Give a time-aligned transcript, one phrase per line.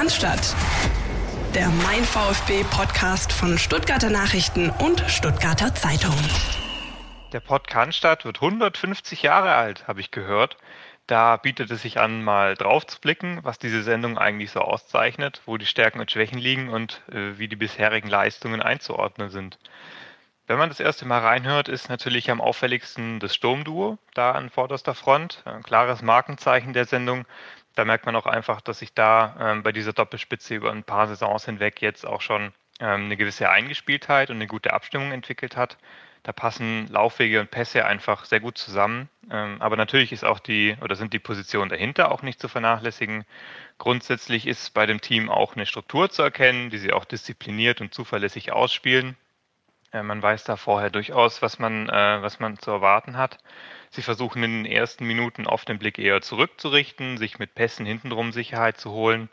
[0.00, 0.56] Cannstatt.
[1.54, 6.16] Der Mein VfB Podcast von Stuttgarter Nachrichten und Stuttgarter Zeitung.
[7.34, 10.56] Der Pod Cannstatt wird 150 Jahre alt, habe ich gehört.
[11.06, 15.42] Da bietet es sich an, mal drauf zu blicken, was diese Sendung eigentlich so auszeichnet,
[15.44, 19.58] wo die Stärken und Schwächen liegen und äh, wie die bisherigen Leistungen einzuordnen sind.
[20.50, 24.96] Wenn man das erste Mal reinhört, ist natürlich am auffälligsten das Sturmduo da an vorderster
[24.96, 25.42] Front.
[25.44, 27.24] Ein klares Markenzeichen der Sendung.
[27.80, 31.08] Da merkt man auch einfach, dass sich da ähm, bei dieser Doppelspitze über ein paar
[31.08, 35.78] Saisons hinweg jetzt auch schon ähm, eine gewisse Eingespieltheit und eine gute Abstimmung entwickelt hat.
[36.22, 39.08] Da passen Laufwege und Pässe einfach sehr gut zusammen.
[39.30, 43.24] Ähm, aber natürlich ist auch die oder sind die Positionen dahinter auch nicht zu vernachlässigen.
[43.78, 47.94] Grundsätzlich ist bei dem Team auch eine Struktur zu erkennen, die sie auch diszipliniert und
[47.94, 49.16] zuverlässig ausspielen.
[49.90, 53.38] Äh, man weiß da vorher durchaus, was man, äh, was man zu erwarten hat.
[53.90, 58.32] Sie versuchen in den ersten Minuten oft den Blick eher zurückzurichten, sich mit Pässen hintenrum
[58.32, 59.28] Sicherheit zu holen.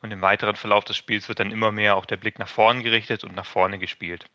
[0.00, 2.82] Und im weiteren Verlauf des Spiels wird dann immer mehr auch der Blick nach vorn
[2.82, 4.26] gerichtet und nach vorne gespielt.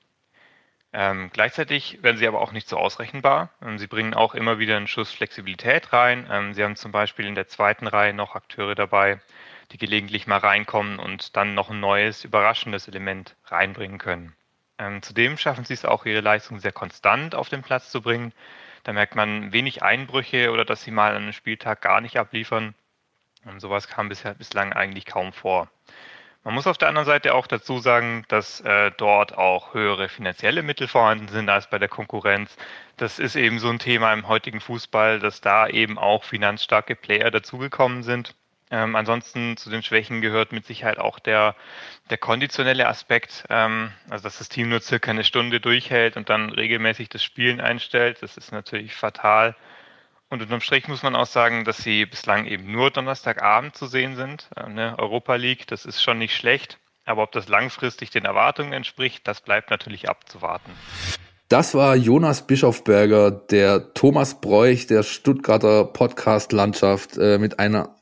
[0.96, 3.50] Ähm, gleichzeitig werden sie aber auch nicht so ausrechenbar.
[3.64, 6.28] Ähm, sie bringen auch immer wieder einen Schuss Flexibilität rein.
[6.30, 9.20] Ähm, sie haben zum Beispiel in der zweiten Reihe noch Akteure dabei,
[9.72, 14.36] die gelegentlich mal reinkommen und dann noch ein neues, überraschendes Element reinbringen können.
[14.78, 18.32] Ähm, zudem schaffen sie es auch, ihre Leistung sehr konstant auf den Platz zu bringen.
[18.84, 22.76] Da merkt man wenig Einbrüche oder dass sie mal an einem Spieltag gar nicht abliefern.
[23.46, 25.70] Und sowas kam bisher, bislang eigentlich kaum vor.
[26.44, 30.62] Man muss auf der anderen Seite auch dazu sagen, dass äh, dort auch höhere finanzielle
[30.62, 32.58] Mittel vorhanden sind als bei der Konkurrenz.
[32.98, 37.32] Das ist eben so ein Thema im heutigen Fußball, dass da eben auch finanzstarke Player
[37.32, 38.36] dazugekommen sind.
[38.74, 41.56] Ähm, ansonsten zu den Schwächen gehört mit Sicherheit auch der,
[42.10, 46.50] der konditionelle Aspekt, ähm, also dass das Team nur circa eine Stunde durchhält und dann
[46.50, 48.24] regelmäßig das Spielen einstellt.
[48.24, 49.56] Das ist natürlich fatal.
[50.28, 54.16] Und unterm Strich muss man auch sagen, dass sie bislang eben nur Donnerstagabend zu sehen
[54.16, 54.50] sind.
[54.56, 54.96] Äh, ne?
[54.98, 56.80] Europa League, das ist schon nicht schlecht.
[57.06, 60.72] Aber ob das langfristig den Erwartungen entspricht, das bleibt natürlich abzuwarten.
[61.48, 67.96] Das war Jonas Bischofberger, der Thomas Bräuch der Stuttgarter Podcast-Landschaft äh, mit einer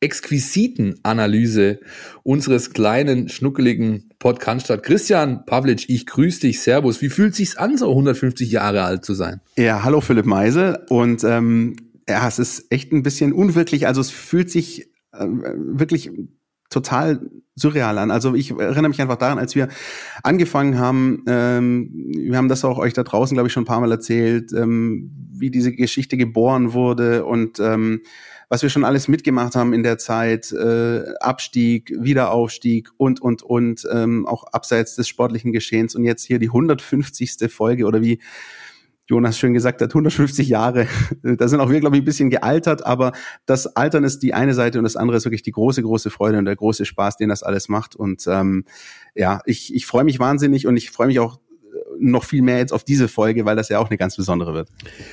[0.00, 1.80] exquisiten Analyse
[2.22, 4.70] unseres kleinen, schnuckeligen Podcast.
[4.82, 7.00] Christian Pavlic, ich grüße dich, Servus.
[7.00, 9.40] Wie fühlt sich's an, so 150 Jahre alt zu sein?
[9.56, 10.78] Ja, hallo Philipp Meisel.
[10.88, 11.76] Und ähm,
[12.08, 13.86] ja, es ist echt ein bisschen unwirklich.
[13.86, 16.10] Also es fühlt sich äh, wirklich
[16.70, 17.20] total
[17.56, 18.10] surreal an.
[18.10, 19.68] Also ich erinnere mich einfach daran, als wir
[20.22, 23.80] angefangen haben, ähm, wir haben das auch euch da draußen, glaube ich, schon ein paar
[23.80, 28.00] Mal erzählt, ähm, wie diese Geschichte geboren wurde und ähm,
[28.54, 33.84] was wir schon alles mitgemacht haben in der Zeit, äh, Abstieg, Wiederaufstieg und, und, und,
[33.92, 35.96] ähm, auch abseits des sportlichen Geschehens.
[35.96, 37.52] Und jetzt hier die 150.
[37.52, 38.20] Folge oder wie
[39.08, 40.86] Jonas schön gesagt hat, 150 Jahre.
[41.24, 43.10] Da sind auch wir, glaube ich, ein bisschen gealtert, aber
[43.44, 46.38] das Altern ist die eine Seite und das andere ist wirklich die große, große Freude
[46.38, 47.96] und der große Spaß, den das alles macht.
[47.96, 48.66] Und ähm,
[49.16, 51.40] ja, ich, ich freue mich wahnsinnig und ich freue mich auch
[51.98, 54.68] noch viel mehr jetzt auf diese Folge, weil das ja auch eine ganz besondere wird.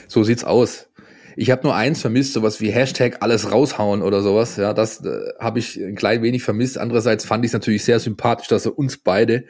[0.08, 0.91] So sieht's aus.
[1.36, 4.58] Ich habe nur eins vermisst, sowas wie Hashtag alles raushauen oder sowas.
[4.58, 6.78] Ja, das äh, habe ich ein klein wenig vermisst.
[6.78, 9.46] Andererseits fand ich es natürlich sehr sympathisch, dass er uns beide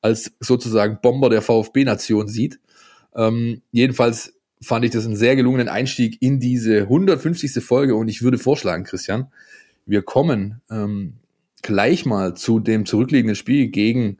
[0.00, 2.58] als sozusagen Bomber der VfB-Nation sieht.
[3.14, 7.62] Ähm, jedenfalls fand ich das einen sehr gelungenen Einstieg in diese 150.
[7.64, 9.32] Folge und ich würde vorschlagen, Christian,
[9.86, 11.14] wir kommen ähm,
[11.62, 14.18] gleich mal zu dem zurückliegenden Spiel gegen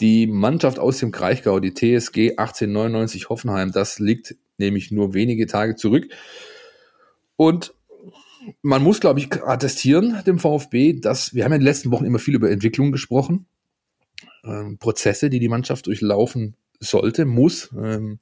[0.00, 3.72] die Mannschaft aus dem Kraichgau, die TSG 1899 Hoffenheim.
[3.72, 6.06] Das liegt nämlich nur wenige Tage zurück.
[7.36, 7.74] Und
[8.62, 12.18] man muss, glaube ich, attestieren dem VfB, dass wir haben in den letzten Wochen immer
[12.18, 13.46] viel über Entwicklung gesprochen,
[14.44, 18.18] ähm, Prozesse, die die Mannschaft durchlaufen sollte, muss, ähm,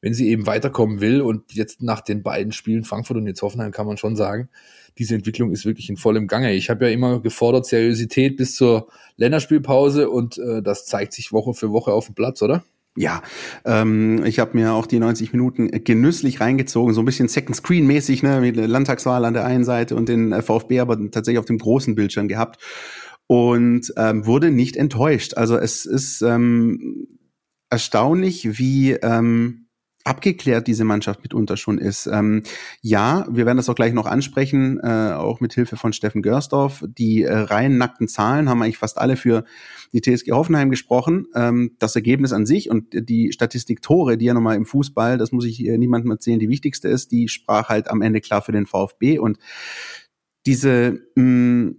[0.00, 1.22] wenn sie eben weiterkommen will.
[1.22, 4.48] Und jetzt nach den beiden Spielen Frankfurt und jetzt Hoffenheim kann man schon sagen,
[4.98, 6.52] diese Entwicklung ist wirklich in vollem Gange.
[6.54, 11.54] Ich habe ja immer gefordert Seriosität bis zur Länderspielpause und äh, das zeigt sich Woche
[11.54, 12.64] für Woche auf dem Platz, oder?
[12.96, 13.22] Ja,
[13.64, 17.86] ähm, ich habe mir auch die 90 Minuten genüsslich reingezogen, so ein bisschen Second Screen
[17.86, 21.44] mäßig, ne, mit der Landtagswahl an der einen Seite und den VfB aber tatsächlich auf
[21.44, 22.62] dem großen Bildschirm gehabt
[23.26, 25.34] und ähm, wurde nicht enttäuscht.
[25.34, 27.08] Also es ist ähm,
[27.68, 29.63] erstaunlich, wie ähm,
[30.04, 32.06] abgeklärt diese Mannschaft mitunter schon ist.
[32.06, 32.42] Ähm,
[32.82, 36.84] ja, wir werden das auch gleich noch ansprechen, äh, auch mit Hilfe von Steffen Görsdorf.
[36.86, 39.44] Die äh, rein nackten Zahlen haben eigentlich fast alle für
[39.92, 41.26] die TSG Hoffenheim gesprochen.
[41.34, 45.32] Ähm, das Ergebnis an sich und die Statistik Tore, die ja nochmal im Fußball, das
[45.32, 48.52] muss ich äh, niemandem erzählen, die wichtigste ist, die sprach halt am Ende klar für
[48.52, 49.38] den VfB und
[50.46, 51.72] diese mh,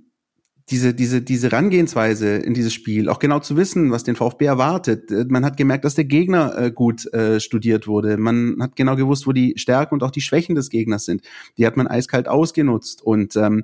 [0.69, 5.11] diese, diese, diese Rangehensweise in dieses Spiel, auch genau zu wissen, was den VfB erwartet.
[5.11, 8.17] Äh, man hat gemerkt, dass der Gegner äh, gut äh, studiert wurde.
[8.17, 11.21] Man hat genau gewusst, wo die Stärken und auch die Schwächen des Gegners sind.
[11.57, 13.03] Die hat man eiskalt ausgenutzt.
[13.03, 13.63] Und ähm,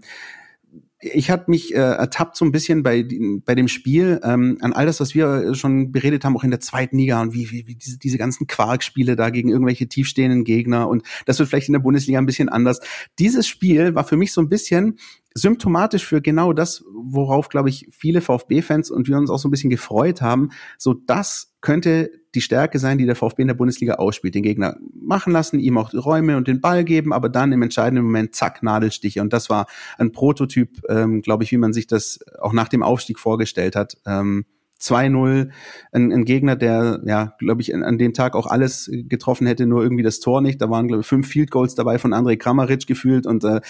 [1.01, 3.03] ich hatte mich äh, ertappt so ein bisschen bei,
[3.43, 6.59] bei dem Spiel ähm, an all das, was wir schon beredet haben, auch in der
[6.59, 10.87] zweiten Liga und wie, wie, wie diese, diese ganzen Quarkspiele da gegen irgendwelche tiefstehenden Gegner
[10.87, 12.79] und das wird vielleicht in der Bundesliga ein bisschen anders.
[13.17, 14.99] Dieses Spiel war für mich so ein bisschen
[15.33, 19.51] symptomatisch für genau das, worauf, glaube ich, viele VfB-Fans und wir uns auch so ein
[19.51, 20.49] bisschen gefreut haben.
[20.77, 24.35] So, das könnte die Stärke sein, die der VfB in der Bundesliga ausspielt.
[24.35, 27.61] Den Gegner machen lassen, ihm auch die Räume und den Ball geben, aber dann im
[27.61, 29.21] entscheidenden Moment zack, Nadelstiche.
[29.21, 29.67] Und das war
[29.97, 33.97] ein Prototyp, ähm, glaube ich, wie man sich das auch nach dem Aufstieg vorgestellt hat.
[34.05, 34.45] Ähm,
[34.79, 35.49] 2-0,
[35.91, 39.67] ein, ein Gegner, der, ja, glaube ich, an, an, dem Tag auch alles getroffen hätte,
[39.67, 40.59] nur irgendwie das Tor nicht.
[40.59, 43.61] Da waren, glaube ich, fünf Field Goals dabei von André Kramaric gefühlt und äh,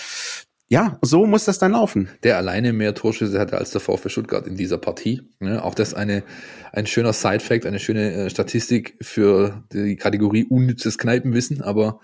[0.72, 2.08] ja, so muss das dann laufen.
[2.24, 5.22] Der alleine mehr Torschüsse hatte als der VfB Stuttgart in dieser Partie.
[5.42, 6.24] Ja, auch das eine,
[6.72, 11.62] ein schöner Side-Fact, eine schöne äh, Statistik für die Kategorie unnützes Kneipenwissen.
[11.62, 12.00] Aber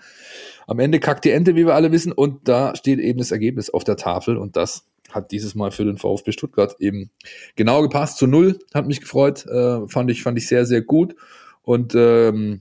[0.66, 2.12] am Ende kackt die Ente, wie wir alle wissen.
[2.12, 4.36] Und da steht eben das Ergebnis auf der Tafel.
[4.36, 7.10] Und das hat dieses Mal für den VfB Stuttgart eben
[7.56, 8.18] genau gepasst.
[8.18, 9.46] Zu null hat mich gefreut.
[9.46, 11.16] Äh, fand ich, fand ich sehr, sehr gut.
[11.62, 12.60] Und ähm,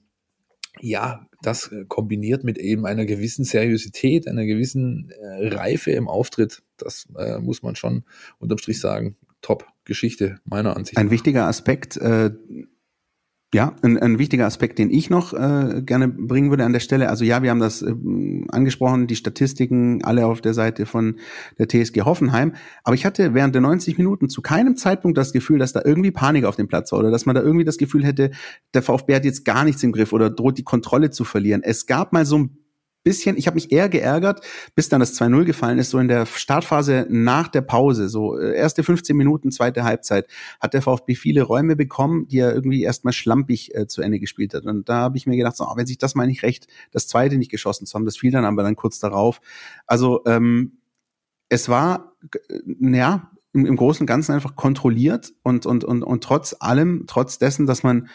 [0.79, 6.63] ja, das äh, kombiniert mit eben einer gewissen Seriosität, einer gewissen äh, Reife im Auftritt,
[6.77, 8.03] das äh, muss man schon
[8.39, 9.15] unterm Strich sagen.
[9.41, 10.97] Top Geschichte meiner Ansicht.
[10.97, 12.31] Ein wichtiger Aspekt, äh,
[13.53, 17.07] ja, ein, ein wichtiger Aspekt, den ich noch äh, gerne bringen würde an der Stelle.
[17.07, 17.93] Also ja, wir haben das äh,
[18.49, 21.15] angesprochen, die Statistiken alle auf der Seite von
[21.57, 22.55] der TSG Hoffenheim.
[22.83, 26.11] Aber ich hatte während der 90 Minuten zu keinem Zeitpunkt das Gefühl, dass da irgendwie
[26.11, 28.31] Panik auf dem Platz war oder dass man da irgendwie das Gefühl hätte,
[28.73, 31.63] der VfB hat jetzt gar nichts im Griff oder droht die Kontrolle zu verlieren.
[31.63, 32.57] Es gab mal so ein
[33.07, 34.41] bisschen, ich habe mich eher geärgert,
[34.75, 38.53] bis dann das 2-0 gefallen ist, so in der Startphase nach der Pause, so äh,
[38.53, 40.27] erste 15 Minuten, zweite Halbzeit,
[40.59, 44.53] hat der VfB viele Räume bekommen, die er irgendwie erstmal schlampig äh, zu Ende gespielt
[44.53, 44.65] hat.
[44.65, 47.07] Und da habe ich mir gedacht, so, oh, wenn sich das mal nicht recht, das
[47.07, 49.39] zweite nicht geschossen zu haben, das fiel dann aber dann kurz darauf.
[49.85, 50.73] Also ähm,
[51.47, 52.17] es war,
[52.49, 52.59] äh,
[52.97, 57.39] ja, im, im Großen und Ganzen einfach kontrolliert und, und, und, und trotz allem, trotz
[57.39, 58.09] dessen, dass man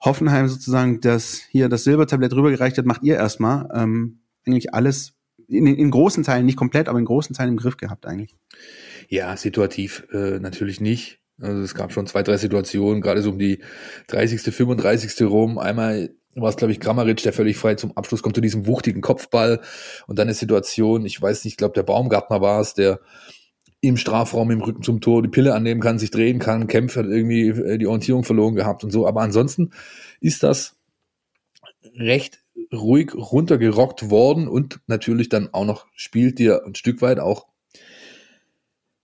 [0.00, 5.14] Hoffenheim sozusagen das hier das Silbertablett rübergereicht hat, macht ihr erstmal ähm, eigentlich alles
[5.46, 8.34] in, in großen Teilen, nicht komplett, aber in großen Teilen im Griff gehabt eigentlich.
[9.08, 11.18] Ja, situativ äh, natürlich nicht.
[11.40, 13.60] Also es gab schon zwei, drei Situationen, gerade so um die
[14.08, 15.22] 30., 35.
[15.22, 15.58] rum.
[15.58, 19.00] Einmal war es, glaube ich, Grammaric, der völlig frei zum Abschluss kommt zu diesem wuchtigen
[19.00, 19.60] Kopfball.
[20.06, 23.00] Und dann eine Situation, ich weiß nicht, ich glaube, der Baumgartner war es, der
[23.80, 27.06] im Strafraum im Rücken zum Tor die Pille annehmen kann, sich drehen kann, Kempf hat
[27.06, 29.06] irgendwie äh, die Orientierung verloren gehabt und so.
[29.06, 29.70] Aber ansonsten
[30.20, 30.76] ist das
[31.96, 32.40] recht
[32.72, 37.46] ruhig runtergerockt worden und natürlich dann auch noch spielt dir ein Stück weit auch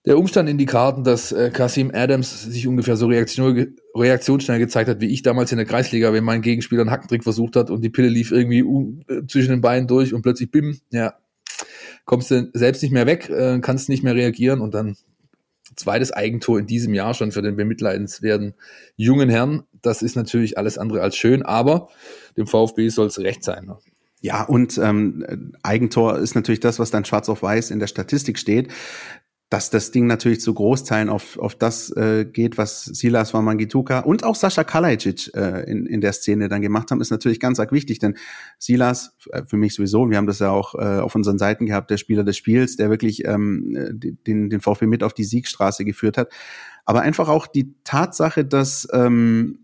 [0.05, 4.89] der Umstand in die Karten, dass äh, Kasim Adams sich ungefähr so reaktion, reaktionsschnell gezeigt
[4.89, 7.81] hat, wie ich damals in der Kreisliga, wenn mein Gegenspieler einen Hackentrick versucht hat und
[7.81, 8.59] die Pille lief irgendwie
[9.09, 11.15] äh, zwischen den Beinen durch und plötzlich bim, ja,
[12.07, 14.97] kommst du selbst nicht mehr weg, äh, kannst nicht mehr reagieren und dann
[15.75, 18.55] zweites Eigentor in diesem Jahr schon für den bemitleidenswerten
[18.95, 19.63] jungen Herrn.
[19.81, 21.89] Das ist natürlich alles andere als schön, aber
[22.37, 23.65] dem VfB soll es recht sein.
[23.65, 23.77] Ne?
[24.21, 28.39] Ja, und ähm, Eigentor ist natürlich das, was dann schwarz auf weiß in der Statistik
[28.39, 28.69] steht
[29.49, 34.25] dass das Ding natürlich zu Großteilen auf, auf das äh, geht, was Silas Wamangituka und
[34.25, 37.71] auch Sascha Kalajic äh, in, in der Szene dann gemacht haben, ist natürlich ganz arg
[37.71, 38.17] wichtig, denn
[38.59, 41.89] Silas, äh, für mich sowieso, wir haben das ja auch äh, auf unseren Seiten gehabt,
[41.89, 43.73] der Spieler des Spiels, der wirklich ähm,
[44.27, 46.29] den, den VfB mit auf die Siegstraße geführt hat.
[46.83, 49.59] Aber einfach auch die Tatsache, dass, ähm,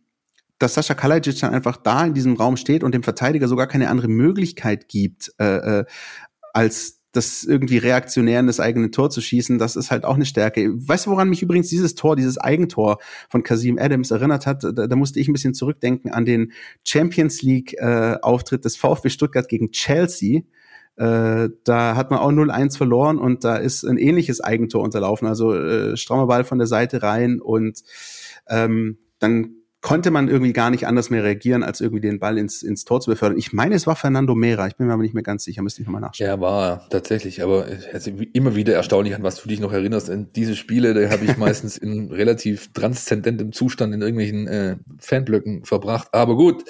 [0.60, 3.90] dass Sascha Kalajic dann einfach da in diesem Raum steht und dem Verteidiger sogar keine
[3.90, 5.86] andere Möglichkeit gibt, äh, äh,
[6.54, 10.26] als das irgendwie reaktionär in das eigene Tor zu schießen, das ist halt auch eine
[10.26, 10.74] Stärke.
[10.76, 12.98] Weißt du, woran mich übrigens dieses Tor, dieses Eigentor
[13.30, 14.64] von Kasim Adams erinnert hat?
[14.64, 16.52] Da, da musste ich ein bisschen zurückdenken an den
[16.84, 18.18] Champions League äh,
[18.64, 20.42] des VfB Stuttgart gegen Chelsea.
[20.96, 25.28] Äh, da hat man auch 0-1 verloren und da ist ein ähnliches Eigentor unterlaufen.
[25.28, 27.84] Also äh, strammer Ball von der Seite rein und
[28.50, 32.64] ähm, dann konnte man irgendwie gar nicht anders mehr reagieren, als irgendwie den Ball ins,
[32.64, 33.38] ins Tor zu befördern.
[33.38, 34.66] Ich meine, es war Fernando Mera.
[34.66, 36.28] Ich bin mir aber nicht mehr ganz sicher, müsste ich nochmal nachschauen.
[36.28, 40.08] Ja, war tatsächlich, aber ist immer wieder erstaunlich, an was du dich noch erinnerst.
[40.08, 45.66] In diese Spiele, da habe ich meistens in relativ transzendentem Zustand in irgendwelchen äh, Fanblöcken
[45.66, 46.08] verbracht.
[46.14, 46.64] Aber gut,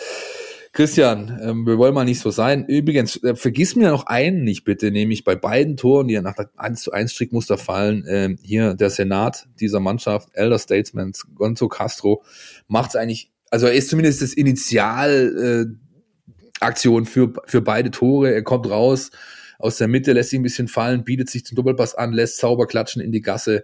[0.73, 2.65] Christian, ähm, wir wollen mal nicht so sein.
[2.65, 6.35] Übrigens, äh, vergiss mir noch einen nicht bitte, nämlich bei beiden Toren, die ja nach
[6.57, 12.23] 1 zu 1 Strickmuster fallen, äh, hier der Senat dieser Mannschaft, Elder Statesman, Gonzo Castro,
[12.67, 18.33] macht es eigentlich, also er ist zumindest das Initial äh, Aktion für, für beide Tore.
[18.33, 19.11] Er kommt raus
[19.59, 22.65] aus der Mitte, lässt sich ein bisschen fallen, bietet sich zum Doppelpass an, lässt sauber
[22.65, 23.63] klatschen in die Gasse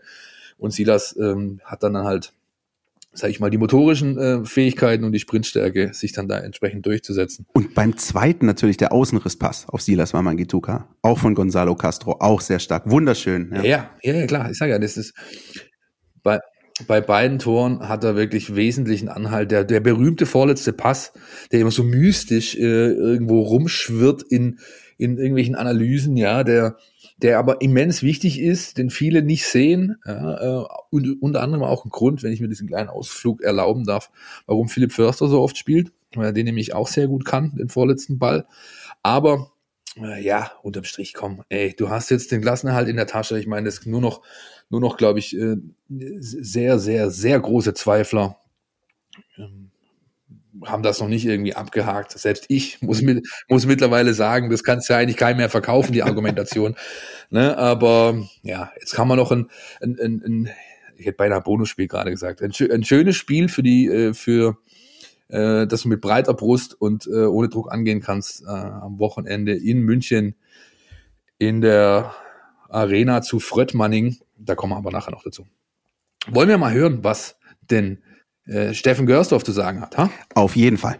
[0.60, 2.34] und Silas ähm, hat dann halt
[3.12, 7.46] sage ich mal, die motorischen äh, Fähigkeiten und die Sprintstärke, sich dann da entsprechend durchzusetzen.
[7.54, 12.60] Und beim zweiten natürlich der Außenrisspass auf Silas Wamangituka, auch von Gonzalo Castro, auch sehr
[12.60, 13.52] stark, wunderschön.
[13.56, 14.52] Ja, ja, ja, ja klar.
[14.52, 15.14] Ich sage ja, das ist
[16.24, 16.40] bei
[16.88, 19.52] bei beiden Toren hat er wirklich wesentlichen Anhalt.
[19.52, 21.12] Der, der berühmte vorletzte Pass,
[21.52, 24.60] der immer so mystisch äh, irgendwo rumschwirrt in,
[24.98, 26.78] in irgendwelchen Analysen, ja, der,
[27.22, 29.98] der aber immens wichtig ist, den viele nicht sehen.
[30.06, 33.86] Ja, äh, und unter anderem auch ein Grund, wenn ich mir diesen kleinen Ausflug erlauben
[33.86, 34.12] darf,
[34.46, 37.70] warum Philipp Förster so oft spielt, weil er den nämlich auch sehr gut kann, den
[37.70, 38.48] vorletzten Ball.
[39.04, 39.52] Aber
[39.98, 43.40] äh, ja, unterm Strich komm, ey, du hast jetzt den Klassenerhalt in der Tasche.
[43.40, 44.22] Ich meine, das nur noch,
[44.70, 45.58] nur noch, glaube ich, äh,
[45.90, 48.38] sehr, sehr, sehr große Zweifler
[49.38, 49.69] ähm,
[50.66, 52.12] haben das noch nicht irgendwie abgehakt.
[52.12, 55.94] Selbst ich muss, mit, muss mittlerweile sagen, das kannst du ja eigentlich keinem mehr verkaufen,
[55.94, 56.76] die Argumentation.
[57.30, 57.58] ne?
[57.58, 59.50] Aber ja, jetzt kann man noch ein,
[59.82, 60.50] ein, ein, ein
[60.98, 64.58] ich hätte beinahe ein Bonusspiel gerade gesagt, ein, ein, schönes Spiel für die, äh, für
[65.30, 69.54] äh, dass du mit breiter Brust und äh, ohne Druck angehen kannst äh, am Wochenende
[69.54, 70.36] in München
[71.38, 72.14] in der
[72.68, 74.18] Arena zu Fröttmanning.
[74.38, 75.48] Da kommen wir aber nachher noch dazu.
[76.28, 78.04] Wollen wir mal hören, was denn
[78.50, 79.98] äh, Steffen Görsdorf zu sagen hat.
[79.98, 80.10] Ha?
[80.34, 80.98] Auf jeden Fall.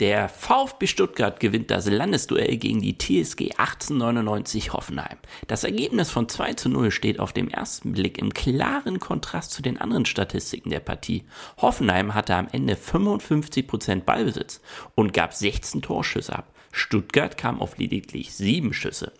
[0.00, 5.18] Der VfB Stuttgart gewinnt das Landesduell gegen die TSG 1899 Hoffenheim.
[5.46, 9.60] Das Ergebnis von 2 zu 0 steht auf dem ersten Blick im klaren Kontrast zu
[9.60, 11.24] den anderen Statistiken der Partie.
[11.58, 14.62] Hoffenheim hatte am Ende 55% Ballbesitz
[14.94, 16.50] und gab 16 Torschüsse ab.
[16.72, 19.12] Stuttgart kam auf lediglich 7 Schüsse.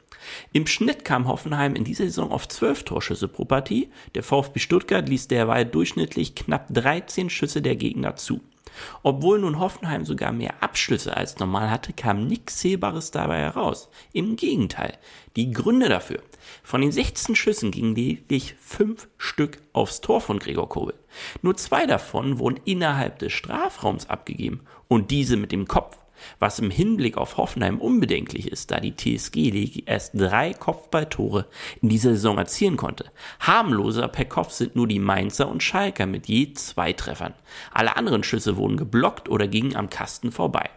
[0.53, 3.91] Im Schnitt kam Hoffenheim in dieser Saison auf 12 Torschüsse pro Partie.
[4.15, 8.41] Der VfB Stuttgart ließ derweil durchschnittlich knapp 13 Schüsse der Gegner zu.
[9.03, 13.89] Obwohl nun Hoffenheim sogar mehr Abschlüsse als normal hatte, kam nichts Sehbares dabei heraus.
[14.13, 14.99] Im Gegenteil.
[15.37, 16.23] Die Gründe dafür.
[16.63, 20.95] Von den 16 Schüssen gingen lediglich 5 Stück aufs Tor von Gregor Kobel.
[21.43, 25.99] Nur zwei davon wurden innerhalb des Strafraums abgegeben und diese mit dem Kopf
[26.39, 31.47] was im Hinblick auf Hoffenheim unbedenklich ist, da die TSG erst drei Kopfballtore
[31.81, 33.07] in dieser Saison erzielen konnte.
[33.41, 37.35] Harmloser per Kopf sind nur die Mainzer und Schalker mit je zwei Treffern.
[37.73, 40.71] Alle anderen Schüsse wurden geblockt oder gingen am Kasten vorbei.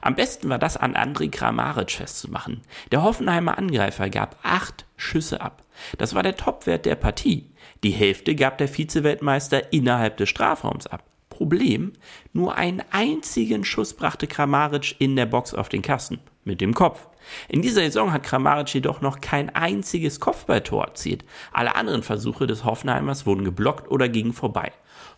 [0.00, 2.62] Am besten war das an André Kramaric festzumachen.
[2.92, 5.64] Der Hoffenheimer Angreifer gab acht Schüsse ab.
[5.98, 7.50] Das war der Topwert der Partie.
[7.84, 11.04] Die Hälfte gab der Vizeweltmeister innerhalb des Strafraums ab.
[11.36, 11.92] Problem,
[12.32, 17.08] nur einen einzigen Schuss brachte Kramaric in der Box auf den Kasten, mit dem Kopf.
[17.50, 21.26] In dieser Saison hat Kramaric jedoch noch kein einziges Kopfballtor erzielt.
[21.52, 24.72] Alle anderen Versuche des Hoffenheimers wurden geblockt oder gingen vorbei.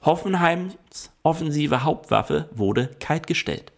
[0.05, 0.77] Hoffenheims
[1.23, 3.71] offensive Hauptwaffe wurde kaltgestellt.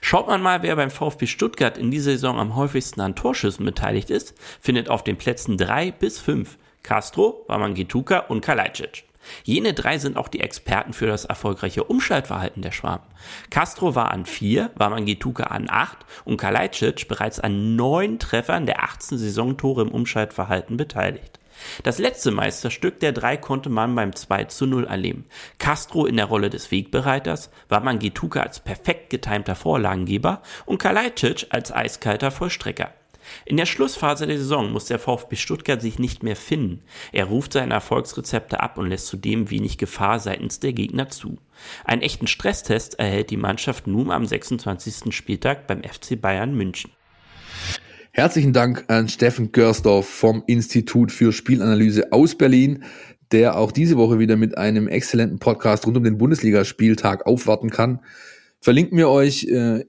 [0.00, 4.10] Schaut man mal, wer beim VfB Stuttgart in dieser Saison am häufigsten an Torschüssen beteiligt
[4.10, 9.04] ist, findet auf den Plätzen 3 bis 5 Castro, Wamangituka und Kalajdzic.
[9.44, 13.06] Jene drei sind auch die Experten für das erfolgreiche Umschaltverhalten der Schwaben.
[13.50, 19.18] Castro war an vier, Wamangituka an acht und Kalajdzic bereits an neun Treffern der 18
[19.18, 21.40] Saisontore im Umschaltverhalten beteiligt.
[21.82, 25.24] Das letzte Meisterstück der drei konnte man beim 2 zu 0 erleben.
[25.58, 32.30] Castro in der Rolle des Wegbereiters, Wamangituka als perfekt getimter Vorlagengeber und Kalajdzic als eiskalter
[32.30, 32.92] Vollstrecker.
[33.44, 36.82] In der Schlussphase der Saison muss der VfB Stuttgart sich nicht mehr finden.
[37.12, 41.38] Er ruft seine Erfolgsrezepte ab und lässt zudem wenig Gefahr seitens der Gegner zu.
[41.84, 45.14] Einen echten Stresstest erhält die Mannschaft nun am 26.
[45.14, 46.90] Spieltag beim FC Bayern München.
[48.12, 52.84] Herzlichen Dank an Steffen Görsdorf vom Institut für Spielanalyse aus Berlin,
[53.30, 58.00] der auch diese Woche wieder mit einem exzellenten Podcast rund um den Bundesligaspieltag aufwarten kann.
[58.60, 59.84] Verlinken wir euch äh,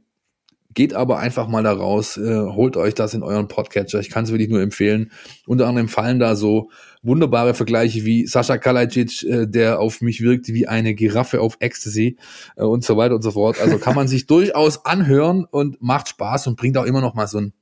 [0.73, 3.99] Geht aber einfach mal da raus, äh, holt euch das in euren Podcatcher.
[3.99, 5.11] Ich kann es wirklich nur empfehlen.
[5.45, 6.69] Unter anderem fallen da so
[7.01, 12.17] wunderbare Vergleiche wie Sascha Kalajic, äh, der auf mich wirkt wie eine Giraffe auf Ecstasy
[12.57, 13.59] äh, und so weiter und so fort.
[13.61, 17.27] Also kann man sich durchaus anhören und macht Spaß und bringt auch immer noch mal
[17.27, 17.53] so einen,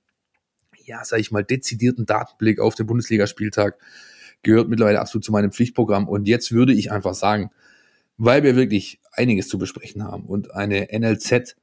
[0.83, 3.77] ja, sag ich mal, dezidierten Datenblick auf den Bundesligaspieltag.
[4.41, 6.07] Gehört mittlerweile absolut zu meinem Pflichtprogramm.
[6.07, 7.51] Und jetzt würde ich einfach sagen,
[8.17, 11.55] weil wir wirklich einiges zu besprechen haben und eine NLZ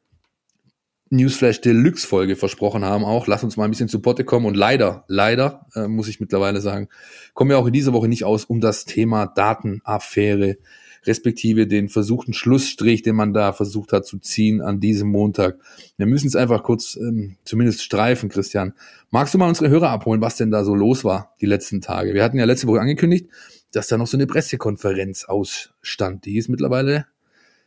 [1.13, 3.27] Newsflash Deluxe Folge versprochen haben auch.
[3.27, 6.63] Lass uns mal ein bisschen zu Potte kommen und leider, leider, äh, muss ich mittlerweile
[6.63, 6.89] sagen,
[7.35, 10.57] kommen wir auch in dieser Woche nicht aus um das Thema Datenaffäre,
[11.05, 15.59] respektive den versuchten Schlussstrich, den man da versucht hat zu ziehen an diesem Montag.
[15.99, 18.73] Wir müssen es einfach kurz ähm, zumindest streifen, Christian.
[19.11, 22.15] Magst du mal unsere Hörer abholen, was denn da so los war die letzten Tage?
[22.15, 23.29] Wir hatten ja letzte Woche angekündigt,
[23.73, 26.25] dass da noch so eine Pressekonferenz ausstand.
[26.25, 27.05] Die ist mittlerweile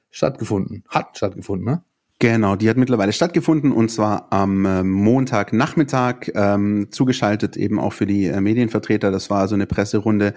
[0.09, 1.83] stattgefunden, hat stattgefunden, ne?
[2.19, 8.05] Genau, die hat mittlerweile stattgefunden und zwar am äh, Montagnachmittag ähm, zugeschaltet eben auch für
[8.05, 9.12] die äh, Medienvertreter.
[9.12, 10.34] Das war also eine Presserunde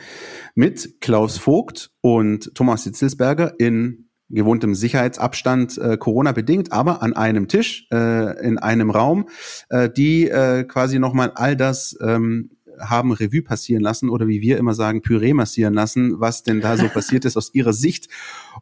[0.57, 7.49] mit Klaus Vogt und Thomas Sitzelsberger in gewohntem Sicherheitsabstand äh, Corona bedingt, aber an einem
[7.49, 9.29] Tisch äh, in einem Raum,
[9.71, 14.59] äh, die äh, quasi nochmal all das ähm, haben Revue passieren lassen oder wie wir
[14.59, 18.09] immer sagen, Püree massieren lassen, was denn da so passiert ist aus ihrer Sicht.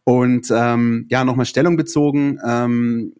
[0.04, 2.38] Und ähm, ja, nochmal Stellung bezogen.
[2.46, 3.12] Ähm,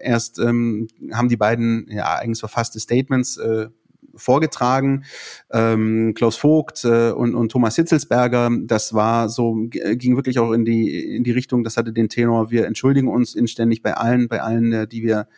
[0.00, 3.68] erst ähm, haben die beiden ja eigens verfasste Statements äh,
[4.14, 5.04] vorgetragen.
[5.50, 10.64] Ähm, Klaus Vogt äh, und, und Thomas Hitzelsberger, das war so, ging wirklich auch in
[10.64, 14.42] die, in die Richtung, das hatte den Tenor, wir entschuldigen uns inständig bei allen, bei
[14.42, 15.28] allen, äh, die wir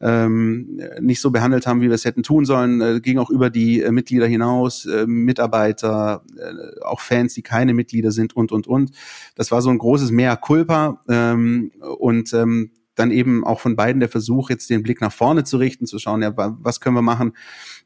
[0.00, 3.50] ähm, nicht so behandelt haben, wie wir es hätten tun sollen, äh, ging auch über
[3.50, 8.66] die äh, Mitglieder hinaus, äh, Mitarbeiter, äh, auch Fans, die keine Mitglieder sind und und
[8.66, 8.92] und.
[9.34, 14.00] Das war so ein großes Mea culpa ähm, und ähm, dann eben auch von beiden
[14.00, 17.02] der Versuch, jetzt den Blick nach vorne zu richten, zu schauen, ja, was können wir
[17.02, 17.32] machen,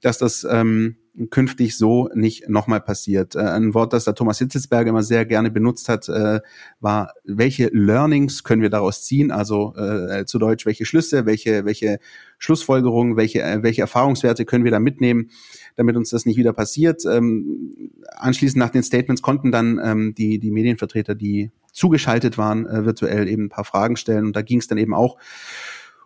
[0.00, 0.96] dass das ähm,
[1.30, 3.34] künftig so nicht nochmal passiert.
[3.34, 6.40] Äh, ein Wort, das der Thomas Hitzelsberger immer sehr gerne benutzt hat, äh,
[6.80, 9.30] war, welche Learnings können wir daraus ziehen?
[9.30, 11.98] Also äh, zu Deutsch, welche Schlüsse, welche, welche
[12.38, 15.30] Schlussfolgerungen, welche, äh, welche Erfahrungswerte können wir da mitnehmen,
[15.76, 17.04] damit uns das nicht wieder passiert.
[17.04, 22.84] Ähm, anschließend nach den Statements konnten dann ähm, die, die Medienvertreter, die zugeschaltet waren, äh,
[22.84, 24.26] virtuell eben ein paar Fragen stellen.
[24.26, 25.18] Und da ging es dann eben auch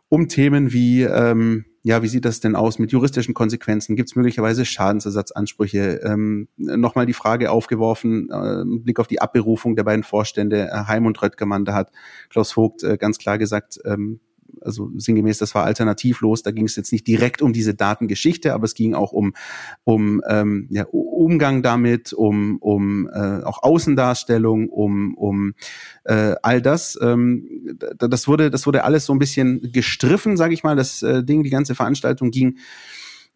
[0.09, 3.97] um Themen wie, ähm, ja, wie sieht das denn aus mit juristischen Konsequenzen?
[3.97, 6.01] Gibt es möglicherweise Schadensersatzansprüche?
[6.05, 11.07] Ähm, Nochmal die Frage aufgeworfen, äh, Blick auf die Abberufung der beiden Vorstände, äh, Heim
[11.07, 11.91] und Röttgemann, da hat
[12.31, 14.21] Klaus Vogt äh, ganz klar gesagt, ähm,
[14.67, 16.43] also sinngemäß, das war alternativlos.
[16.43, 19.35] Da ging es jetzt nicht direkt um diese Datengeschichte, aber es ging auch um,
[19.85, 25.55] um ähm, ja, Umgang damit, um, um äh, auch Außendarstellung, um, um
[26.05, 26.99] äh, all das.
[27.01, 30.77] Ähm, das wurde, das wurde alles so ein bisschen gestriffen, sage ich mal.
[30.77, 32.59] Das äh, Ding, die ganze Veranstaltung ging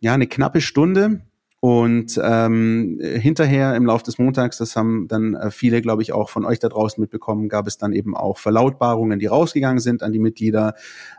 [0.00, 1.22] ja eine knappe Stunde.
[1.60, 6.30] Und ähm, hinterher im Laufe des Montags, das haben dann äh, viele, glaube ich, auch
[6.30, 10.12] von euch da draußen mitbekommen, gab es dann eben auch Verlautbarungen, die rausgegangen sind an
[10.12, 10.74] die Mitglieder.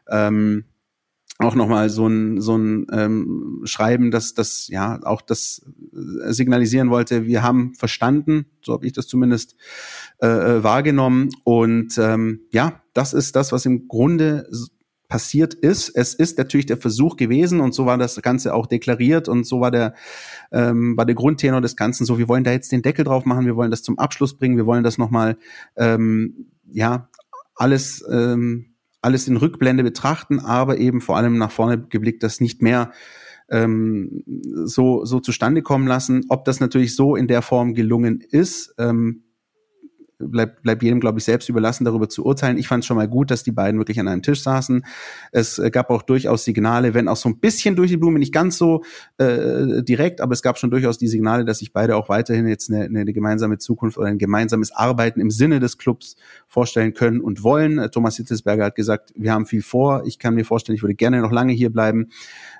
[0.09, 0.65] Ähm,
[1.37, 6.89] auch nochmal so ein, so ein ähm, Schreiben, dass das ja auch das äh, signalisieren
[6.89, 9.55] wollte, wir haben verstanden, so habe ich das zumindest
[10.21, 11.29] äh, äh wahrgenommen.
[11.43, 14.47] Und ähm, ja, das ist das, was im Grunde
[15.11, 15.89] passiert ist.
[15.89, 19.59] Es ist natürlich der Versuch gewesen und so war das Ganze auch deklariert und so
[19.59, 19.93] war der,
[20.53, 23.45] ähm, war der Grundtenor des Ganzen so, wir wollen da jetzt den Deckel drauf machen,
[23.45, 25.37] wir wollen das zum Abschluss bringen, wir wollen das nochmal,
[25.75, 27.09] ähm, ja,
[27.55, 28.67] alles, ähm,
[29.01, 32.93] alles in Rückblende betrachten, aber eben vor allem nach vorne geblickt, das nicht mehr
[33.49, 34.23] ähm,
[34.63, 36.23] so, so zustande kommen lassen.
[36.29, 39.23] Ob das natürlich so in der Form gelungen ist, ähm,
[40.27, 42.57] bleibt bleib jedem, glaube ich, selbst überlassen, darüber zu urteilen.
[42.57, 44.85] Ich fand es schon mal gut, dass die beiden wirklich an einem Tisch saßen.
[45.31, 48.57] Es gab auch durchaus Signale, wenn auch so ein bisschen durch die Blume, nicht ganz
[48.57, 48.83] so
[49.17, 52.69] äh, direkt, aber es gab schon durchaus die Signale, dass sich beide auch weiterhin jetzt
[52.69, 56.15] eine, eine gemeinsame Zukunft oder ein gemeinsames Arbeiten im Sinne des Clubs
[56.47, 57.77] vorstellen können und wollen.
[57.77, 60.03] Äh, Thomas Hitzesberger hat gesagt, wir haben viel vor.
[60.05, 62.09] Ich kann mir vorstellen, ich würde gerne noch lange hier bleiben.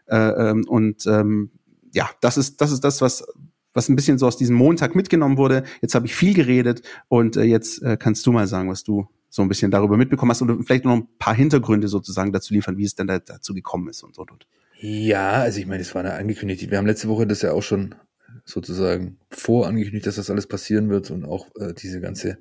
[0.08, 1.52] Äh, ähm, und ähm,
[1.94, 3.26] ja, das ist das ist das, was
[3.74, 5.64] was ein bisschen so aus diesem Montag mitgenommen wurde.
[5.82, 9.08] Jetzt habe ich viel geredet und äh, jetzt äh, kannst du mal sagen, was du
[9.30, 12.78] so ein bisschen darüber mitbekommen hast und vielleicht noch ein paar Hintergründe sozusagen dazu liefern,
[12.78, 14.24] wie es denn da, dazu gekommen ist und so.
[14.24, 14.46] Und.
[14.80, 16.70] Ja, also ich meine, es war eine angekündigt.
[16.70, 17.96] Wir haben letzte Woche das ja auch schon
[18.44, 22.40] sozusagen vorangekündigt, dass das alles passieren wird und auch äh, diese ganze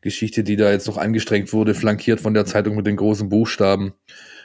[0.00, 3.94] Geschichte, die da jetzt noch angestrengt wurde, flankiert von der Zeitung mit den großen Buchstaben,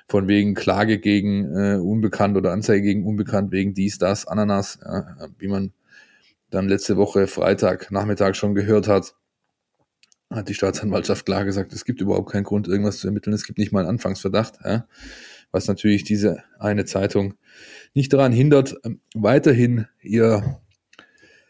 [0.07, 5.27] von wegen Klage gegen äh, Unbekannt oder Anzeige gegen Unbekannt wegen dies, das, Ananas, ja,
[5.37, 5.73] wie man
[6.53, 9.15] dann letzte Woche Freitag Nachmittag schon gehört hat,
[10.29, 13.33] hat die Staatsanwaltschaft klar gesagt, es gibt überhaupt keinen Grund, irgendwas zu ermitteln.
[13.33, 14.87] Es gibt nicht mal einen Anfangsverdacht, ja,
[15.51, 17.33] was natürlich diese eine Zeitung
[17.93, 20.59] nicht daran hindert, ähm, weiterhin ihr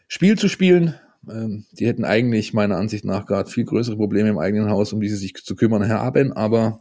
[0.08, 0.94] Spiel zu spielen.
[1.30, 5.00] Ähm, die hätten eigentlich meiner Ansicht nach gerade viel größere Probleme im eigenen Haus, um
[5.00, 6.80] die sie sich zu kümmern haben, aber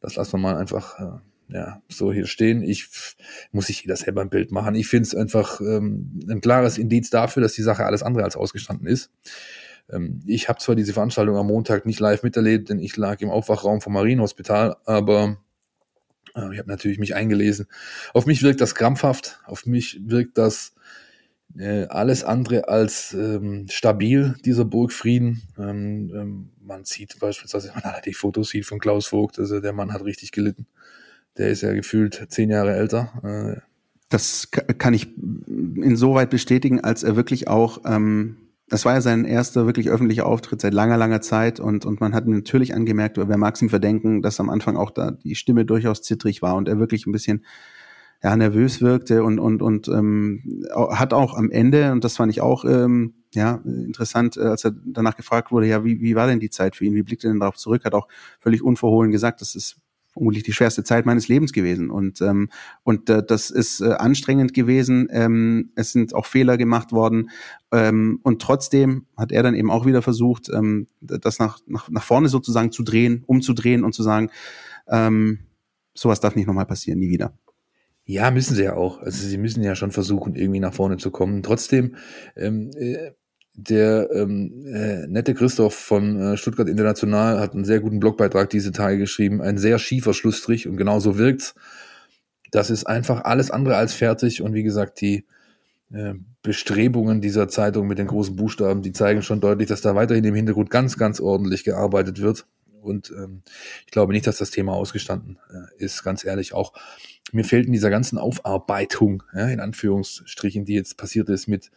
[0.00, 2.62] das lassen wir mal einfach äh, ja, so hier stehen.
[2.62, 2.88] Ich
[3.52, 4.74] muss sich jeder selber ein Bild machen.
[4.74, 8.36] Ich finde es einfach ähm, ein klares Indiz dafür, dass die Sache alles andere als
[8.36, 9.10] ausgestanden ist.
[9.90, 13.30] Ähm, ich habe zwar diese Veranstaltung am Montag nicht live miterlebt, denn ich lag im
[13.30, 15.38] Aufwachraum vom Marienhospital, aber
[16.34, 17.66] äh, ich habe natürlich mich eingelesen.
[18.12, 20.74] Auf mich wirkt das krampfhaft, auf mich wirkt das
[21.56, 25.42] äh, alles andere als ähm, stabil, dieser Burgfrieden.
[25.58, 29.72] Ähm, ähm, man sieht beispielsweise, man hat die Fotos sieht von Klaus Vogt, also der
[29.72, 30.66] Mann hat richtig gelitten.
[31.38, 33.12] Der ist ja gefühlt zehn Jahre älter.
[33.22, 33.60] Äh,
[34.08, 38.36] das kann ich insoweit bestätigen, als er wirklich auch ähm,
[38.68, 42.14] das war ja sein erster wirklich öffentlicher Auftritt seit langer, langer Zeit und, und man
[42.14, 45.64] hat natürlich angemerkt, wer mag es ihm verdenken, dass am Anfang auch da die Stimme
[45.64, 47.44] durchaus zittrig war und er wirklich ein bisschen
[48.22, 52.40] ja, nervös wirkte und, und, und ähm, hat auch am Ende, und das fand ich
[52.40, 56.40] auch ähm, ja, interessant, äh, als er danach gefragt wurde, ja, wie, wie war denn
[56.40, 58.08] die Zeit für ihn, wie blickt er denn darauf zurück, hat auch
[58.40, 59.76] völlig unverhohlen gesagt, das ist
[60.16, 61.90] vermutlich die schwerste Zeit meines Lebens gewesen.
[61.90, 62.48] Und, ähm,
[62.84, 65.08] und äh, das ist äh, anstrengend gewesen.
[65.10, 67.30] Ähm, es sind auch Fehler gemacht worden.
[67.70, 72.02] Ähm, und trotzdem hat er dann eben auch wieder versucht, ähm, das nach, nach, nach
[72.02, 74.30] vorne sozusagen zu drehen, umzudrehen und zu sagen,
[74.88, 75.40] ähm,
[75.92, 77.36] sowas darf nicht nochmal passieren, nie wieder.
[78.06, 79.02] Ja, müssen sie ja auch.
[79.02, 81.42] Also sie müssen ja schon versuchen, irgendwie nach vorne zu kommen.
[81.42, 81.96] Trotzdem,
[82.36, 83.10] ähm, äh,
[83.56, 88.70] der ähm, äh, nette Christoph von äh, Stuttgart International hat einen sehr guten Blogbeitrag diese
[88.70, 89.40] Tage geschrieben.
[89.40, 91.54] Ein sehr schiefer Schlussstrich und genau so wirkt's.
[92.50, 95.24] Das ist einfach alles andere als fertig und wie gesagt, die
[95.92, 100.24] äh, Bestrebungen dieser Zeitung mit den großen Buchstaben, die zeigen schon deutlich, dass da weiterhin
[100.24, 102.46] im Hintergrund ganz, ganz ordentlich gearbeitet wird.
[102.82, 103.42] Und ähm,
[103.86, 106.72] ich glaube nicht, dass das Thema ausgestanden äh, ist, ganz ehrlich auch.
[107.32, 111.70] Mir fehlt in dieser ganzen Aufarbeitung, ja, in Anführungsstrichen, die jetzt passiert ist mit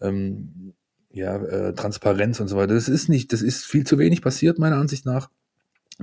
[0.00, 0.74] ähm,
[1.12, 2.74] ja, äh, Transparenz und so weiter.
[2.74, 5.30] Das ist nicht, das ist viel zu wenig passiert, meiner Ansicht nach.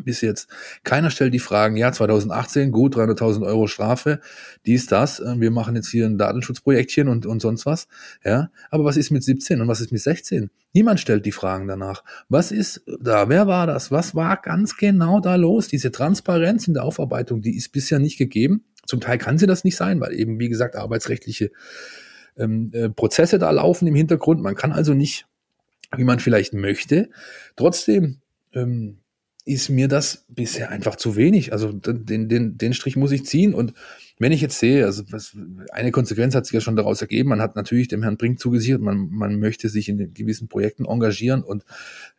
[0.03, 0.49] Bis jetzt.
[0.83, 4.19] Keiner stellt die Fragen, ja, 2018, gut, 300.000 Euro Strafe,
[4.65, 7.87] dies, das, äh, wir machen jetzt hier ein Datenschutzprojektchen und, und sonst was,
[8.25, 8.49] ja.
[8.69, 10.49] Aber was ist mit 17 und was ist mit 16?
[10.73, 12.03] Niemand stellt die Fragen danach.
[12.27, 13.29] Was ist da?
[13.29, 13.89] Wer war das?
[13.89, 15.69] Was war ganz genau da los?
[15.69, 18.65] Diese Transparenz in der Aufarbeitung, die ist bisher nicht gegeben.
[18.85, 21.51] Zum Teil kann sie das nicht sein, weil eben, wie gesagt, arbeitsrechtliche
[22.37, 24.41] ähm, äh, Prozesse da laufen im Hintergrund.
[24.41, 25.27] Man kann also nicht,
[25.95, 27.09] wie man vielleicht möchte.
[27.55, 28.21] Trotzdem
[28.53, 28.99] ähm,
[29.45, 31.53] ist mir das bisher einfach zu wenig.
[31.53, 33.53] Also den, den, den Strich muss ich ziehen.
[33.53, 33.73] Und
[34.17, 35.37] wenn ich jetzt sehe, also was,
[35.71, 38.81] eine Konsequenz hat sich ja schon daraus ergeben, man hat natürlich dem Herrn Brink zugesichert,
[38.81, 41.63] man, man möchte sich in gewissen Projekten engagieren und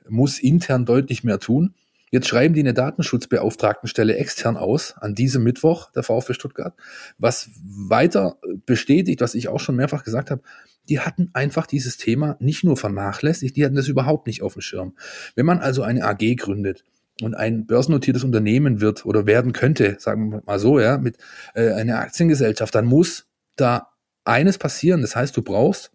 [0.09, 1.75] muss intern deutlich mehr tun.
[2.11, 6.75] Jetzt schreiben die eine Datenschutzbeauftragtenstelle extern aus an diesem Mittwoch, der VfB Stuttgart,
[7.19, 10.43] was weiter bestätigt, was ich auch schon mehrfach gesagt habe,
[10.89, 14.63] die hatten einfach dieses Thema nicht nur vernachlässigt, die hatten das überhaupt nicht auf dem
[14.63, 14.95] Schirm.
[15.35, 16.85] Wenn man also eine AG gründet,
[17.23, 21.17] und ein börsennotiertes Unternehmen wird oder werden könnte, sagen wir mal so, ja, mit
[21.55, 23.89] äh, einer Aktiengesellschaft, dann muss da
[24.25, 25.01] eines passieren.
[25.01, 25.93] Das heißt, du brauchst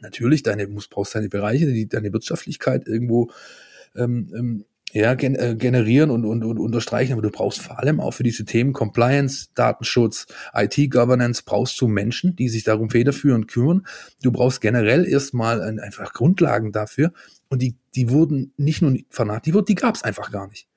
[0.00, 3.30] natürlich deine, musst, brauchst deine Bereiche, die, deine Wirtschaftlichkeit irgendwo
[3.96, 8.00] ähm, ähm, ja, gen äh, generieren und, und, und unterstreichen, aber du brauchst vor allem
[8.00, 13.86] auch für diese Themen Compliance, Datenschutz, IT-Governance, brauchst du Menschen, die sich darum federführend kümmern.
[14.22, 17.12] Du brauchst generell erstmal ein, einfach Grundlagen dafür
[17.48, 20.68] und die, die wurden nicht nur vernachlässigt, die, wurden, die gab es einfach gar nicht.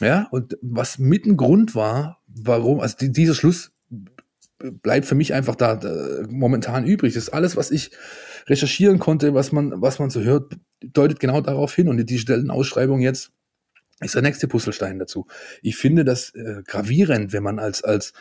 [0.00, 3.72] Ja, und was mit ein Grund war, warum, also die, dieser Schluss
[4.58, 7.14] bleibt für mich einfach da, da momentan übrig.
[7.14, 7.90] Das ist alles, was ich
[8.46, 11.88] recherchieren konnte, was man, was man so hört, deutet genau darauf hin.
[11.88, 13.32] Und die Stellenausschreibung jetzt
[14.02, 15.26] ist der nächste Puzzlestein dazu.
[15.62, 18.12] Ich finde das äh, gravierend, wenn man als, als,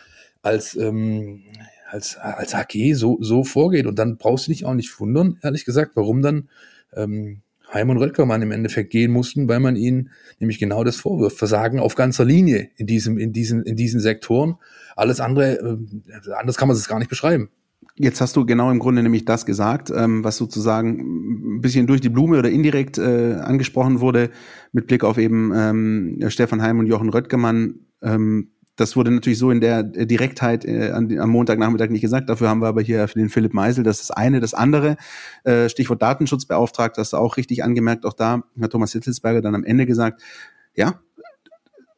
[0.42, 1.44] als, ähm,
[1.90, 3.86] als, als AG so, so vorgeht.
[3.86, 6.50] Und dann brauchst du dich auch nicht wundern, ehrlich gesagt, warum dann
[6.94, 7.42] ähm,
[7.74, 11.38] Heim und Röttgermann im Endeffekt gehen mussten, weil man ihnen nämlich genau das vorwirft.
[11.38, 14.56] Versagen auf ganzer Linie in diesem, in diesen, in diesen Sektoren.
[14.96, 17.50] Alles andere, äh, anders kann man es gar nicht beschreiben.
[17.96, 22.02] Jetzt hast du genau im Grunde nämlich das gesagt, ähm, was sozusagen ein bisschen durch
[22.02, 24.32] die Blume oder indirekt äh, angesprochen wurde,
[24.72, 27.82] mit Blick auf eben ähm, Stefan Heim und Jochen Röttgemann.
[28.02, 32.30] Ähm, das wurde natürlich so in der Direktheit äh, an, am Montagnachmittag nicht gesagt.
[32.30, 34.40] Dafür haben wir aber hier für den Philipp Meisel das ist das eine.
[34.40, 34.98] Das andere,
[35.44, 38.06] äh, Stichwort Datenschutzbeauftragter, das auch richtig angemerkt.
[38.06, 40.22] Auch da hat Thomas Hitzelsberger dann am Ende gesagt,
[40.74, 41.02] ja,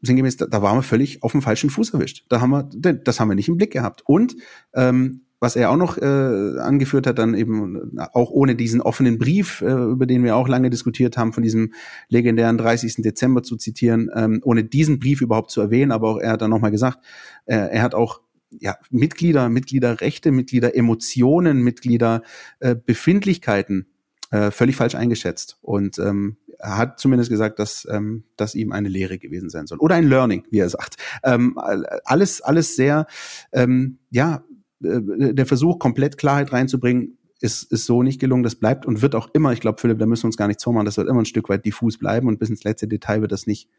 [0.02, 2.26] sinngemäß, da, da waren wir völlig auf dem falschen Fuß erwischt.
[2.30, 4.02] Da haben wir, das haben wir nicht im Blick gehabt.
[4.06, 4.36] Und
[4.74, 9.60] ähm, was er auch noch äh, angeführt hat, dann eben auch ohne diesen offenen Brief,
[9.60, 11.74] äh, über den wir auch lange diskutiert haben, von diesem
[12.08, 13.04] legendären 30.
[13.04, 16.50] Dezember zu zitieren, ähm, ohne diesen Brief überhaupt zu erwähnen, aber auch er hat dann
[16.50, 17.00] nochmal gesagt,
[17.46, 18.22] äh, er hat auch
[18.60, 23.88] ja, Mitglieder, Mitgliederrechte, Mitgliederemotionen, Mitgliederbefindlichkeiten
[24.32, 25.58] äh, völlig falsch eingeschätzt.
[25.62, 29.80] Und ähm, er hat zumindest gesagt, dass ähm, das ihm eine Lehre gewesen sein soll.
[29.80, 30.96] Oder ein Learning, wie er sagt.
[31.24, 33.08] Ähm, alles, alles sehr,
[33.52, 34.53] ähm, ja, äh,
[34.84, 38.44] der Versuch, komplett Klarheit reinzubringen, ist, ist so nicht gelungen.
[38.44, 40.60] Das bleibt und wird auch immer, ich glaube, Philipp, da müssen wir uns gar nicht
[40.60, 43.32] zumachen, das wird immer ein Stück weit diffus bleiben und bis ins letzte Detail wird
[43.32, 43.70] das nicht,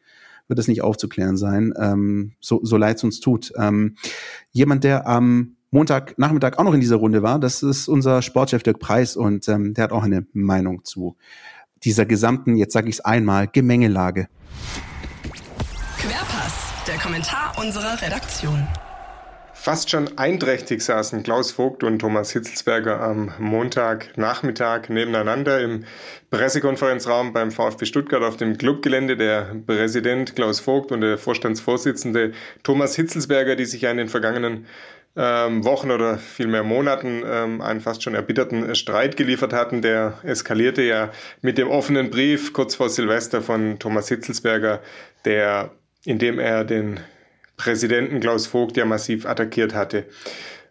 [0.48, 3.52] wird das nicht aufzuklären sein, ähm, so, so leid es uns tut.
[3.56, 3.96] Ähm,
[4.52, 8.78] jemand, der am Montagnachmittag auch noch in dieser Runde war, das ist unser Sportchef Dirk
[8.78, 11.16] Preis und ähm, der hat auch eine Meinung zu
[11.84, 14.28] dieser gesamten, jetzt sage ich es einmal, Gemengelage.
[15.98, 18.66] Querpass, der Kommentar unserer Redaktion.
[19.64, 25.86] Fast schon einträchtig saßen Klaus Vogt und Thomas Hitzelsberger am Montagnachmittag nebeneinander im
[26.28, 29.16] Pressekonferenzraum beim VfB Stuttgart auf dem Clubgelände.
[29.16, 34.66] Der Präsident Klaus Vogt und der Vorstandsvorsitzende Thomas Hitzelsberger, die sich ja in den vergangenen
[35.16, 39.80] ähm, Wochen oder vielmehr Monaten ähm, einen fast schon erbitterten Streit geliefert hatten.
[39.80, 44.82] Der eskalierte ja mit dem offenen Brief kurz vor Silvester von Thomas Hitzelsberger,
[45.24, 45.70] der,
[46.04, 47.00] in dem er den
[47.56, 50.06] Präsidenten Klaus Vogt ja massiv attackiert hatte.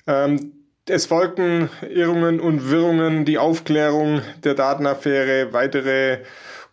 [0.08, 0.54] Ähm,
[0.88, 6.20] es folgten Irrungen und Wirrungen, die Aufklärung der Datenaffäre, weitere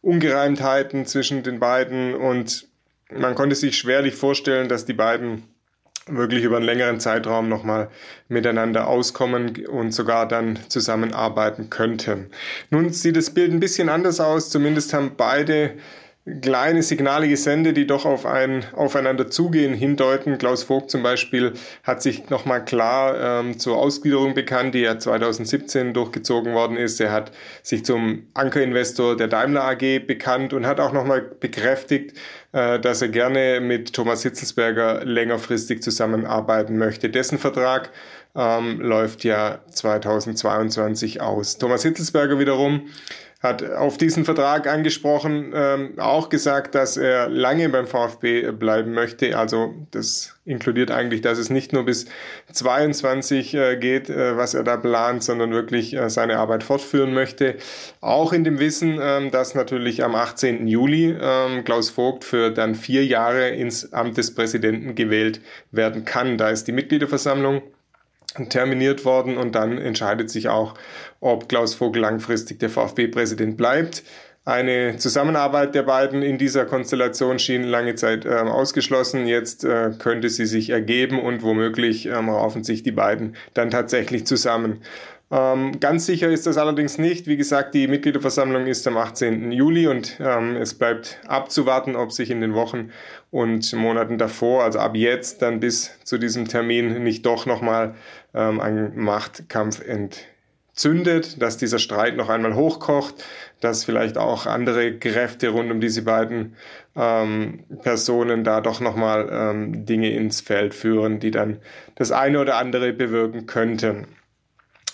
[0.02, 2.66] Ungereimtheiten zwischen den beiden und
[3.12, 5.44] man konnte sich schwerlich vorstellen, dass die beiden
[6.06, 7.88] wirklich über einen längeren Zeitraum nochmal
[8.28, 12.30] miteinander auskommen und sogar dann zusammenarbeiten könnten.
[12.70, 14.50] Nun sieht das Bild ein bisschen anders aus.
[14.50, 15.74] Zumindest haben beide
[16.40, 20.38] kleine Signale gesendet, die doch auf ein Aufeinander zugehen hindeuten.
[20.38, 25.94] Klaus Vogt zum Beispiel hat sich nochmal klar ähm, zur Ausgliederung bekannt, die ja 2017
[25.94, 27.00] durchgezogen worden ist.
[27.00, 32.16] Er hat sich zum Ankerinvestor der Daimler AG bekannt und hat auch nochmal bekräftigt,
[32.52, 37.10] äh, dass er gerne mit Thomas Hitzelsberger längerfristig zusammenarbeiten möchte.
[37.10, 37.90] Dessen Vertrag
[38.34, 41.58] ähm, läuft ja 2022 aus.
[41.58, 42.88] Thomas Hitzelsberger wiederum
[43.40, 49.38] hat auf diesen Vertrag angesprochen, ähm, auch gesagt, dass er lange beim VfB bleiben möchte.
[49.38, 52.04] Also das inkludiert eigentlich, dass es nicht nur bis
[52.52, 57.56] 22 äh, geht, äh, was er da plant, sondern wirklich äh, seine Arbeit fortführen möchte.
[58.02, 60.68] Auch in dem Wissen, ähm, dass natürlich am 18.
[60.68, 66.36] Juli ähm, Klaus Vogt für dann vier Jahre ins Amt des Präsidenten gewählt werden kann.
[66.36, 67.62] Da ist die Mitgliederversammlung
[68.48, 70.74] terminiert worden und dann entscheidet sich auch,
[71.20, 74.02] ob Klaus Vogel langfristig der VfB-Präsident bleibt.
[74.46, 79.26] Eine Zusammenarbeit der beiden in dieser Konstellation schien lange Zeit äh, ausgeschlossen.
[79.26, 84.26] Jetzt äh, könnte sie sich ergeben und womöglich ähm, raufen sich die beiden dann tatsächlich
[84.26, 84.80] zusammen.
[85.32, 87.28] Ähm, ganz sicher ist das allerdings nicht.
[87.28, 89.52] Wie gesagt, die Mitgliederversammlung ist am 18.
[89.52, 92.90] Juli und ähm, es bleibt abzuwarten, ob sich in den Wochen
[93.30, 97.94] und Monaten davor, also ab jetzt dann bis zu diesem Termin, nicht doch nochmal
[98.34, 103.24] ähm, ein Machtkampf entzündet, dass dieser Streit noch einmal hochkocht,
[103.60, 106.56] dass vielleicht auch andere Kräfte rund um diese beiden
[106.96, 111.58] ähm, Personen da doch nochmal ähm, Dinge ins Feld führen, die dann
[111.94, 114.08] das eine oder andere bewirken könnten.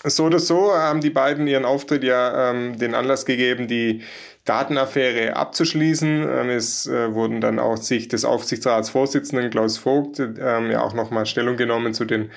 [0.03, 4.03] So oder so haben die beiden ihren Auftritt ja ähm, den Anlass gegeben, die
[4.45, 6.23] Datenaffäre abzuschließen.
[6.29, 11.25] Ähm, es äh, wurden dann auch sich des Aufsichtsratsvorsitzenden Klaus Vogt ähm, ja auch nochmal
[11.25, 12.29] Stellung genommen zu den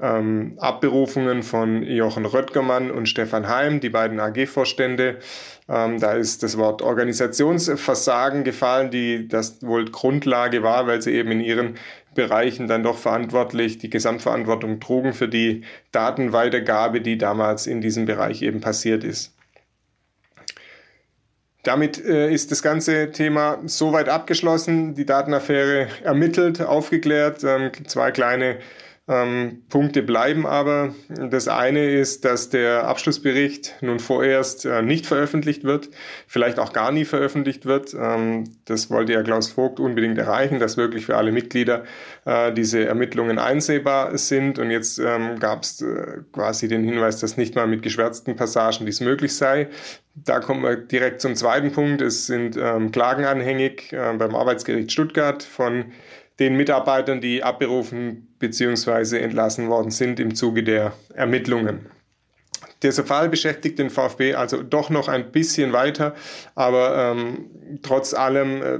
[0.00, 5.18] ähm, Abberufungen von Jochen Röttgermann und Stefan Heim, die beiden AG-Vorstände.
[5.68, 11.32] Ähm, da ist das Wort Organisationsversagen gefallen, die das wohl Grundlage war, weil sie eben
[11.32, 11.74] in ihren
[12.14, 18.42] Bereichen dann doch verantwortlich die Gesamtverantwortung trugen für die Datenweitergabe, die damals in diesem Bereich
[18.42, 19.34] eben passiert ist.
[21.64, 27.42] Damit äh, ist das ganze Thema soweit abgeschlossen, die Datenaffäre ermittelt, aufgeklärt.
[27.44, 28.58] Ähm, zwei kleine
[29.08, 30.94] ähm, Punkte bleiben aber.
[31.08, 35.88] Das eine ist, dass der Abschlussbericht nun vorerst äh, nicht veröffentlicht wird,
[36.26, 37.94] vielleicht auch gar nie veröffentlicht wird.
[37.94, 41.84] Ähm, das wollte ja Klaus Vogt unbedingt erreichen, dass wirklich für alle Mitglieder
[42.26, 44.58] äh, diese Ermittlungen einsehbar sind.
[44.58, 48.84] Und jetzt ähm, gab es äh, quasi den Hinweis, dass nicht mal mit geschwärzten Passagen
[48.84, 49.68] dies möglich sei.
[50.14, 52.02] Da kommen wir direkt zum zweiten Punkt.
[52.02, 55.92] Es sind ähm, Klagen anhängig äh, beim Arbeitsgericht Stuttgart von
[56.38, 59.18] den Mitarbeitern, die abberufen bzw.
[59.18, 61.86] entlassen worden sind im Zuge der Ermittlungen.
[62.82, 66.14] Dieser Fall beschäftigt den VfB also doch noch ein bisschen weiter,
[66.54, 68.78] aber ähm, trotz allem äh,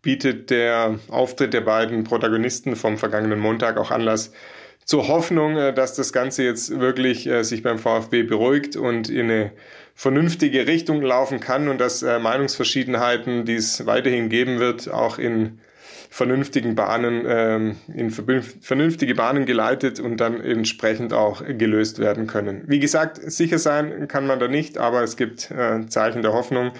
[0.00, 4.30] bietet der Auftritt der beiden Protagonisten vom vergangenen Montag auch Anlass
[4.84, 9.28] zur Hoffnung, äh, dass das Ganze jetzt wirklich äh, sich beim VfB beruhigt und in
[9.28, 9.52] eine
[9.96, 15.58] vernünftige Richtung laufen kann und dass äh, Meinungsverschiedenheiten, die es weiterhin geben wird, auch in
[16.16, 22.64] vernünftigen Bahnen, ähm, in vernünftige Bahnen geleitet und dann entsprechend auch gelöst werden können.
[22.66, 26.72] Wie gesagt, sicher sein kann man da nicht, aber es gibt äh, Zeichen der Hoffnung.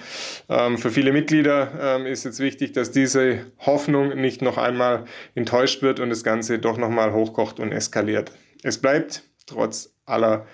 [0.48, 5.82] Ähm, für viele Mitglieder ähm, ist jetzt wichtig, dass diese Hoffnung nicht noch einmal enttäuscht
[5.82, 8.32] wird und das Ganze doch nochmal hochkocht und eskaliert.
[8.62, 10.46] Es bleibt trotz aller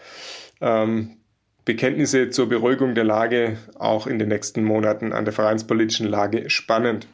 [0.60, 1.18] ähm,
[1.64, 7.06] Bekenntnisse zur Beruhigung der Lage auch in den nächsten Monaten an der vereinspolitischen Lage spannend.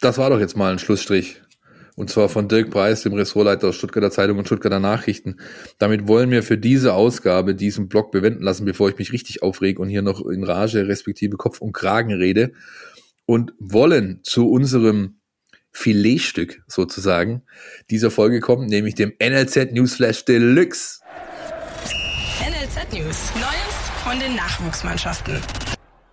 [0.00, 1.42] Das war doch jetzt mal ein Schlussstrich.
[1.96, 5.36] Und zwar von Dirk Preis, dem Ressortleiter aus Stuttgarter Zeitung und Stuttgarter Nachrichten.
[5.78, 9.82] Damit wollen wir für diese Ausgabe diesen Blog bewenden lassen, bevor ich mich richtig aufrege
[9.82, 12.52] und hier noch in Rage respektive Kopf und Kragen rede.
[13.26, 15.20] Und wollen zu unserem
[15.72, 17.42] Filetstück sozusagen
[17.90, 21.00] dieser Folge kommen, nämlich dem NLZ Newsflash Deluxe.
[22.40, 23.30] NLZ News.
[23.34, 25.34] Neues von den Nachwuchsmannschaften.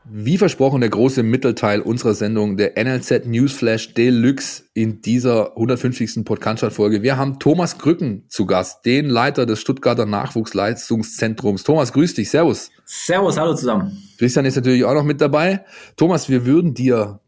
[0.10, 6.24] Wie versprochen, der große Mittelteil unserer Sendung, der NLZ Newsflash Deluxe in dieser 150.
[6.24, 7.04] Podcast-Folge.
[7.04, 11.64] Wir haben Thomas Krücken zu Gast, den Leiter des Stuttgarter Nachwuchsleistungszentrums.
[11.64, 12.72] Thomas, grüß dich, servus.
[12.86, 14.02] Servus, hallo zusammen.
[14.18, 15.66] Christian ist natürlich auch noch mit dabei.
[15.98, 17.20] Thomas, wir würden dir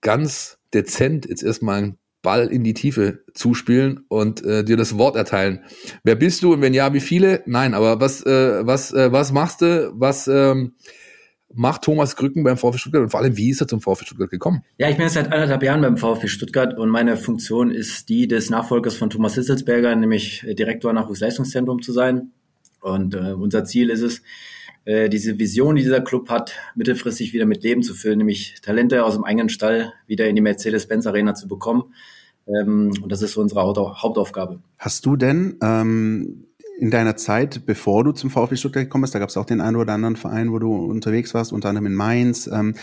[0.00, 5.16] ganz dezent jetzt erstmal einen Ball in die Tiefe zuspielen und äh, dir das Wort
[5.16, 5.64] erteilen.
[6.04, 7.42] Wer bist du und wenn ja, wie viele?
[7.46, 9.90] Nein, aber was, äh, was, äh, was machst du?
[9.94, 10.74] Was ähm,
[11.52, 14.30] macht Thomas Krücken beim VfB Stuttgart und vor allem, wie ist er zum VfB Stuttgart
[14.30, 14.62] gekommen?
[14.78, 18.28] Ja, ich bin jetzt seit anderthalb Jahren beim VfB Stuttgart und meine Funktion ist die
[18.28, 22.30] des Nachfolgers von Thomas Hitzelsberger, nämlich Direktor Nachwuchsleistungszentrum zu sein.
[22.80, 24.22] Und äh, unser Ziel ist es,
[24.84, 29.04] äh, diese Vision, die dieser Club hat, mittelfristig wieder mit Leben zu füllen, nämlich Talente
[29.04, 31.94] aus dem eigenen Stall wieder in die Mercedes-Benz Arena zu bekommen.
[32.46, 34.60] Ähm, und das ist so unsere Hauptaufgabe.
[34.78, 36.46] Hast du denn ähm,
[36.80, 39.60] in deiner Zeit, bevor du zum VfB Stuttgart gekommen bist, da gab es auch den
[39.60, 42.46] einen oder anderen Verein, wo du unterwegs warst, unter anderem in Mainz.
[42.46, 42.74] Ähm,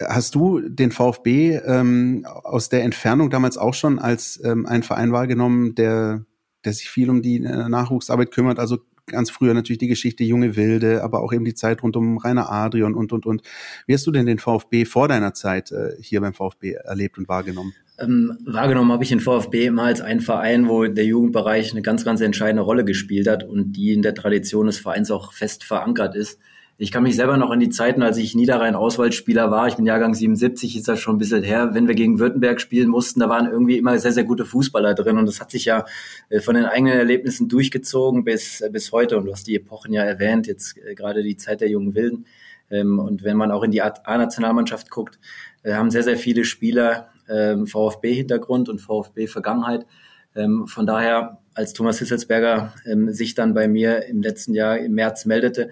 [0.00, 5.10] hast du den VfB ähm, aus der Entfernung damals auch schon als ähm, ein Verein
[5.10, 6.24] wahrgenommen, der,
[6.64, 8.60] der sich viel um die äh, Nachwuchsarbeit kümmert?
[8.60, 12.18] Also ganz früher natürlich die Geschichte Junge Wilde, aber auch eben die Zeit rund um
[12.18, 13.42] Rainer Adrian und, und, und.
[13.86, 17.28] Wie hast du denn den VfB vor deiner Zeit äh, hier beim VfB erlebt und
[17.28, 17.74] wahrgenommen?
[17.98, 22.04] Ähm, wahrgenommen habe ich den VfB immer als einen Verein, wo der Jugendbereich eine ganz,
[22.04, 26.16] ganz entscheidende Rolle gespielt hat und die in der Tradition des Vereins auch fest verankert
[26.16, 26.40] ist.
[26.76, 30.12] Ich kann mich selber noch in die Zeiten, als ich Niederrhein-Auswahlspieler war, ich bin Jahrgang
[30.12, 33.46] 77, ist das schon ein bisschen her, wenn wir gegen Württemberg spielen mussten, da waren
[33.48, 35.84] irgendwie immer sehr, sehr gute Fußballer drin und das hat sich ja
[36.30, 39.92] äh, von den eigenen Erlebnissen durchgezogen bis, äh, bis heute und du hast die Epochen
[39.92, 42.26] ja erwähnt, jetzt äh, gerade die Zeit der jungen Wilden.
[42.72, 45.20] Ähm, und wenn man auch in die A-Nationalmannschaft guckt,
[45.64, 49.86] haben sehr, sehr viele Spieler ähm, VfB-Hintergrund und VfB-Vergangenheit.
[50.34, 52.74] Ähm, von daher, als Thomas Hisselsberger
[53.08, 55.70] sich dann bei mir im letzten Jahr im März meldete,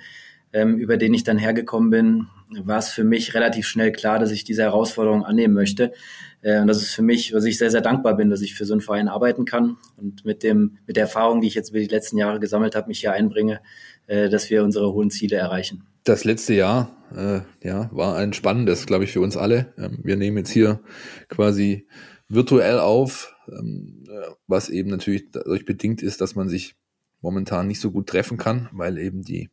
[0.53, 2.27] ähm, über den ich dann hergekommen bin,
[2.65, 5.93] war es für mich relativ schnell klar, dass ich diese Herausforderung annehmen möchte.
[6.43, 8.65] Äh, und das ist für mich, was ich sehr, sehr dankbar bin, dass ich für
[8.65, 11.79] so einen Verein arbeiten kann und mit dem, mit der Erfahrung, die ich jetzt über
[11.79, 13.61] die letzten Jahre gesammelt habe, mich hier einbringe,
[14.07, 15.85] äh, dass wir unsere hohen Ziele erreichen.
[16.05, 19.73] Das letzte Jahr äh, ja, war ein spannendes, glaube ich, für uns alle.
[19.79, 20.81] Ähm, wir nehmen jetzt hier
[21.29, 21.87] quasi
[22.29, 24.05] virtuell auf, ähm,
[24.47, 26.75] was eben natürlich dadurch bedingt ist, dass man sich
[27.21, 29.51] momentan nicht so gut treffen kann, weil eben die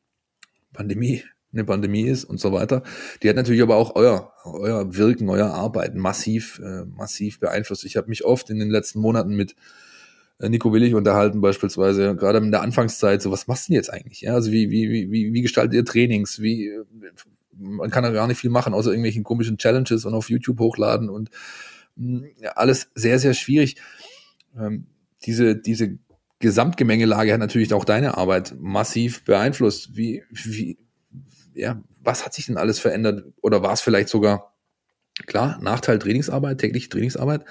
[0.74, 2.84] Pandemie eine Pandemie ist und so weiter.
[3.24, 7.86] Die hat natürlich aber auch euer, euer Wirken, euer Arbeiten massiv, äh, massiv beeinflusst.
[7.86, 9.56] Ich habe mich oft in den letzten Monaten mit
[10.40, 13.92] äh, Nico Willig unterhalten beispielsweise, gerade in der Anfangszeit, so was machst du denn jetzt
[13.92, 14.22] eigentlich?
[14.22, 16.40] Ja, also wie, wie, wie, wie gestaltet ihr Trainings?
[16.40, 16.72] Wie,
[17.58, 21.10] man kann da gar nicht viel machen, außer irgendwelchen komischen Challenges und auf YouTube hochladen
[21.10, 21.32] und
[21.96, 23.78] mh, ja, alles sehr, sehr schwierig.
[24.58, 24.86] Ähm,
[25.24, 25.98] diese, diese
[26.40, 29.96] Gesamtgemengelage hat natürlich auch deine Arbeit massiv beeinflusst.
[29.96, 30.78] Wie, wie,
[31.54, 33.26] ja, was hat sich denn alles verändert?
[33.42, 34.56] Oder war es vielleicht sogar,
[35.26, 37.44] klar, Nachteil Trainingsarbeit, tägliche Trainingsarbeit,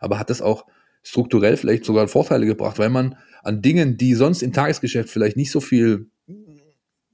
[0.00, 0.66] aber hat das auch
[1.02, 5.50] strukturell vielleicht sogar Vorteile gebracht, weil man an Dingen, die sonst im Tagesgeschäft vielleicht nicht
[5.50, 6.10] so viel,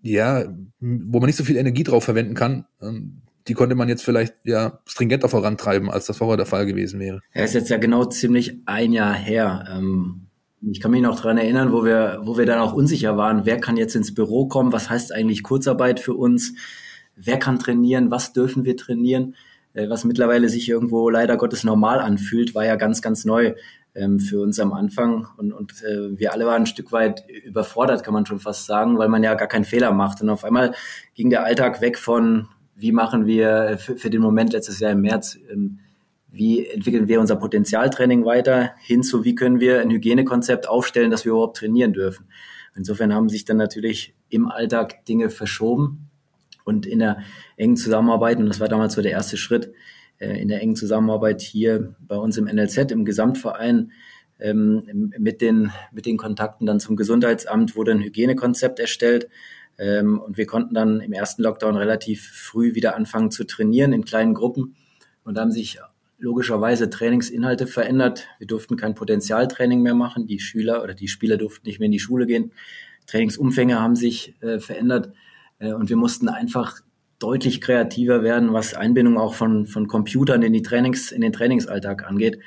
[0.02, 0.44] ja,
[0.80, 4.34] wo man nicht so viel Energie drauf verwenden kann, ähm, die konnte man jetzt vielleicht
[4.44, 7.20] ja stringenter vorantreiben, als das vorher der Fall gewesen wäre.
[7.32, 9.64] Ja, ist jetzt ja genau ziemlich ein Jahr her.
[9.70, 10.25] Ähm
[10.70, 13.60] ich kann mich noch dran erinnern, wo wir, wo wir dann auch unsicher waren, wer
[13.60, 16.54] kann jetzt ins Büro kommen, was heißt eigentlich Kurzarbeit für uns,
[17.14, 19.34] wer kann trainieren, was dürfen wir trainieren,
[19.74, 23.54] äh, was mittlerweile sich irgendwo leider Gottes normal anfühlt, war ja ganz, ganz neu
[23.94, 25.26] ähm, für uns am Anfang.
[25.36, 28.98] Und, und äh, wir alle waren ein Stück weit überfordert, kann man schon fast sagen,
[28.98, 30.20] weil man ja gar keinen Fehler macht.
[30.20, 30.74] Und auf einmal
[31.14, 35.00] ging der Alltag weg von, wie machen wir für, für den Moment letztes Jahr im
[35.00, 35.78] März, ähm,
[36.36, 41.24] wie entwickeln wir unser Potenzialtraining weiter, hin zu, wie können wir ein Hygienekonzept aufstellen, dass
[41.24, 42.26] wir überhaupt trainieren dürfen.
[42.76, 46.10] Insofern haben sich dann natürlich im Alltag Dinge verschoben
[46.64, 47.18] und in der
[47.56, 49.72] engen Zusammenarbeit, und das war damals so der erste Schritt,
[50.18, 53.92] äh, in der engen Zusammenarbeit hier bei uns im NLZ, im Gesamtverein,
[54.38, 59.28] ähm, mit den, mit den Kontakten dann zum Gesundheitsamt wurde ein Hygienekonzept erstellt.
[59.78, 64.04] Ähm, und wir konnten dann im ersten Lockdown relativ früh wieder anfangen zu trainieren in
[64.04, 64.74] kleinen Gruppen.
[65.24, 65.80] Und haben sich
[66.18, 68.26] logischerweise Trainingsinhalte verändert.
[68.38, 70.26] Wir durften kein Potenzialtraining mehr machen.
[70.26, 72.52] Die Schüler oder die Spieler durften nicht mehr in die Schule gehen.
[73.06, 75.12] Trainingsumfänge haben sich äh, verändert
[75.58, 76.80] äh, und wir mussten einfach
[77.18, 82.06] deutlich kreativer werden, was Einbindung auch von, von Computern in, die Trainings, in den Trainingsalltag
[82.06, 82.40] angeht.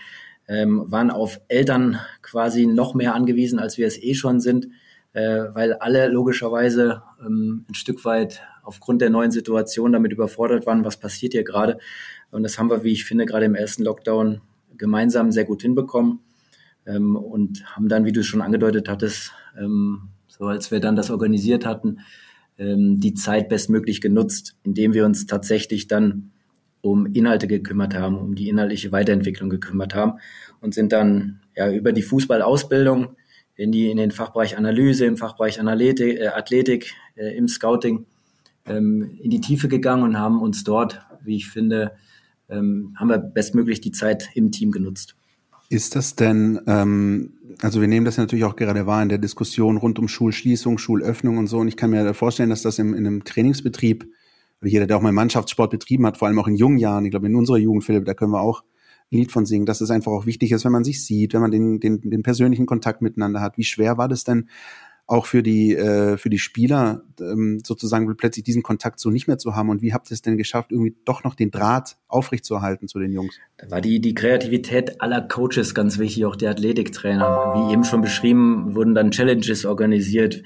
[0.47, 4.67] Ähm, waren auf Eltern quasi noch mehr angewiesen, als wir es eh schon sind,
[5.13, 10.85] äh, weil alle logischerweise ähm, ein Stück weit aufgrund der neuen Situation damit überfordert waren,
[10.85, 11.79] was passiert hier gerade.
[12.31, 14.41] Und das haben wir, wie ich finde, gerade im ersten Lockdown
[14.77, 16.19] gemeinsam sehr gut hinbekommen.
[16.85, 21.11] Ähm, und haben dann, wie du schon angedeutet hattest, ähm, so als wir dann das
[21.11, 21.99] organisiert hatten,
[22.57, 26.31] ähm, die Zeit bestmöglich genutzt, indem wir uns tatsächlich dann
[26.81, 30.19] um Inhalte gekümmert haben, um die inhaltliche Weiterentwicklung gekümmert haben
[30.61, 33.15] und sind dann ja über die Fußballausbildung
[33.55, 38.05] in die in den Fachbereich Analyse, im Fachbereich Analytik, äh, Athletik, äh, im Scouting
[38.65, 41.91] ähm, in die Tiefe gegangen und haben uns dort, wie ich finde,
[42.49, 45.15] ähm, haben wir bestmöglich die Zeit im Team genutzt.
[45.69, 49.77] Ist das denn, ähm, also wir nehmen das natürlich auch gerade wahr in der Diskussion
[49.77, 51.59] rund um Schulschließung, Schulöffnung und so.
[51.59, 54.11] Und ich kann mir vorstellen, dass das im, in einem Trainingsbetrieb,
[54.61, 57.27] jeder, der auch mal Mannschaftssport betrieben hat, vor allem auch in jungen Jahren, ich glaube
[57.27, 58.63] in unserer Jugend, Philipp, da können wir auch
[59.11, 61.41] ein Lied von singen, dass es einfach auch wichtig ist, wenn man sich sieht, wenn
[61.41, 63.57] man den, den, den persönlichen Kontakt miteinander hat.
[63.57, 64.49] Wie schwer war das denn
[65.09, 69.39] auch für die, äh, für die Spieler ähm, sozusagen plötzlich diesen Kontakt so nicht mehr
[69.39, 69.69] zu haben?
[69.69, 73.11] Und wie habt ihr es denn geschafft, irgendwie doch noch den Draht aufrechtzuerhalten zu den
[73.11, 73.39] Jungs?
[73.57, 77.53] Da war die, die Kreativität aller Coaches ganz wichtig, auch der Athletiktrainer.
[77.55, 80.43] Wie eben schon beschrieben, wurden dann Challenges organisiert.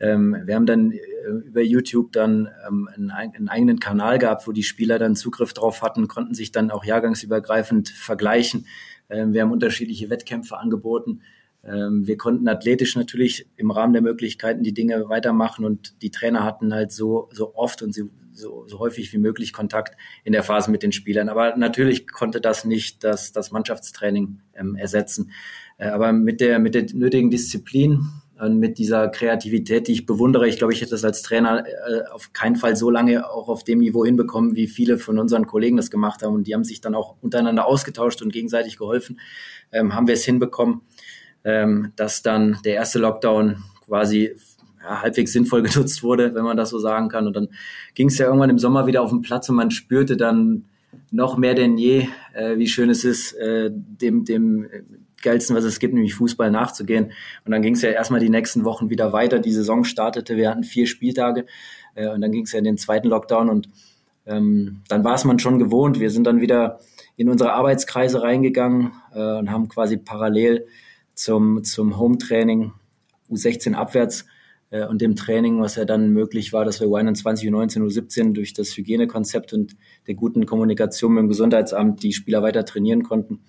[0.00, 0.98] Ähm, wir haben dann äh,
[1.46, 5.82] über YouTube dann ähm, einen, einen, eigenen Kanal gehabt, wo die Spieler dann Zugriff drauf
[5.82, 8.66] hatten, konnten sich dann auch jahrgangsübergreifend vergleichen.
[9.10, 11.20] Ähm, wir haben unterschiedliche Wettkämpfe angeboten.
[11.66, 16.44] Ähm, wir konnten athletisch natürlich im Rahmen der Möglichkeiten die Dinge weitermachen und die Trainer
[16.44, 20.70] hatten halt so, so oft und so, so, häufig wie möglich Kontakt in der Phase
[20.70, 21.28] mit den Spielern.
[21.28, 25.32] Aber natürlich konnte das nicht das, das Mannschaftstraining ähm, ersetzen.
[25.78, 28.06] Äh, aber mit der, mit der nötigen Disziplin
[28.38, 32.02] und mit dieser Kreativität, die ich bewundere, ich glaube, ich hätte das als Trainer äh,
[32.12, 35.78] auf keinen Fall so lange auch auf dem Niveau hinbekommen, wie viele von unseren Kollegen
[35.78, 36.34] das gemacht haben.
[36.34, 39.18] Und die haben sich dann auch untereinander ausgetauscht und gegenseitig geholfen.
[39.72, 40.82] Ähm, haben wir es hinbekommen,
[41.46, 44.34] ähm, dass dann der erste Lockdown quasi
[44.82, 47.26] ja, halbwegs sinnvoll genutzt wurde, wenn man das so sagen kann.
[47.26, 47.48] Und dann
[47.94, 50.64] ging es ja irgendwann im Sommer wieder auf den Platz und man spürte dann
[51.10, 54.66] noch mehr denn je, äh, wie schön es ist, äh, dem, dem
[55.22, 57.12] geilsten, was es gibt, nämlich Fußball nachzugehen.
[57.44, 59.38] Und dann ging es ja erstmal die nächsten Wochen wieder weiter.
[59.38, 61.46] Die Saison startete, wir hatten vier Spieltage
[61.94, 63.68] äh, und dann ging es ja in den zweiten Lockdown und
[64.26, 66.00] ähm, dann war es man schon gewohnt.
[66.00, 66.80] Wir sind dann wieder
[67.16, 70.66] in unsere Arbeitskreise reingegangen äh, und haben quasi parallel
[71.16, 72.72] zum, zum Home-Training
[73.28, 74.26] U16 abwärts
[74.70, 78.52] äh, und dem Training, was ja dann möglich war, dass wir U21, U19, U17 durch
[78.52, 83.40] das Hygienekonzept und der guten Kommunikation mit dem Gesundheitsamt die Spieler weiter trainieren konnten,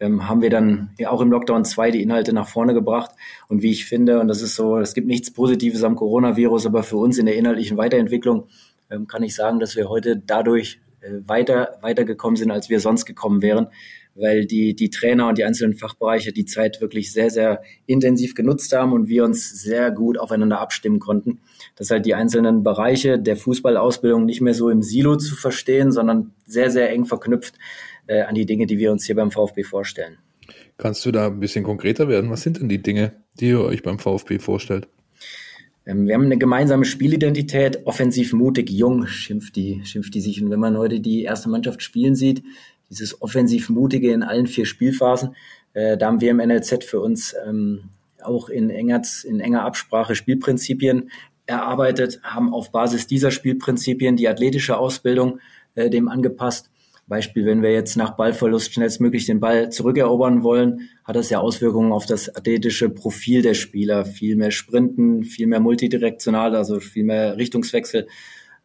[0.00, 3.12] ähm, haben wir dann ja auch im Lockdown 2 die Inhalte nach vorne gebracht.
[3.48, 6.82] Und wie ich finde, und das ist so, es gibt nichts Positives am Coronavirus, aber
[6.82, 8.48] für uns in der inhaltlichen Weiterentwicklung
[8.90, 13.04] ähm, kann ich sagen, dass wir heute dadurch äh, weiter, weitergekommen sind, als wir sonst
[13.04, 13.68] gekommen wären,
[14.14, 18.72] weil die, die Trainer und die einzelnen Fachbereiche die Zeit wirklich sehr, sehr intensiv genutzt
[18.74, 21.40] haben und wir uns sehr gut aufeinander abstimmen konnten.
[21.76, 26.32] Dass halt die einzelnen Bereiche der Fußballausbildung nicht mehr so im Silo zu verstehen, sondern
[26.46, 27.54] sehr, sehr eng verknüpft
[28.06, 30.18] äh, an die Dinge, die wir uns hier beim VfB vorstellen.
[30.76, 32.30] Kannst du da ein bisschen konkreter werden?
[32.30, 34.88] Was sind denn die Dinge, die ihr euch beim VfB vorstellt?
[35.86, 40.42] Ähm, wir haben eine gemeinsame Spielidentität, offensiv mutig, jung, schimpft die, schimpft die sich.
[40.42, 42.42] Und wenn man heute die erste Mannschaft spielen sieht,
[42.90, 45.34] dieses offensiv mutige in allen vier Spielphasen,
[45.72, 47.84] äh, da haben wir im NLZ für uns ähm,
[48.22, 51.10] auch in enger, in enger Absprache Spielprinzipien
[51.46, 55.40] erarbeitet, haben auf Basis dieser Spielprinzipien die athletische Ausbildung
[55.74, 56.70] äh, dem angepasst
[57.10, 61.90] Beispiel, wenn wir jetzt nach Ballverlust schnellstmöglich den Ball zurückerobern wollen, hat das ja Auswirkungen
[61.90, 64.04] auf das athletische Profil der Spieler.
[64.04, 68.06] Viel mehr Sprinten, viel mehr multidirektional, also viel mehr Richtungswechsel.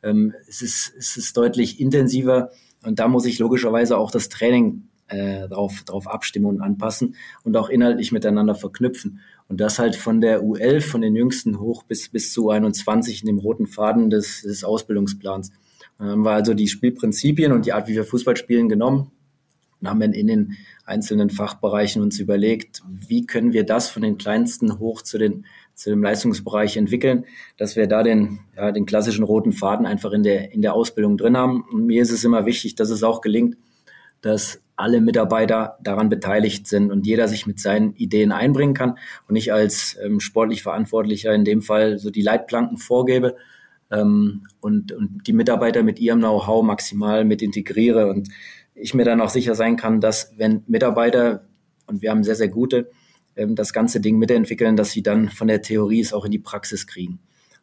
[0.04, 2.52] Ähm, es, ist, es ist deutlich intensiver
[2.86, 7.56] und da muss ich logischerweise auch das Training äh, drauf, drauf abstimmen und anpassen und
[7.58, 9.20] auch inhaltlich miteinander verknüpfen.
[9.48, 13.28] Und das halt von der U11, von den Jüngsten hoch bis, bis zu 21 in
[13.28, 15.52] dem roten Faden des, des Ausbildungsplans.
[15.98, 19.12] Dann haben wir also die Spielprinzipien und die Art, wie wir Fußball spielen, genommen
[19.82, 20.54] und haben dann in den
[20.86, 25.46] einzelnen Fachbereichen uns überlegt, wie können wir das von den kleinsten hoch zu den
[25.76, 27.26] zu dem Leistungsbereich entwickeln,
[27.58, 31.18] dass wir da den, ja, den klassischen roten Faden einfach in der, in der Ausbildung
[31.18, 31.64] drin haben.
[31.72, 33.58] Und mir ist es immer wichtig, dass es auch gelingt,
[34.22, 38.98] dass alle Mitarbeiter daran beteiligt sind und jeder sich mit seinen Ideen einbringen kann
[39.28, 43.36] und ich als ähm, sportlich Verantwortlicher in dem Fall so die Leitplanken vorgebe,
[43.92, 48.30] ähm, und, und die Mitarbeiter mit ihrem Know-how maximal mit integriere und
[48.74, 51.46] ich mir dann auch sicher sein kann, dass wenn Mitarbeiter,
[51.88, 52.90] und wir haben sehr, sehr gute,
[53.36, 56.40] ähm, das ganze Ding mitentwickeln, dass sie dann von der Theorie es auch in die
[56.40, 57.20] Praxis kriegen.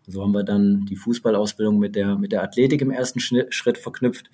[0.06, 4.30] So haben wir dann die Fußballausbildung mit der, mit der Athletik im ersten Schritt verknüpft,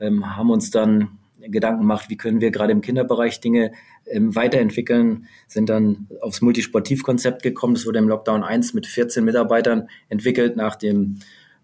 [0.00, 3.72] ähm, haben uns dann Gedanken gemacht, wie können wir gerade im Kinderbereich Dinge
[4.06, 7.74] ähm, weiterentwickeln, sind dann aufs Multisportivkonzept gekommen.
[7.74, 11.18] Das wurde im Lockdown 1 mit 14 Mitarbeitern entwickelt nach dem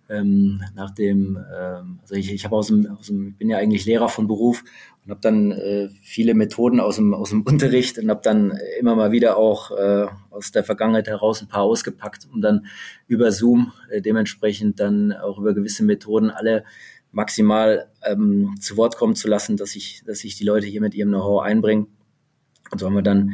[0.08, 3.84] ähm, nach dem, ähm, also ich, ich habe aus dem, aus dem, bin ja eigentlich
[3.84, 4.64] Lehrer von Beruf
[5.04, 8.94] und habe dann äh, viele Methoden aus dem, aus dem Unterricht und habe dann immer
[8.94, 12.66] mal wieder auch äh, aus der Vergangenheit heraus ein paar ausgepackt, um dann
[13.06, 16.64] über Zoom äh, dementsprechend dann auch über gewisse Methoden alle
[17.10, 20.94] maximal ähm, zu Wort kommen zu lassen, dass ich, dass ich die Leute hier mit
[20.94, 21.86] ihrem Know-how einbringe.
[22.70, 23.32] Und so haben wir dann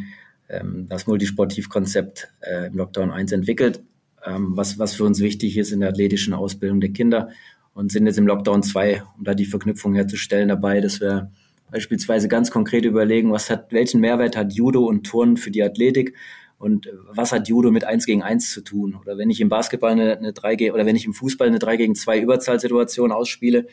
[0.49, 3.83] ähm, das Multisportivkonzept äh, im Lockdown 1 entwickelt,
[4.27, 7.29] was, was für uns wichtig ist in der athletischen Ausbildung der Kinder
[7.75, 11.31] und sind jetzt im Lockdown 2, um da die Verknüpfung herzustellen, dabei, dass wir
[11.71, 16.15] beispielsweise ganz konkret überlegen, was hat, welchen Mehrwert hat Judo und Turnen für die Athletik
[16.59, 18.97] und was hat Judo mit 1 gegen 1 zu tun?
[19.01, 21.59] Oder wenn ich im Basketball eine, eine 3 gegen, oder wenn ich im Fußball eine
[21.59, 23.67] 3 gegen 2 Überzahlsituation ausspiele,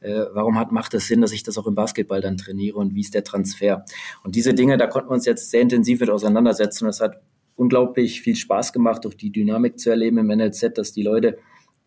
[0.00, 2.94] äh, warum hat, macht es Sinn, dass ich das auch im Basketball dann trainiere und
[2.94, 3.84] wie ist der Transfer?
[4.24, 6.88] Und diese Dinge, da konnten wir uns jetzt sehr intensiv mit auseinandersetzen.
[6.88, 7.22] Es hat
[7.56, 11.38] unglaublich viel Spaß gemacht, durch die Dynamik zu erleben im NLZ, dass die Leute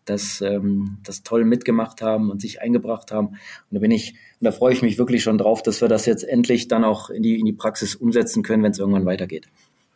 [0.04, 3.28] das, ähm, das toll mitgemacht haben und sich eingebracht haben.
[3.28, 3.38] Und
[3.70, 6.24] da bin ich, und da freue ich mich wirklich schon drauf, dass wir das jetzt
[6.24, 9.48] endlich dann auch in die, in die Praxis umsetzen können, wenn es irgendwann weitergeht.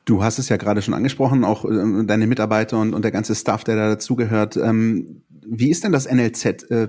[0.04, 3.34] Du hast es ja gerade schon angesprochen, auch äh, deine Mitarbeiter und, und der ganze
[3.34, 4.56] Staff, der da dazugehört.
[4.56, 6.88] Ähm, wie ist denn das NLZ äh,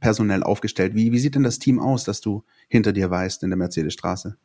[0.00, 0.94] personell aufgestellt?
[0.94, 4.36] Wie, wie sieht denn das Team aus, das du hinter dir weißt in der Mercedesstraße?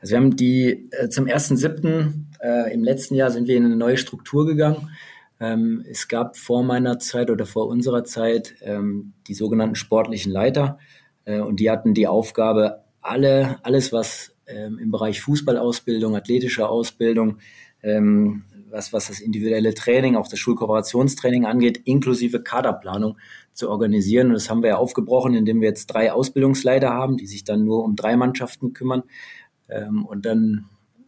[0.00, 2.12] Also wir haben die äh, zum 1.7.
[2.42, 4.90] Äh, im letzten Jahr sind wir in eine neue Struktur gegangen.
[5.40, 10.78] Ähm, es gab vor meiner Zeit oder vor unserer Zeit ähm, die sogenannten sportlichen Leiter
[11.24, 17.38] äh, und die hatten die Aufgabe, alle, alles, was ähm, im Bereich Fußballausbildung, athletische Ausbildung,
[17.82, 23.16] ähm, was, was das individuelle Training, auch das Schulkooperationstraining angeht, inklusive Kaderplanung
[23.52, 24.28] zu organisieren.
[24.28, 27.64] Und das haben wir ja aufgebrochen, indem wir jetzt drei Ausbildungsleiter haben, die sich dann
[27.64, 29.02] nur um drei Mannschaften kümmern.
[29.70, 30.66] Ähm, und dann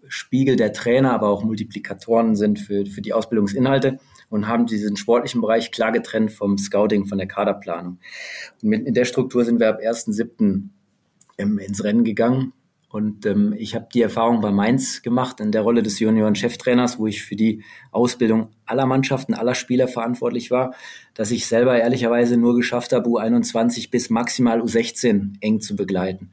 [0.08, 3.98] Spiegel der Trainer, aber auch Multiplikatoren sind für, für die Ausbildungsinhalte
[4.28, 7.98] und haben diesen sportlichen Bereich klar getrennt vom Scouting, von der Kaderplanung.
[8.62, 10.68] Und mit, in der Struktur sind wir ab 1.7.
[11.38, 12.52] Ähm, ins Rennen gegangen
[12.92, 17.06] und ähm, ich habe die Erfahrung bei Mainz gemacht in der Rolle des Junioren-Cheftrainers, wo
[17.06, 20.74] ich für die Ausbildung aller Mannschaften, aller Spieler verantwortlich war,
[21.14, 26.32] dass ich selber ehrlicherweise nur geschafft habe, U21 bis maximal U16 eng zu begleiten.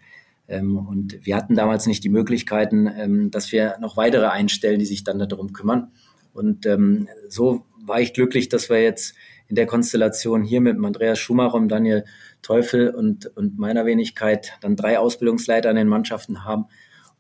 [0.50, 4.86] Ähm, und wir hatten damals nicht die Möglichkeiten, ähm, dass wir noch weitere einstellen, die
[4.86, 5.92] sich dann darum kümmern.
[6.34, 9.16] Und ähm, so war ich glücklich, dass wir jetzt
[9.48, 12.06] in der Konstellation hier mit Andreas Schumacher und Daniel
[12.42, 16.66] Teufel und, und meiner Wenigkeit dann drei Ausbildungsleiter an den Mannschaften haben,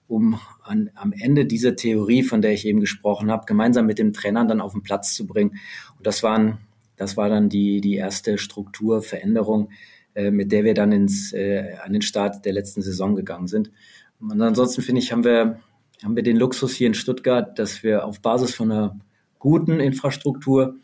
[0.07, 4.13] um an, am Ende diese Theorie, von der ich eben gesprochen habe, gemeinsam mit dem
[4.13, 5.59] Trainern dann auf den Platz zu bringen.
[5.97, 6.59] Und das waren,
[6.97, 9.69] das war dann die, die erste Strukturveränderung,
[10.15, 13.71] äh, mit der wir dann ins, äh, an den Start der letzten Saison gegangen sind.
[14.19, 15.59] Und ansonsten finde ich, haben wir,
[16.03, 18.99] haben wir den Luxus hier in Stuttgart, dass wir auf Basis von einer
[19.37, 20.75] guten Infrastruktur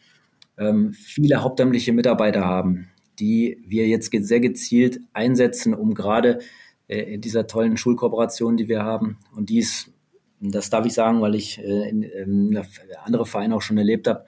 [0.58, 2.88] ähm, viele hauptamtliche Mitarbeiter haben,
[3.20, 6.40] die wir jetzt sehr gezielt einsetzen, um gerade
[6.88, 9.92] äh, in dieser tollen Schulkooperation, die wir haben, und dies,
[10.40, 12.62] das darf ich sagen, weil ich äh, in, in
[13.04, 14.26] andere Vereine auch schon erlebt habe,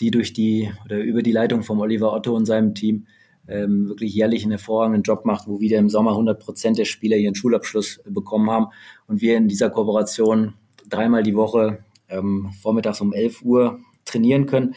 [0.00, 3.06] die durch die oder über die Leitung von Oliver Otto und seinem Team
[3.48, 7.16] ähm, wirklich jährlich einen hervorragenden Job macht, wo wieder im Sommer 100 Prozent der Spieler
[7.16, 8.66] ihren Schulabschluss bekommen haben
[9.06, 10.54] und wir in dieser Kooperation
[10.88, 14.74] dreimal die Woche ähm, vormittags um 11 Uhr trainieren können.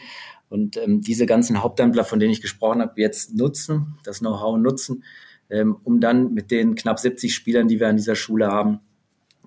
[0.48, 5.04] Und ähm, diese ganzen Hauptamtler, von denen ich gesprochen habe, jetzt nutzen, das Know-how nutzen,
[5.50, 8.80] ähm, um dann mit den knapp 70 Spielern, die wir an dieser Schule haben,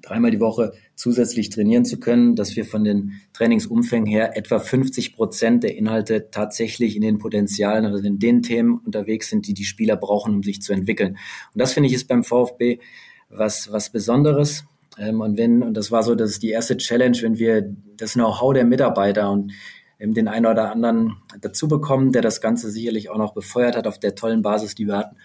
[0.02, 5.16] dreimal die Woche zusätzlich trainieren zu können, dass wir von den Trainingsumfängen her etwa 50
[5.16, 9.66] Prozent der Inhalte tatsächlich in den Potenzialen, also in den Themen unterwegs sind, die die
[9.66, 11.18] Spieler brauchen, um sich zu entwickeln.
[11.54, 12.78] Und das finde ich ist beim VfB
[13.30, 14.66] was, was Besonderes.
[15.00, 18.14] Ähm, und wenn, und das war so, das ist die erste Challenge, wenn wir das
[18.14, 19.54] Know-how der Mitarbeiter und
[20.00, 24.00] den einen oder anderen dazu bekommen, der das Ganze sicherlich auch noch befeuert hat auf
[24.00, 25.16] der tollen Basis, die wir hatten.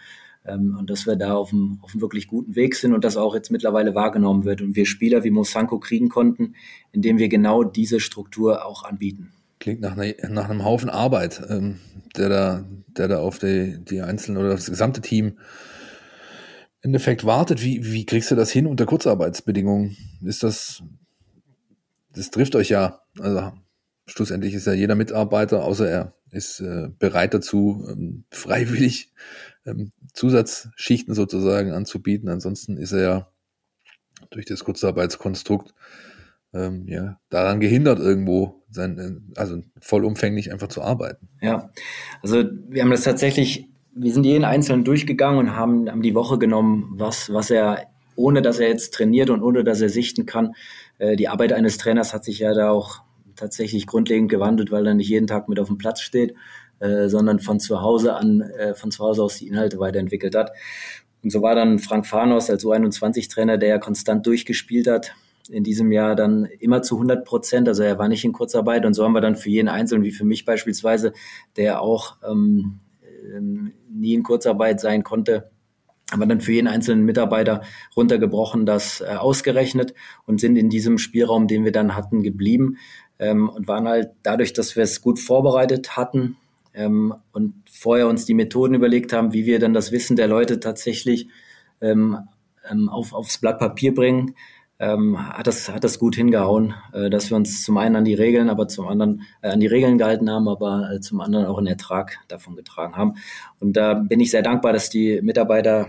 [0.47, 3.17] Ähm, und dass wir da auf einem, auf einem wirklich guten Weg sind und das
[3.17, 6.55] auch jetzt mittlerweile wahrgenommen wird und wir Spieler wie Mosanko kriegen konnten,
[6.93, 9.33] indem wir genau diese Struktur auch anbieten.
[9.59, 11.79] Klingt nach, einer, nach einem Haufen Arbeit, ähm,
[12.17, 15.39] der da, der da auf die, die einzelnen oder das gesamte Team
[16.83, 17.63] im Endeffekt wartet.
[17.63, 19.97] Wie, wie kriegst du das hin unter Kurzarbeitsbedingungen?
[20.23, 20.83] Ist das,
[22.13, 23.01] das trifft euch ja.
[23.19, 23.53] Also
[24.07, 29.13] schlussendlich ist ja jeder Mitarbeiter, außer er ist äh, bereit dazu, ähm, freiwillig
[29.65, 32.29] ähm, Zusatzschichten sozusagen anzubieten.
[32.29, 33.29] Ansonsten ist er ja
[34.31, 35.75] durch das Kurzarbeitskonstrukt
[36.55, 41.29] ähm, ja, daran gehindert, irgendwo sein, äh, also vollumfänglich einfach zu arbeiten.
[41.41, 41.71] Ja,
[42.23, 46.39] also wir haben das tatsächlich, wir sind jeden Einzelnen durchgegangen und haben, haben die Woche
[46.39, 50.55] genommen, was, was er, ohne dass er jetzt trainiert und ohne dass er sichten kann.
[50.99, 53.06] Äh, die Arbeit eines Trainers hat sich ja da auch
[53.37, 56.35] tatsächlich grundlegend gewandelt, weil er nicht jeden Tag mit auf dem Platz steht.
[56.79, 60.53] äh, sondern von zu Hause an, äh, von zu Hause aus die Inhalte weiterentwickelt hat.
[61.23, 65.15] Und so war dann Frank Farnos als U21-Trainer, der ja konstant durchgespielt hat,
[65.49, 67.69] in diesem Jahr dann immer zu 100 Prozent.
[67.69, 70.13] Also er war nicht in Kurzarbeit und so haben wir dann für jeden Einzelnen, wie
[70.13, 71.13] für mich beispielsweise,
[71.57, 72.81] der auch ähm,
[73.35, 75.51] ähm nie in Kurzarbeit sein konnte,
[76.13, 77.63] haben wir dann für jeden einzelnen Mitarbeiter
[77.97, 79.95] runtergebrochen, das äh, ausgerechnet
[80.27, 82.77] und sind in diesem Spielraum, den wir dann hatten, geblieben
[83.19, 86.37] ähm, und waren halt dadurch, dass wir es gut vorbereitet hatten
[86.75, 90.61] ähm, und vorher uns die Methoden überlegt haben, wie wir dann das Wissen der Leute
[90.61, 91.29] tatsächlich
[91.81, 92.19] ähm,
[92.71, 94.35] ähm auf, aufs Blatt Papier bringen,
[94.79, 98.15] ähm, hat das hat das gut hingehauen, äh, dass wir uns zum einen an die
[98.15, 101.59] Regeln, aber zum anderen äh, an die Regeln gehalten haben, aber äh, zum anderen auch
[101.59, 103.15] einen Ertrag davon getragen haben.
[103.59, 105.89] Und da bin ich sehr dankbar, dass die Mitarbeiter,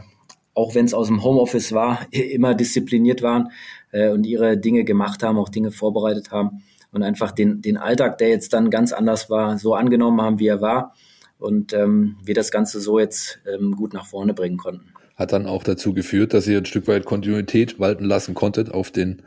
[0.53, 3.51] auch wenn es aus dem Homeoffice war, immer diszipliniert waren
[3.91, 6.63] äh, und ihre Dinge gemacht haben, auch Dinge vorbereitet haben
[6.97, 10.47] und einfach den den Alltag, der jetzt dann ganz anders war, so angenommen haben, wie
[10.47, 10.93] er war
[11.37, 15.47] und ähm, wir das Ganze so jetzt ähm, gut nach vorne bringen konnten hat dann
[15.47, 19.23] auch dazu geführt, dass ihr ein Stück weit Kontinuität walten lassen konntet auf den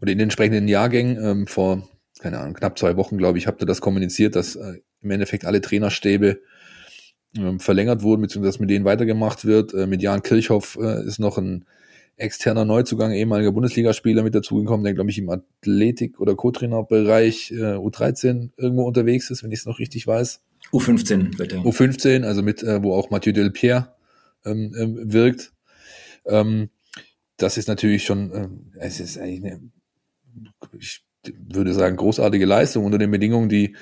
[0.00, 1.18] oder in den entsprechenden Jahrgängen.
[1.22, 1.82] Ähm, vor,
[2.20, 5.44] keine Ahnung, knapp zwei Wochen, glaube ich, habt ihr das kommuniziert, dass äh, im Endeffekt
[5.44, 6.40] alle Trainerstäbe
[7.36, 9.74] ähm, verlängert wurden, beziehungsweise mit denen weitergemacht wird.
[9.74, 11.64] Äh, mit Jan Kirchhoff äh, ist noch ein
[12.16, 18.50] externer Neuzugang, ehemaliger Bundesligaspieler mit dazugekommen, der, glaube ich, im Athletik- oder Co-Trainer-Bereich äh, U13
[18.56, 20.42] irgendwo unterwegs ist, wenn ich es noch richtig weiß.
[20.72, 21.56] U15 bitte.
[21.58, 23.94] U15, also mit, äh, wo auch Mathieu Delpierre
[24.44, 25.52] ähm, ähm, wirkt.
[26.26, 26.70] Ähm,
[27.36, 29.70] das ist natürlich schon, ähm, es ist eigentlich eine,
[30.78, 33.76] ich würde sagen, großartige Leistung unter den Bedingungen, die,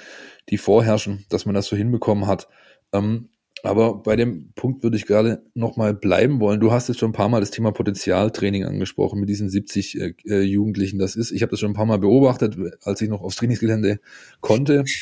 [0.49, 2.49] die vorherrschen, dass man das so hinbekommen hat.
[2.93, 3.29] Ähm,
[3.63, 6.61] aber bei dem Punkt würde ich gerade nochmal bleiben wollen.
[6.61, 10.15] Du hast jetzt schon ein paar Mal das Thema Potenzialtraining angesprochen mit diesen 70 äh,
[10.27, 10.99] äh, Jugendlichen.
[10.99, 14.01] Das ist, ich habe das schon ein paar Mal beobachtet, als ich noch aufs Trainingsgelände
[14.41, 14.85] konnte.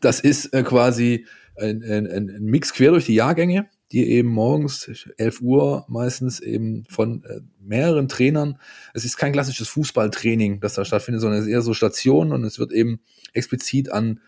[0.00, 4.90] Das ist äh, quasi ein, ein, ein Mix quer durch die Jahrgänge die eben morgens
[5.16, 8.58] 11 Uhr meistens eben von äh, mehreren Trainern,
[8.94, 12.44] es ist kein klassisches Fußballtraining, das da stattfindet, sondern es ist eher so Stationen und
[12.44, 13.00] es wird eben
[13.32, 14.20] explizit an,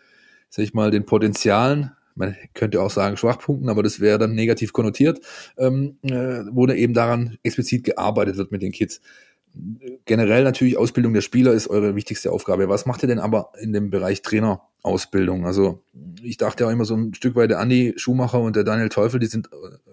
[0.49, 4.73] sag ich mal, den Potenzialen, man könnte auch sagen Schwachpunkten, aber das wäre dann negativ
[4.73, 5.21] konnotiert,
[5.57, 9.01] ähm, äh, wo da eben daran explizit gearbeitet wird mit den Kids
[10.05, 12.69] generell natürlich Ausbildung der Spieler ist eure wichtigste Aufgabe.
[12.69, 15.47] Was macht ihr denn aber in dem Bereich Trainerausbildung?
[15.47, 15.83] Also
[16.23, 19.21] ich dachte ja immer so ein Stück weit der Andi Schumacher und der Daniel Teufel,
[19.21, 19.91] die sind äh,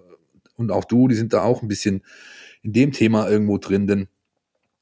[0.57, 2.01] und auch du, die sind da auch ein bisschen
[2.61, 4.07] in dem Thema irgendwo drin, denn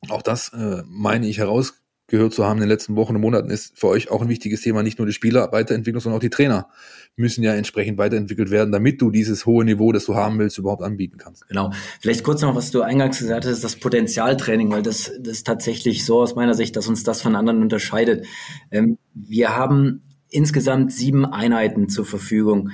[0.09, 3.49] auch das äh, meine ich heraus gehört zu haben in den letzten Wochen und Monaten,
[3.49, 4.83] ist für euch auch ein wichtiges Thema.
[4.83, 6.67] Nicht nur die Spieler Weiterentwicklung, sondern auch die Trainer
[7.15, 10.83] müssen ja entsprechend weiterentwickelt werden, damit du dieses hohe Niveau, das du haben willst, überhaupt
[10.83, 11.47] anbieten kannst.
[11.47, 11.71] Genau.
[12.01, 16.05] Vielleicht kurz noch, was du eingangs gesagt hast, das Potenzialtraining, weil das, das ist tatsächlich
[16.05, 18.25] so aus meiner Sicht, dass uns das von anderen unterscheidet.
[18.71, 22.71] Ähm, wir haben insgesamt sieben Einheiten zur Verfügung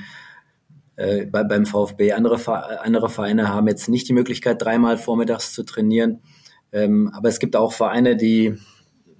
[0.96, 2.14] äh, bei, beim VfB.
[2.14, 6.22] Andere, andere Vereine haben jetzt nicht die Möglichkeit, dreimal vormittags zu trainieren.
[6.72, 8.56] Ähm, aber es gibt auch Vereine, die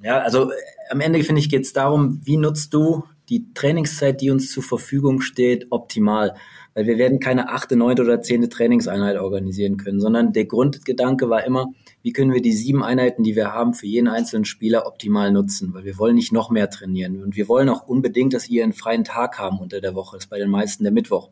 [0.02, 0.56] ja, also äh,
[0.90, 4.64] am Ende finde ich geht es darum, wie nutzt du die Trainingszeit, die uns zur
[4.64, 6.36] Verfügung steht, optimal.
[6.74, 11.44] Weil wir werden keine achte, neunte oder zehnte Trainingseinheit organisieren können, sondern der Grundgedanke war
[11.44, 11.68] immer,
[12.02, 15.74] wie können wir die sieben Einheiten, die wir haben, für jeden einzelnen Spieler optimal nutzen,
[15.74, 17.22] weil wir wollen nicht noch mehr trainieren.
[17.22, 20.16] Und wir wollen auch unbedingt, dass ihr einen freien Tag haben unter der Woche.
[20.16, 21.30] Das ist bei den meisten der Mittwoch.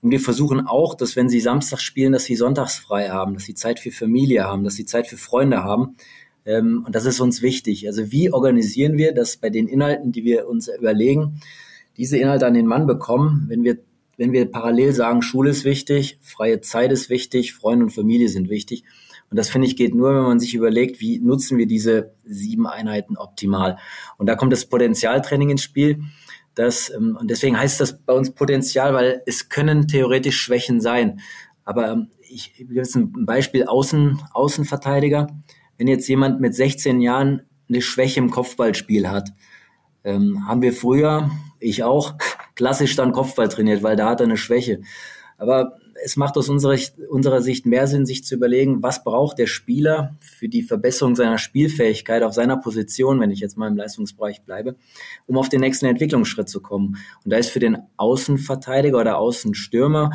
[0.00, 3.44] Und wir versuchen auch, dass wenn sie Samstag spielen, dass sie sonntags frei haben, dass
[3.44, 5.96] sie Zeit für Familie haben, dass sie Zeit für Freunde haben,
[6.46, 7.86] ähm, und das ist uns wichtig.
[7.86, 11.40] Also wie organisieren wir, dass bei den Inhalten, die wir uns überlegen,
[11.96, 13.78] diese Inhalte an den Mann bekommen, wenn wir,
[14.16, 18.48] wenn wir parallel sagen, Schule ist wichtig, freie Zeit ist wichtig, Freunde und Familie sind
[18.48, 18.84] wichtig.
[19.30, 22.66] Und das finde ich geht nur, wenn man sich überlegt, wie nutzen wir diese sieben
[22.66, 23.78] Einheiten optimal.
[24.18, 26.02] Und da kommt das Potenzialtraining ins Spiel.
[26.54, 31.20] Das, ähm, und deswegen heißt das bei uns Potenzial, weil es können theoretisch Schwächen sein.
[31.64, 35.28] Aber ähm, ich, ich gebe jetzt ein Beispiel Außen, Außenverteidiger
[35.78, 39.30] wenn jetzt jemand mit 16 Jahren eine Schwäche im Kopfballspiel hat,
[40.04, 42.14] ähm, haben wir früher, ich auch,
[42.54, 44.82] klassisch dann Kopfball trainiert, weil da hat er eine Schwäche.
[45.38, 46.76] Aber es macht aus unserer,
[47.08, 51.38] unserer Sicht mehr Sinn, sich zu überlegen, was braucht der Spieler für die Verbesserung seiner
[51.38, 54.76] Spielfähigkeit auf seiner Position, wenn ich jetzt mal im Leistungsbereich bleibe,
[55.26, 56.98] um auf den nächsten Entwicklungsschritt zu kommen.
[57.24, 60.10] Und da ist für den Außenverteidiger oder Außenstürmer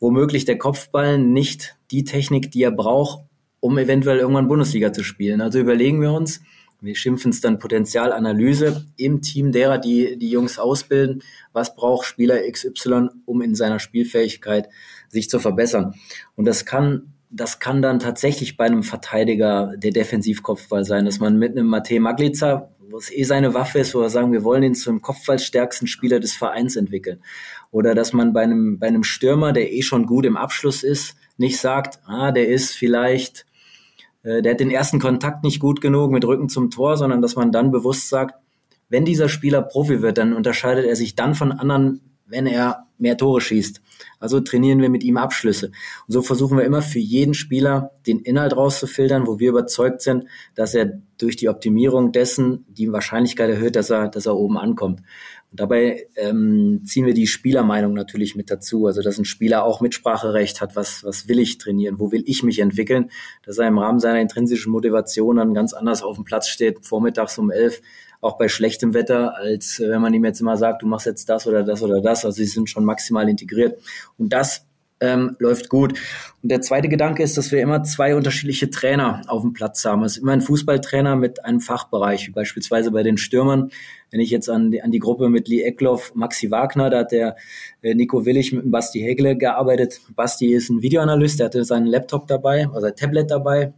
[0.00, 3.24] womöglich der Kopfball nicht die Technik, die er braucht,
[3.64, 5.40] um eventuell irgendwann Bundesliga zu spielen.
[5.40, 6.42] Also überlegen wir uns,
[6.82, 11.22] wir schimpfen es dann Potenzialanalyse im Team derer, die die Jungs ausbilden.
[11.54, 14.68] Was braucht Spieler XY, um in seiner Spielfähigkeit
[15.08, 15.94] sich zu verbessern?
[16.36, 21.38] Und das kann, das kann dann tatsächlich bei einem Verteidiger der Defensivkopfball sein, dass man
[21.38, 24.62] mit einem Matej Maglica, wo es eh seine Waffe ist, wo wir sagen, wir wollen
[24.62, 27.22] ihn zum kopfballstärksten Spieler des Vereins entwickeln.
[27.70, 31.16] Oder dass man bei einem, bei einem Stürmer, der eh schon gut im Abschluss ist,
[31.38, 33.46] nicht sagt, ah, der ist vielleicht,
[34.24, 37.52] der hat den ersten Kontakt nicht gut genug mit Rücken zum Tor, sondern dass man
[37.52, 38.34] dann bewusst sagt,
[38.88, 43.16] wenn dieser Spieler Profi wird, dann unterscheidet er sich dann von anderen, wenn er mehr
[43.16, 43.82] Tore schießt.
[44.18, 45.66] Also trainieren wir mit ihm Abschlüsse.
[45.66, 50.24] Und so versuchen wir immer für jeden Spieler den Inhalt rauszufiltern, wo wir überzeugt sind,
[50.54, 55.02] dass er durch die Optimierung dessen die Wahrscheinlichkeit erhöht, dass er, dass er oben ankommt.
[55.54, 58.86] Und dabei ähm, ziehen wir die Spielermeinung natürlich mit dazu.
[58.86, 62.42] Also dass ein Spieler auch Mitspracherecht hat, was, was will ich trainieren, wo will ich
[62.42, 63.12] mich entwickeln,
[63.44, 67.38] dass er im Rahmen seiner intrinsischen Motivation dann ganz anders auf dem Platz steht, vormittags
[67.38, 67.82] um elf,
[68.20, 71.46] auch bei schlechtem Wetter, als wenn man ihm jetzt immer sagt, du machst jetzt das
[71.46, 72.24] oder das oder das.
[72.24, 73.80] Also sie sind schon maximal integriert.
[74.18, 74.66] Und das
[75.04, 75.98] ähm, läuft gut.
[76.42, 80.02] Und der zweite Gedanke ist, dass wir immer zwei unterschiedliche Trainer auf dem Platz haben.
[80.04, 83.70] Es ist immer ein Fußballtrainer mit einem Fachbereich, wie beispielsweise bei den Stürmern.
[84.10, 87.12] Wenn ich jetzt an die, an die Gruppe mit Lee Eckloff, Maxi Wagner, da hat
[87.12, 87.36] der
[87.82, 90.00] äh, Nico Willig mit Basti Hegle gearbeitet.
[90.14, 93.72] Basti ist ein Videoanalyst, der hatte seinen Laptop dabei, also ein Tablet dabei.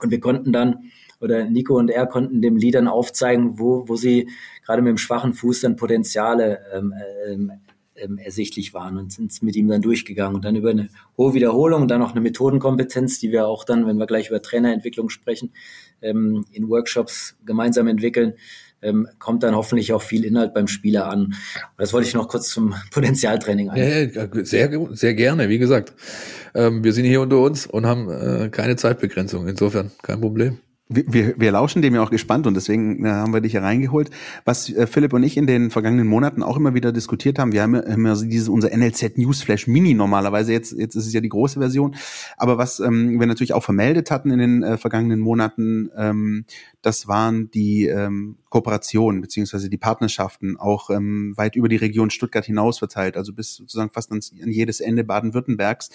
[0.00, 0.90] Und wir konnten dann
[1.20, 4.28] oder Nico und er konnten dem Liedern aufzeigen, wo, wo sie
[4.66, 6.92] gerade mit dem schwachen Fuß dann Potenziale ähm,
[7.28, 7.52] ähm,
[7.96, 11.82] ähm, ersichtlich waren und sind mit ihm dann durchgegangen und dann über eine hohe Wiederholung
[11.82, 15.52] und dann noch eine Methodenkompetenz, die wir auch dann, wenn wir gleich über Trainerentwicklung sprechen,
[16.00, 18.34] ähm, in Workshops gemeinsam entwickeln,
[18.80, 21.26] ähm, kommt dann hoffentlich auch viel Inhalt beim Spieler an.
[21.26, 21.36] Und
[21.76, 24.12] das wollte ich noch kurz zum Potenzialtraining ein.
[24.12, 25.92] Ja, sehr, sehr gerne, wie gesagt.
[26.54, 29.46] Ähm, wir sind hier unter uns und haben äh, keine Zeitbegrenzung.
[29.46, 30.58] Insofern kein Problem
[30.94, 34.10] wir, wir lauschen dem ja auch gespannt und deswegen äh, haben wir dich hier reingeholt.
[34.44, 37.62] Was äh, Philipp und ich in den vergangenen Monaten auch immer wieder diskutiert haben, wir
[37.62, 41.28] haben immer so dieses unser NLZ Newsflash Mini normalerweise, jetzt, jetzt ist es ja die
[41.28, 41.94] große Version,
[42.36, 46.44] aber was ähm, wir natürlich auch vermeldet hatten in den äh, vergangenen Monaten, ähm,
[46.82, 52.44] das waren die ähm, Kooperationen beziehungsweise die Partnerschaften auch ähm, weit über die Region Stuttgart
[52.44, 55.88] hinaus verteilt, also bis sozusagen fast ans, an jedes Ende Baden-Württembergs.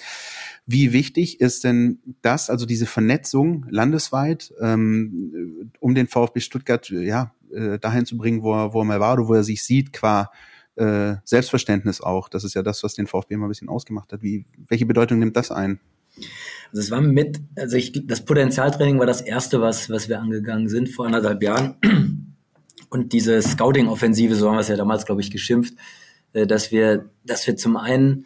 [0.65, 7.31] Wie wichtig ist denn das, also diese Vernetzung landesweit, ähm, um den VfB Stuttgart ja
[7.53, 9.93] äh, dahin zu bringen, wo er, wo er mal war, oder wo er sich sieht,
[9.93, 10.31] qua
[10.77, 12.27] äh, Selbstverständnis auch.
[12.27, 14.23] Das ist ja das, was den VfB immer ein bisschen ausgemacht hat.
[14.23, 15.79] Wie, welche Bedeutung nimmt das ein?
[16.71, 20.69] Also es war mit, also ich, das Potenzialtraining war das erste, was, was wir angegangen
[20.69, 22.26] sind vor anderthalb Jahren.
[22.89, 25.73] Und diese Scouting-Offensive, so haben wir es ja damals, glaube ich, geschimpft,
[26.33, 28.25] äh, dass wir, dass wir zum einen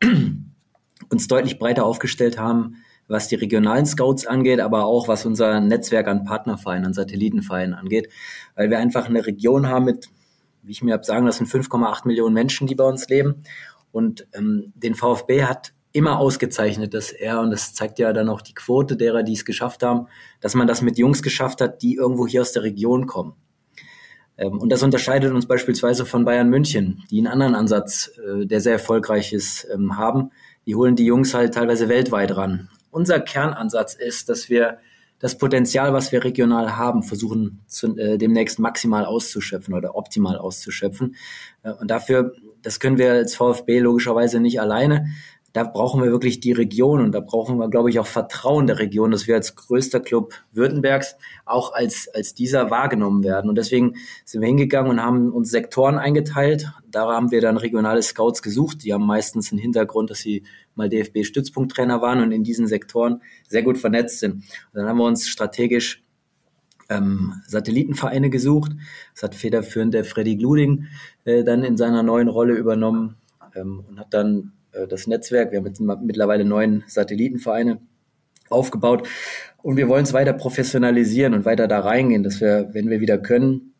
[1.10, 2.76] uns deutlich breiter aufgestellt haben,
[3.08, 8.08] was die regionalen Scouts angeht, aber auch was unser Netzwerk an Partnervereinen, an Satellitenvereinen angeht,
[8.54, 10.08] weil wir einfach eine Region haben mit,
[10.62, 13.42] wie ich mir habe sagen lassen, 5,8 Millionen Menschen, die bei uns leben.
[13.90, 18.40] Und ähm, den VfB hat immer ausgezeichnet, dass er, und das zeigt ja dann auch
[18.40, 20.06] die Quote derer, die es geschafft haben,
[20.40, 23.34] dass man das mit Jungs geschafft hat, die irgendwo hier aus der Region kommen.
[24.38, 28.60] Ähm, und das unterscheidet uns beispielsweise von Bayern München, die einen anderen Ansatz, äh, der
[28.60, 30.30] sehr erfolgreich ist, ähm, haben.
[30.66, 32.68] Die holen die Jungs halt teilweise weltweit ran.
[32.90, 34.78] Unser Kernansatz ist, dass wir
[35.18, 41.14] das Potenzial, was wir regional haben, versuchen zu, äh, demnächst maximal auszuschöpfen oder optimal auszuschöpfen.
[41.62, 45.06] Äh, und dafür, das können wir als VfB logischerweise nicht alleine
[45.52, 48.78] da brauchen wir wirklich die Region und da brauchen wir, glaube ich, auch Vertrauen der
[48.78, 53.50] Region, dass wir als größter Club Württembergs auch als, als dieser wahrgenommen werden.
[53.50, 56.72] Und deswegen sind wir hingegangen und haben uns Sektoren eingeteilt.
[56.90, 58.82] Da haben wir dann regionale Scouts gesucht.
[58.82, 60.44] Die haben meistens einen Hintergrund, dass sie
[60.74, 64.36] mal DFB-Stützpunkttrainer waren und in diesen Sektoren sehr gut vernetzt sind.
[64.36, 66.02] Und dann haben wir uns strategisch
[66.88, 68.72] ähm, Satellitenvereine gesucht.
[69.14, 70.86] Das hat federführend der Freddy Gluding
[71.24, 73.16] äh, dann in seiner neuen Rolle übernommen
[73.54, 75.52] ähm, und hat dann äh, das Netzwerk.
[75.52, 77.80] Wir haben jetzt mittlerweile neun Satellitenvereine
[78.50, 79.08] aufgebaut
[79.62, 83.18] und wir wollen es weiter professionalisieren und weiter da reingehen, dass wir, wenn wir wieder
[83.18, 83.74] können,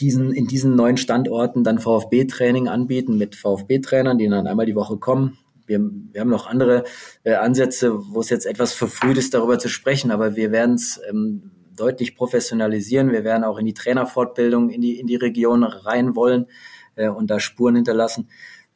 [0.00, 4.96] diesen, in diesen neuen Standorten dann VfB-Training anbieten mit VfB-Trainern, die dann einmal die Woche
[4.96, 5.38] kommen.
[5.66, 6.84] Wir, wir haben noch andere
[7.22, 11.00] äh, Ansätze, wo es jetzt etwas verfrüht ist, darüber zu sprechen, aber wir werden es
[11.08, 13.12] ähm, deutlich professionalisieren.
[13.12, 16.46] Wir werden auch in die Trainerfortbildung in die, in die Region rein wollen
[16.96, 18.28] äh, und da Spuren hinterlassen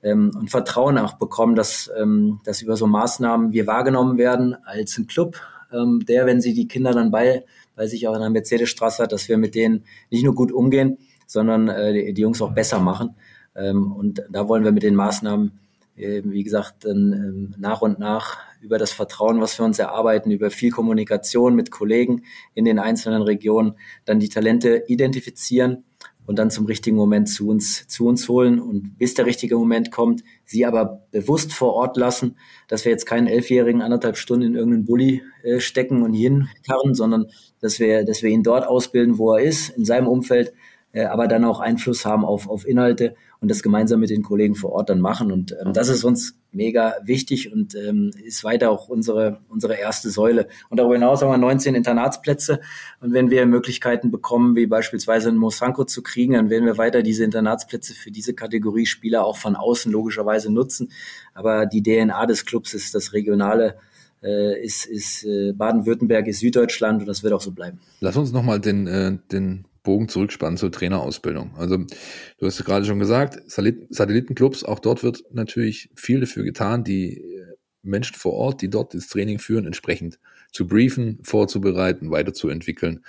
[0.06, 4.96] ähm, und Vertrauen auch bekommen, dass, ähm, dass über so Maßnahmen wir wahrgenommen werden als
[4.98, 5.36] ein Club,
[5.72, 7.44] ähm, der, wenn sie die Kinder dann bei,
[7.74, 10.98] bei sich auch in der Mercedesstraße hat, dass wir mit denen nicht nur gut umgehen,
[11.26, 13.16] sondern äh, die, die Jungs auch besser machen.
[13.56, 15.58] Ähm, und da wollen wir mit den Maßnahmen,
[15.96, 20.30] äh, wie gesagt, dann, ähm, nach und nach über das Vertrauen, was wir uns erarbeiten,
[20.30, 22.22] über viel Kommunikation mit Kollegen
[22.54, 25.84] in den einzelnen Regionen, dann die Talente identifizieren
[26.26, 28.60] und dann zum richtigen Moment zu uns, zu uns holen.
[28.60, 32.36] Und bis der richtige Moment kommt, sie aber bewusst vor Ort lassen,
[32.68, 37.26] dass wir jetzt keinen Elfjährigen anderthalb Stunden in irgendeinen Bulli äh, stecken und hinkarren, sondern
[37.60, 40.52] dass wir, dass wir ihn dort ausbilden, wo er ist, in seinem Umfeld,
[40.92, 44.54] äh, aber dann auch Einfluss haben auf, auf Inhalte und das gemeinsam mit den Kollegen
[44.54, 45.30] vor Ort dann machen.
[45.32, 50.10] Und ähm, das ist uns mega wichtig und ähm, ist weiter auch unsere, unsere erste
[50.10, 50.48] Säule.
[50.70, 52.60] Und darüber hinaus haben wir 19 Internatsplätze.
[53.00, 57.02] Und wenn wir Möglichkeiten bekommen, wie beispielsweise in Mosanko zu kriegen, dann werden wir weiter
[57.02, 60.90] diese Internatsplätze für diese Kategorie Spieler auch von außen logischerweise nutzen.
[61.34, 63.76] Aber die DNA des Clubs ist das regionale
[64.22, 67.80] äh, ist, ist äh, Baden-Württemberg, ist Süddeutschland und das wird auch so bleiben.
[68.00, 71.54] Lass uns nochmal den, äh, den Bogen zurückspannen zur Trainerausbildung.
[71.56, 77.18] Also du hast gerade schon gesagt, Satellitenclubs, auch dort wird natürlich viel dafür getan, die
[77.18, 80.18] äh, Menschen vor Ort, die dort das Training führen, entsprechend
[80.50, 83.04] zu briefen, vorzubereiten, weiterzuentwickeln.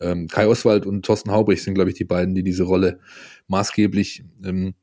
[0.00, 3.00] Ähm, Kai Oswald und Thorsten Haubrich sind, glaube ich, die beiden, die diese Rolle
[3.46, 4.74] maßgeblich ähm,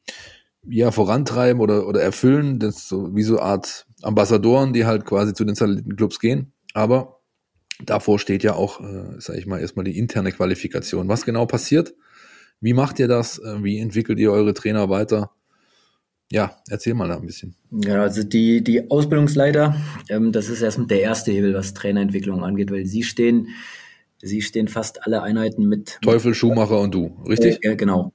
[0.67, 2.57] ja, vorantreiben oder, oder erfüllen.
[2.57, 6.53] Das so wie so eine Art Ambassadoren, die halt quasi zu den Satellitenclubs gehen.
[6.73, 7.14] Aber
[7.83, 11.07] davor steht ja auch, äh, sage ich mal, erstmal die interne Qualifikation.
[11.07, 11.93] Was genau passiert?
[12.61, 13.39] Wie macht ihr das?
[13.39, 15.31] Äh, wie entwickelt ihr eure Trainer weiter?
[16.31, 17.55] Ja, erzähl mal da ein bisschen.
[17.71, 19.75] Ja, also die, die Ausbildungsleiter,
[20.09, 23.49] ähm, das ist erstmal der erste Hebel, was Trainerentwicklung angeht, weil sie stehen,
[24.21, 25.99] sie stehen fast alle Einheiten mit.
[26.01, 27.59] Teufel, Schuhmacher und du, richtig?
[27.61, 28.11] Äh, genau.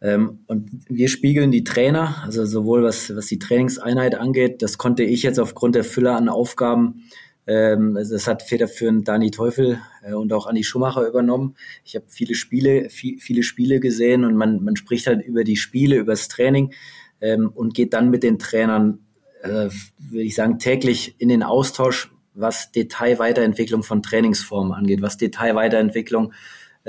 [0.00, 5.02] Ähm, und wir spiegeln die Trainer, also sowohl was, was die Trainingseinheit angeht, das konnte
[5.02, 7.02] ich jetzt aufgrund der Fülle an Aufgaben
[7.50, 11.56] ähm, das hat federführend Dani Teufel äh, und auch Andi Schumacher übernommen.
[11.84, 15.56] Ich habe viele Spiele, viel, viele Spiele gesehen und man, man spricht halt über die
[15.56, 16.72] Spiele, über das Training
[17.20, 19.00] ähm, und geht dann mit den Trainern,
[19.42, 26.32] äh, würde ich sagen, täglich in den Austausch, was Detailweiterentwicklung von Trainingsformen angeht, was Detailweiterentwicklung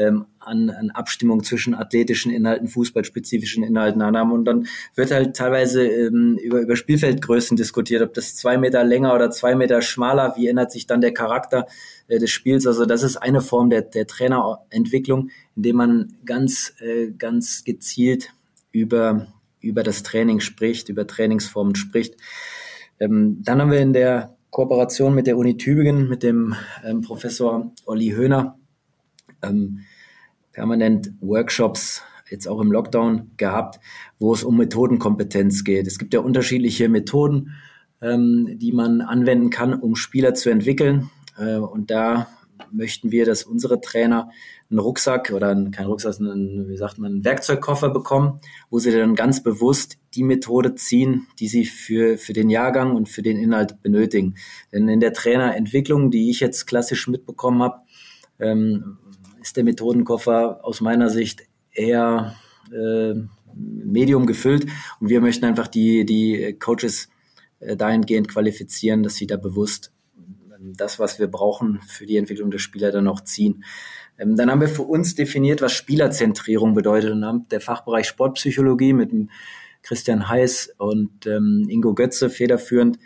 [0.02, 4.32] ähm, an, an Abstimmung zwischen athletischen Inhalten, fußballspezifischen Inhalten haben.
[4.32, 9.14] Und dann wird halt teilweise ähm, über, über Spielfeldgrößen diskutiert, ob das zwei Meter länger
[9.14, 11.68] oder zwei Meter schmaler, wie ändert sich dann der Charakter
[12.08, 12.66] äh, des Spiels.
[12.66, 18.34] Also das ist eine Form der, der Trainerentwicklung, indem man ganz, äh, ganz gezielt
[18.72, 19.28] über,
[19.60, 22.16] über das Training spricht, über Trainingsformen spricht.
[23.00, 27.72] Ähm, dann haben wir in der Kooperation mit der Uni Tübingen, mit dem ähm, Professor
[27.86, 28.60] Olli Höhner,
[29.42, 29.86] ähm,
[30.52, 33.80] permanent Workshops jetzt auch im Lockdown gehabt,
[34.18, 35.86] wo es um Methodenkompetenz geht.
[35.86, 37.52] Es gibt ja unterschiedliche Methoden,
[38.02, 41.10] ähm, die man anwenden kann, um Spieler zu entwickeln.
[41.38, 42.28] Äh, und da
[42.72, 44.30] möchten wir, dass unsere Trainer
[44.70, 48.40] einen Rucksack oder einen, kein Rucksack, einen, wie sagt man, einen Werkzeugkoffer bekommen,
[48.70, 53.10] wo sie dann ganz bewusst die Methode ziehen, die sie für, für den Jahrgang und
[53.10, 54.36] für den Inhalt benötigen.
[54.72, 57.82] Denn in der Trainerentwicklung, die ich jetzt klassisch mitbekommen habe,
[58.40, 58.98] ähm,
[59.42, 62.36] ist der Methodenkoffer aus meiner Sicht eher
[62.72, 63.14] äh,
[63.54, 64.68] medium gefüllt.
[65.00, 67.10] Und wir möchten einfach die, die Coaches
[67.60, 72.52] äh, dahingehend qualifizieren, dass sie da bewusst ähm, das, was wir brauchen für die Entwicklung
[72.52, 73.64] der Spieler, dann auch ziehen.
[74.18, 78.94] Ähm, dann haben wir für uns definiert, was Spielerzentrierung bedeutet und haben der Fachbereich Sportpsychologie
[78.94, 79.12] mit
[79.84, 83.00] Christian Heiß und ähm, Ingo Götze federführend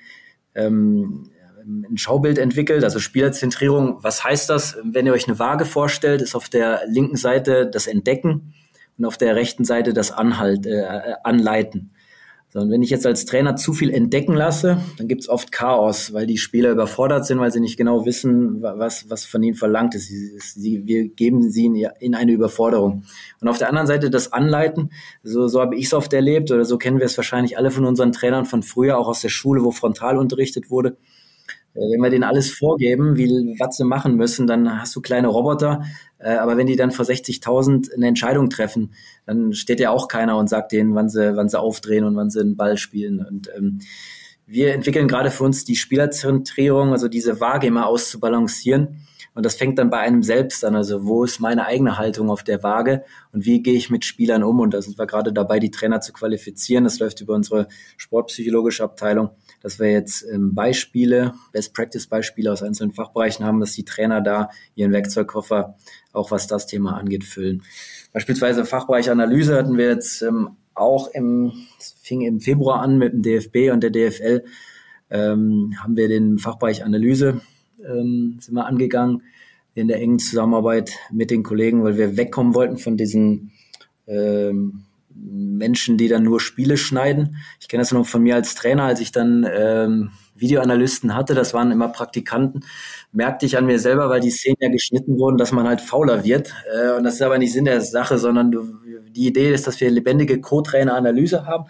[0.54, 1.30] ähm,
[1.66, 3.98] ein Schaubild entwickelt, also Spielerzentrierung.
[4.04, 4.78] Was heißt das?
[4.84, 8.54] Wenn ihr euch eine Waage vorstellt, ist auf der linken Seite das Entdecken
[8.98, 10.86] und auf der rechten Seite das Anhalt, äh,
[11.24, 11.92] Anleiten.
[12.50, 15.52] So, und wenn ich jetzt als Trainer zu viel entdecken lasse, dann gibt es oft
[15.52, 19.56] Chaos, weil die Spieler überfordert sind, weil sie nicht genau wissen, was, was von ihnen
[19.56, 20.08] verlangt ist.
[20.08, 23.04] Sie, sie, wir geben sie in, in, eine Überforderung.
[23.42, 24.92] Und auf der anderen Seite das Anleiten,
[25.24, 27.86] so, so habe ich es oft erlebt oder so kennen wir es wahrscheinlich alle von
[27.86, 31.15] unseren Trainern von früher, auch aus der Schule, wo frontal unterrichtet wurde äh,
[31.76, 35.84] wenn wir denen alles vorgeben, wie, was sie machen müssen, dann hast du kleine Roboter.
[36.20, 38.94] Äh, aber wenn die dann vor 60.000 eine Entscheidung treffen,
[39.26, 42.30] dann steht ja auch keiner und sagt denen, wann sie, wann sie aufdrehen und wann
[42.30, 43.24] sie einen Ball spielen.
[43.26, 43.80] Und ähm,
[44.48, 49.02] wir entwickeln gerade für uns die Spielerzentrierung, also diese Waage immer auszubalancieren.
[49.34, 50.76] Und das fängt dann bei einem selbst an.
[50.76, 53.04] Also wo ist meine eigene Haltung auf der Waage
[53.34, 54.62] und wie gehe ich mit Spielern um?
[54.62, 56.86] Und da sind wir gerade dabei, die Trainer zu qualifizieren.
[56.86, 57.68] Das läuft über unsere
[57.98, 59.32] sportpsychologische Abteilung
[59.66, 64.92] dass wir jetzt ähm, Beispiele, Best-Practice-Beispiele aus einzelnen Fachbereichen haben, dass die Trainer da ihren
[64.92, 65.76] Werkzeugkoffer
[66.14, 67.64] auch was das Thema angeht füllen.
[68.14, 71.52] Beispielsweise Fachbereich Analyse hatten wir jetzt ähm, auch im,
[72.04, 74.44] fing im Februar an mit dem DFB und der DFL,
[75.10, 77.42] ähm, haben wir den Fachbereich Analyse
[77.78, 79.24] sind wir angegangen
[79.74, 83.52] in der engen Zusammenarbeit mit den Kollegen, weil wir wegkommen wollten von diesen
[84.08, 84.85] ähm,
[85.16, 87.38] Menschen, die dann nur Spiele schneiden.
[87.60, 91.54] Ich kenne das noch von mir als Trainer, als ich dann ähm, Videoanalysten hatte, das
[91.54, 92.66] waren immer Praktikanten,
[93.12, 96.24] merkte ich an mir selber, weil die Szenen ja geschnitten wurden, dass man halt fauler
[96.24, 96.54] wird.
[96.74, 98.76] Äh, und das ist aber nicht Sinn der Sache, sondern du,
[99.10, 101.66] die Idee ist, dass wir lebendige Co-Trainer-Analyse haben,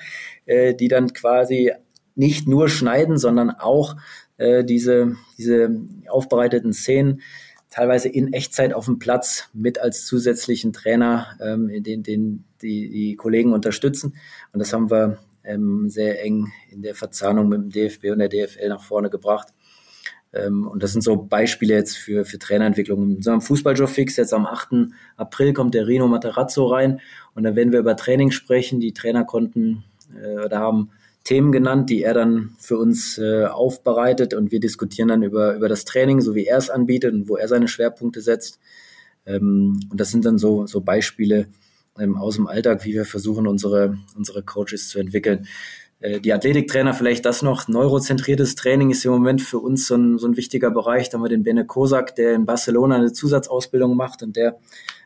[0.45, 1.71] äh, die dann quasi
[2.15, 3.95] nicht nur schneiden, sondern auch
[4.37, 5.69] äh, diese, diese
[6.09, 7.21] aufbereiteten Szenen
[7.69, 13.15] teilweise in Echtzeit auf dem Platz mit als zusätzlichen Trainer, ähm, den, den die, die
[13.15, 14.15] Kollegen unterstützen.
[14.51, 18.29] Und das haben wir ähm, sehr eng in der Verzahnung mit dem DFB und der
[18.29, 19.49] DFL nach vorne gebracht.
[20.33, 23.11] Ähm, und das sind so Beispiele jetzt für, für Trainerentwicklung.
[23.11, 24.91] In so einem Fußballjob fix jetzt am 8.
[25.17, 26.99] April kommt der Rino Materazzo rein
[27.33, 28.79] und dann werden wir über Training sprechen.
[28.79, 29.83] Die Trainer konnten
[30.21, 30.91] äh, oder haben
[31.23, 35.67] Themen genannt, die er dann für uns äh, aufbereitet und wir diskutieren dann über, über
[35.67, 38.59] das Training, so wie er es anbietet und wo er seine Schwerpunkte setzt.
[39.25, 41.47] Ähm, und das sind dann so, so Beispiele
[41.99, 45.47] ähm, aus dem Alltag, wie wir versuchen, unsere, unsere Coaches zu entwickeln.
[45.99, 47.67] Äh, die Athletiktrainer, vielleicht das noch.
[47.67, 51.09] Neurozentriertes Training ist im Moment für uns so ein, so ein wichtiger Bereich.
[51.09, 54.59] Da haben wir den Bene Kosak, der in Barcelona eine Zusatzausbildung macht und der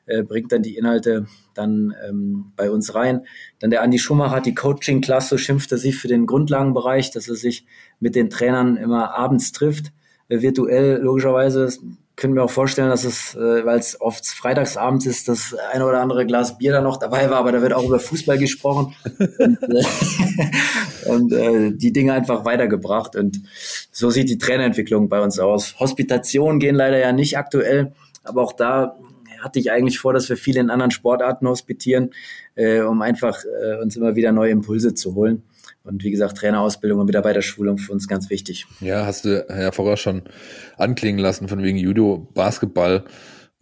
[0.05, 3.25] äh, bringt dann die Inhalte dann ähm, bei uns rein.
[3.59, 7.65] Dann der Andi Schumacher hat die Coaching-Klasse, schimpfte sich für den Grundlagenbereich, dass er sich
[7.99, 9.91] mit den Trainern immer abends trifft,
[10.29, 11.69] äh, virtuell logischerweise
[12.19, 16.01] können mir auch vorstellen, dass es, äh, weil es oft freitagsabends ist, das eine oder
[16.01, 18.93] andere Glas Bier da noch dabei war, aber da wird auch über Fußball gesprochen
[19.39, 19.85] und, äh,
[21.09, 23.15] und äh, die Dinge einfach weitergebracht.
[23.15, 23.41] Und
[23.91, 25.79] so sieht die Trainerentwicklung bei uns aus.
[25.79, 27.93] Hospitationen gehen leider ja nicht aktuell,
[28.23, 28.97] aber auch da
[29.39, 32.11] hatte ich eigentlich vor, dass wir viele in anderen Sportarten hospitieren,
[32.55, 35.43] äh, um einfach äh, uns immer wieder neue Impulse zu holen.
[35.89, 38.67] Und wie gesagt, Trainerausbildung und Mitarbeiterschulung für uns ganz wichtig.
[38.79, 40.23] Ja, hast du ja vorher schon
[40.77, 43.05] anklingen lassen von wegen Judo, Basketball.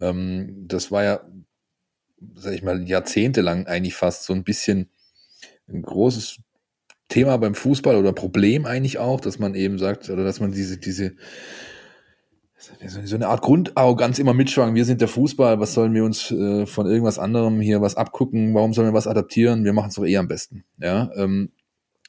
[0.00, 1.20] Ähm, das war ja,
[2.34, 4.90] sag ich mal, jahrzehntelang eigentlich fast so ein bisschen
[5.68, 6.38] ein großes
[7.08, 10.76] Thema beim Fußball oder Problem eigentlich auch, dass man eben sagt, oder dass man diese,
[10.76, 11.16] diese,
[12.86, 14.74] so eine Art Grundarroganz immer mitschwang.
[14.74, 18.54] Wir sind der Fußball, was sollen wir uns äh, von irgendwas anderem hier was abgucken?
[18.54, 19.64] Warum sollen wir was adaptieren?
[19.64, 20.64] Wir machen es doch eh am besten.
[20.78, 21.50] Ja, ähm,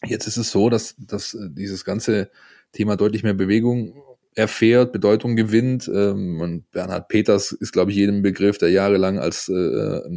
[0.05, 2.31] Jetzt ist es so, dass, dass äh, dieses ganze
[2.71, 4.01] Thema deutlich mehr Bewegung
[4.35, 5.89] erfährt, Bedeutung gewinnt.
[5.93, 9.53] Ähm, und Bernhard Peters ist, glaube ich, jedem Begriff, der jahrelang als äh,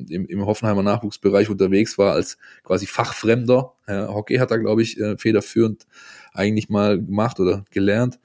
[0.09, 3.75] im, im Hoffenheimer Nachwuchsbereich unterwegs war, als quasi Fachfremder.
[3.89, 5.87] Ja, Hockey hat er, glaube ich, äh, federführend
[6.33, 8.21] eigentlich mal gemacht oder gelernt.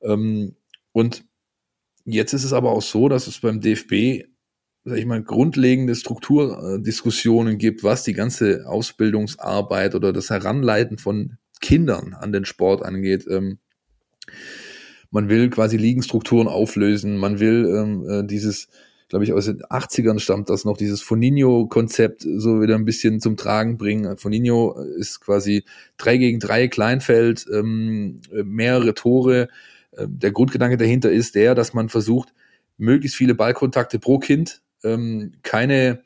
[0.00, 0.56] Ähm,
[0.92, 1.24] und
[2.04, 4.28] jetzt ist es aber auch so, dass es beim DFB
[4.88, 12.14] sag ich mal, grundlegende Strukturdiskussionen gibt, was die ganze Ausbildungsarbeit oder das Heranleiten von Kindern
[12.14, 13.26] an den Sport angeht.
[13.28, 13.58] Ähm,
[15.10, 18.68] man will quasi Liegenstrukturen auflösen, man will ähm, äh, dieses,
[19.08, 23.36] glaube ich, aus den 80ern stammt das noch, dieses Foninho-Konzept so wieder ein bisschen zum
[23.36, 24.16] Tragen bringen.
[24.18, 25.64] Foninho ist quasi
[25.96, 29.48] drei gegen drei Kleinfeld, ähm, mehrere Tore.
[29.96, 32.34] Ähm, der Grundgedanke dahinter ist der, dass man versucht,
[32.76, 36.02] möglichst viele Ballkontakte pro Kind ähm, keine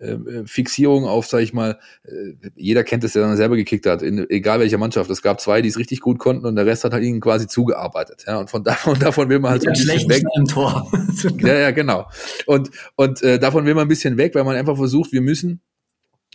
[0.00, 4.00] äh, Fixierung auf, sag ich mal, äh, jeder kennt es, der dann selber gekickt hat,
[4.00, 5.10] in, egal welcher Mannschaft.
[5.10, 7.46] Es gab zwei, die es richtig gut konnten und der Rest hat halt ihnen quasi
[7.46, 8.24] zugearbeitet.
[8.26, 10.22] Ja, und von davon, davon will man halt so ein bisschen weg.
[10.36, 10.90] Im Tor.
[11.40, 12.08] ja, ja, genau.
[12.46, 15.60] Und, und äh, davon will man ein bisschen weg, weil man einfach versucht, wir müssen,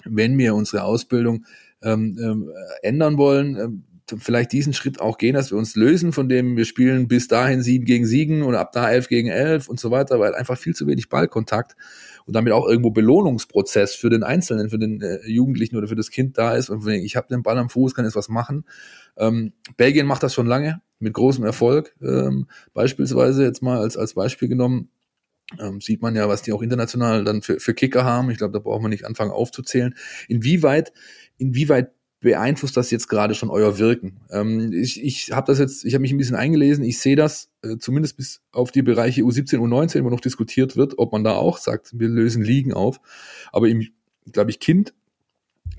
[0.03, 1.45] wenn wir unsere Ausbildung
[1.82, 2.51] ähm, ähm,
[2.84, 3.84] ändern wollen, ähm,
[4.18, 7.62] vielleicht diesen Schritt auch gehen, dass wir uns lösen von dem, wir spielen bis dahin
[7.62, 10.76] sieben gegen sieben oder ab da elf gegen elf und so weiter, weil einfach viel
[10.76, 11.76] zu wenig Ballkontakt
[12.26, 16.12] und damit auch irgendwo Belohnungsprozess für den Einzelnen, für den äh, Jugendlichen oder für das
[16.12, 18.66] Kind da ist und ich habe den Ball am Fuß, kann jetzt was machen.
[19.18, 24.14] Ähm, Belgien macht das schon lange mit großem Erfolg, ähm, beispielsweise jetzt mal als, als
[24.14, 24.89] Beispiel genommen.
[25.60, 28.32] Ähm, sieht man ja, was die auch international dann für, für Kicker haben.
[28.32, 29.93] Ich glaube, da braucht man nicht anfangen aufzuzählen.
[30.28, 30.91] Inwieweit,
[31.38, 31.91] inwieweit
[32.26, 34.17] beeinflusst das jetzt gerade schon euer Wirken?
[34.30, 37.49] Ähm, ich ich habe das jetzt, ich habe mich ein bisschen eingelesen, ich sehe das
[37.61, 41.34] äh, zumindest bis auf die Bereiche U17, U19, wo noch diskutiert wird, ob man da
[41.34, 42.99] auch sagt, wir lösen Ligen auf.
[43.53, 43.88] Aber im,
[44.32, 44.93] glaube ich, Kind,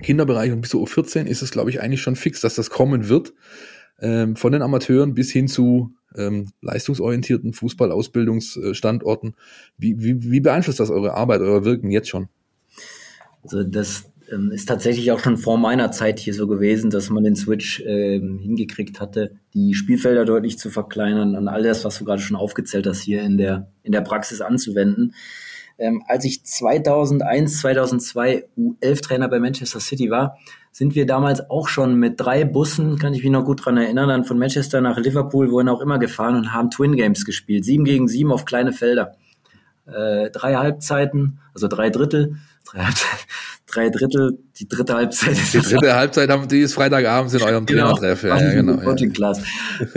[0.01, 3.09] Kinderbereich und bis zu U14 ist es, glaube ich, eigentlich schon fix, dass das kommen
[3.09, 3.33] wird.
[3.99, 9.35] Ähm, von den Amateuren bis hin zu ähm, leistungsorientierten Fußballausbildungsstandorten.
[9.77, 12.29] Wie, wie, wie beeinflusst das eure Arbeit, euer Wirken jetzt schon?
[13.43, 17.23] Also das, ähm, ist tatsächlich auch schon vor meiner Zeit hier so gewesen, dass man
[17.23, 22.05] den Switch ähm, hingekriegt hatte, die Spielfelder deutlich zu verkleinern und all das, was du
[22.05, 25.13] gerade schon aufgezählt hast, hier in der, in der Praxis anzuwenden.
[25.79, 30.37] Ähm, als ich 2001, 2002 U11-Trainer bei Manchester City war,
[30.71, 34.09] sind wir damals auch schon mit drei Bussen, kann ich mich noch gut dran erinnern,
[34.09, 37.65] dann von Manchester nach Liverpool, wohin auch immer gefahren und haben Twin Games gespielt.
[37.65, 39.15] Sieben gegen sieben auf kleine Felder.
[39.85, 43.25] Äh, drei Halbzeiten, also drei Drittel, drei Halbzeiten,
[43.67, 45.53] drei Drittel, die dritte Halbzeit ist.
[45.53, 47.93] Die dritte Halbzeit haben die ist Freitagabends in eurem genau.
[47.93, 48.23] Trainertreff.
[48.23, 48.77] Ja, ja, genau.
[48.77, 49.41] Coaching Class.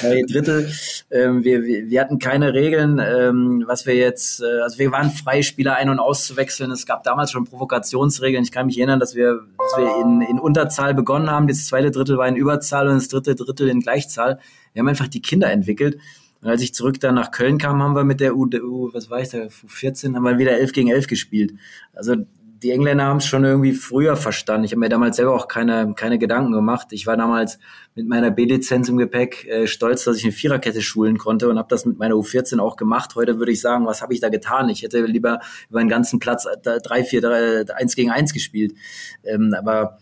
[0.00, 0.68] drei Drittel.
[1.10, 5.42] Ähm, wir, wir hatten keine Regeln, ähm, was wir jetzt, äh, also wir waren frei,
[5.42, 6.72] Spieler ein- und auszuwechseln.
[6.72, 8.42] Es gab damals schon Provokationsregeln.
[8.42, 11.46] Ich kann mich erinnern, dass wir, dass wir in, in Unterzahl begonnen haben.
[11.46, 14.40] Das zweite Drittel war in Überzahl und das dritte Drittel in Gleichzahl.
[14.72, 15.98] Wir haben einfach die Kinder entwickelt
[16.42, 19.10] Und als ich zurück dann nach Köln kam, haben wir mit der U, U was
[19.10, 21.54] war ich da, U14, haben wir wieder 11 gegen 11 gespielt.
[21.94, 22.16] Also
[22.62, 24.64] die Engländer haben es schon irgendwie früher verstanden.
[24.64, 26.88] Ich habe mir damals selber auch keine, keine Gedanken gemacht.
[26.90, 27.58] Ich war damals
[27.94, 31.68] mit meiner B-Lizenz im Gepäck äh, stolz, dass ich eine Viererkette schulen konnte und habe
[31.68, 33.14] das mit meiner U14 auch gemacht.
[33.14, 34.68] Heute würde ich sagen, was habe ich da getan?
[34.68, 35.40] Ich hätte lieber
[35.70, 38.74] über den ganzen Platz 3, 4, 3, 1 gegen 1 gespielt.
[39.22, 39.98] Ähm, aber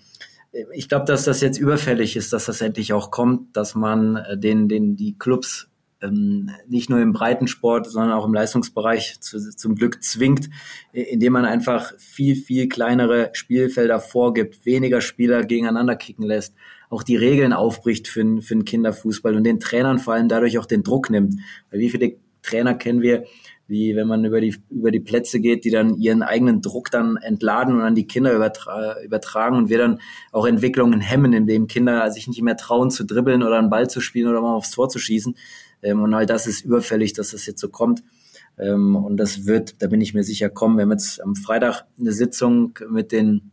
[0.52, 4.16] äh, ich glaube, dass das jetzt überfällig ist, dass das endlich auch kommt, dass man
[4.16, 5.68] äh, den, den, die Clubs
[6.06, 10.48] ähm, nicht nur im Breitensport, sondern auch im Leistungsbereich zu, zum Glück zwingt,
[10.92, 16.54] indem man einfach viel, viel kleinere Spielfelder vorgibt, weniger Spieler gegeneinander kicken lässt,
[16.90, 20.66] auch die Regeln aufbricht für, für den Kinderfußball und den Trainern vor allem dadurch auch
[20.66, 21.34] den Druck nimmt.
[21.70, 23.24] Weil wie viele Trainer kennen wir,
[23.68, 27.16] wie wenn man über die, über die Plätze geht, die dann ihren eigenen Druck dann
[27.16, 30.00] entladen und an die Kinder übertra übertragen und wir dann
[30.32, 34.00] auch Entwicklungen hemmen, indem Kinder sich nicht mehr trauen zu dribbeln oder einen Ball zu
[34.00, 35.36] spielen oder mal aufs Tor zu schießen.
[35.86, 38.02] Ähm, und all das ist überfällig, dass das jetzt so kommt.
[38.58, 40.76] Ähm, und das wird, da bin ich mir sicher, kommen.
[40.76, 43.52] Wir haben jetzt am Freitag eine Sitzung mit den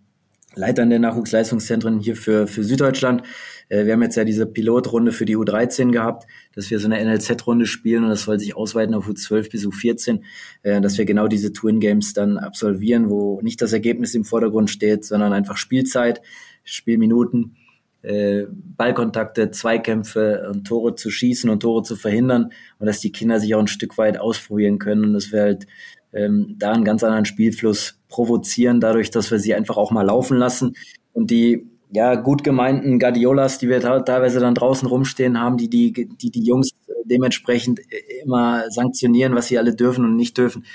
[0.55, 3.23] Leitern der Nachwuchsleistungszentren hier für, für Süddeutschland.
[3.69, 7.03] Äh, wir haben jetzt ja diese Pilotrunde für die U13 gehabt, dass wir so eine
[7.03, 10.21] NLZ-Runde spielen und das soll sich ausweiten auf U12 bis U14,
[10.63, 14.69] äh, dass wir genau diese Twin Games dann absolvieren, wo nicht das Ergebnis im Vordergrund
[14.69, 16.21] steht, sondern einfach Spielzeit,
[16.63, 17.55] Spielminuten
[18.03, 23.39] äh, Ballkontakte, Zweikämpfe und Tore zu schießen und Tore zu verhindern und dass die Kinder
[23.39, 25.67] sich auch ein Stück weit ausprobieren können und dass wir halt
[26.13, 30.37] ähm, da einen ganz anderen Spielfluss provozieren, dadurch, dass wir sie einfach auch mal laufen
[30.37, 30.75] lassen
[31.13, 35.93] und die ja gut gemeinten Guardiolas, die wir teilweise dann draußen rumstehen haben, die die
[35.93, 36.71] die, die Jungs
[37.05, 37.79] dementsprechend
[38.23, 40.65] immer sanktionieren, was sie alle dürfen und nicht dürfen,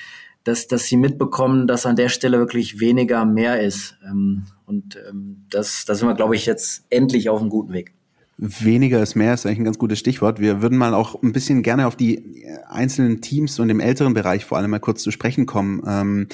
[0.44, 3.98] dass, dass sie mitbekommen, dass an der Stelle wirklich weniger mehr ist.
[4.04, 7.92] Ähm, und ähm, das, da sind wir, glaube ich, jetzt endlich auf einem guten Weg.
[8.36, 10.38] Weniger ist mehr ist eigentlich ein ganz gutes Stichwort.
[10.38, 14.44] Wir würden mal auch ein bisschen gerne auf die einzelnen Teams und im älteren Bereich
[14.44, 15.82] vor allem mal kurz zu sprechen kommen.
[15.84, 16.28] Ähm,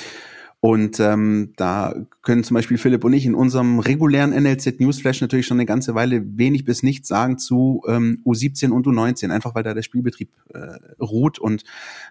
[0.65, 5.45] und ähm, da können zum Beispiel Philipp und ich in unserem regulären NLZ Newsflash natürlich
[5.45, 9.63] schon eine ganze Weile wenig bis nichts sagen zu ähm, U17 und U19, einfach weil
[9.63, 11.65] da der Spielbetrieb äh, ruht und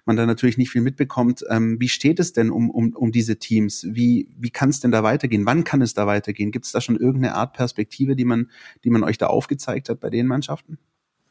[0.05, 1.43] man da natürlich nicht viel mitbekommt.
[1.49, 3.87] Ähm, wie steht es denn um, um, um diese Teams?
[3.89, 5.47] Wie, wie kann es denn da weitergehen?
[5.47, 6.51] Wann kann es da weitergehen?
[6.51, 8.51] Gibt es da schon irgendeine Art Perspektive, die man,
[8.83, 10.77] die man euch da aufgezeigt hat bei den Mannschaften?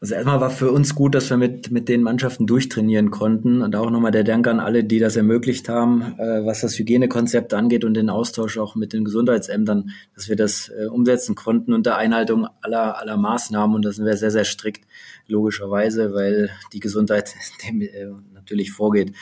[0.02, 3.76] Also erstmal war für uns gut, dass wir mit, mit den Mannschaften durchtrainieren konnten und
[3.76, 7.84] auch nochmal der Dank an alle, die das ermöglicht haben, äh, was das Hygienekonzept angeht
[7.84, 12.48] und den Austausch auch mit den Gesundheitsämtern, dass wir das äh, umsetzen konnten unter Einhaltung
[12.62, 14.88] aller, aller Maßnahmen und da sind wir sehr, sehr strikt,
[15.28, 17.32] logischerweise, weil die Gesundheit
[17.68, 19.12] dem äh, natürlich vorgeht.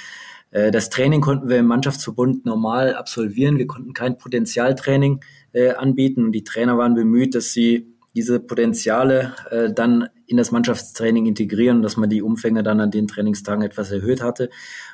[0.51, 3.59] Äh, das Training konnten wir im Mannschaftsverbund normal absolvieren.
[3.59, 5.21] Wir konnten kein Potenzialtraining
[5.53, 10.51] äh, anbieten und die Trainer waren bemüht, dass sie diese Potenziale äh, dann in das
[10.51, 14.51] Mannschaftstraining integrieren, dass man die Umfänge dann an den Trainingstagen etwas erhöht hatte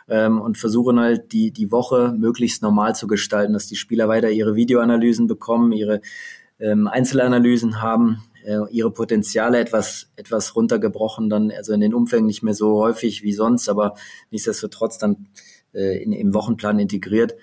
[0.08, 4.30] ähm, und versuchen halt die, die Woche möglichst normal zu gestalten, dass die Spieler weiter
[4.30, 6.00] ihre Videoanalysen bekommen, ihre
[6.58, 12.42] ähm, Einzelanalysen haben, äh, ihre Potenziale etwas, etwas runtergebrochen, dann also in den Umfängen nicht
[12.42, 13.94] mehr so häufig wie sonst, aber
[14.30, 15.28] nichtsdestotrotz dann
[15.74, 17.34] äh, in, im Wochenplan integriert.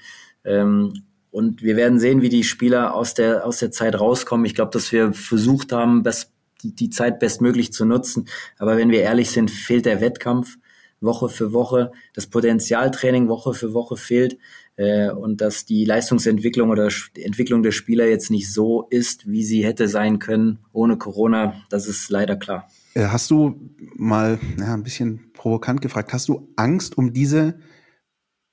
[0.43, 1.03] Ähm,
[1.33, 4.45] und wir werden sehen, wie die Spieler aus der, aus der Zeit rauskommen.
[4.45, 6.31] Ich glaube, dass wir versucht haben, das
[6.61, 8.27] die, die Zeit bestmöglich zu nutzen.
[8.59, 10.57] Aber wenn wir ehrlich sind, fehlt der Wettkampf
[11.01, 14.37] Woche für Woche, das Potenzialtraining Woche für Woche fehlt
[14.75, 19.43] äh, und dass die Leistungsentwicklung oder die Entwicklung der Spieler jetzt nicht so ist, wie
[19.43, 22.69] sie hätte sein können ohne Corona, das ist leider klar.
[22.93, 23.59] Äh, hast du
[23.95, 27.55] mal ja, ein bisschen provokant gefragt, hast du Angst um diese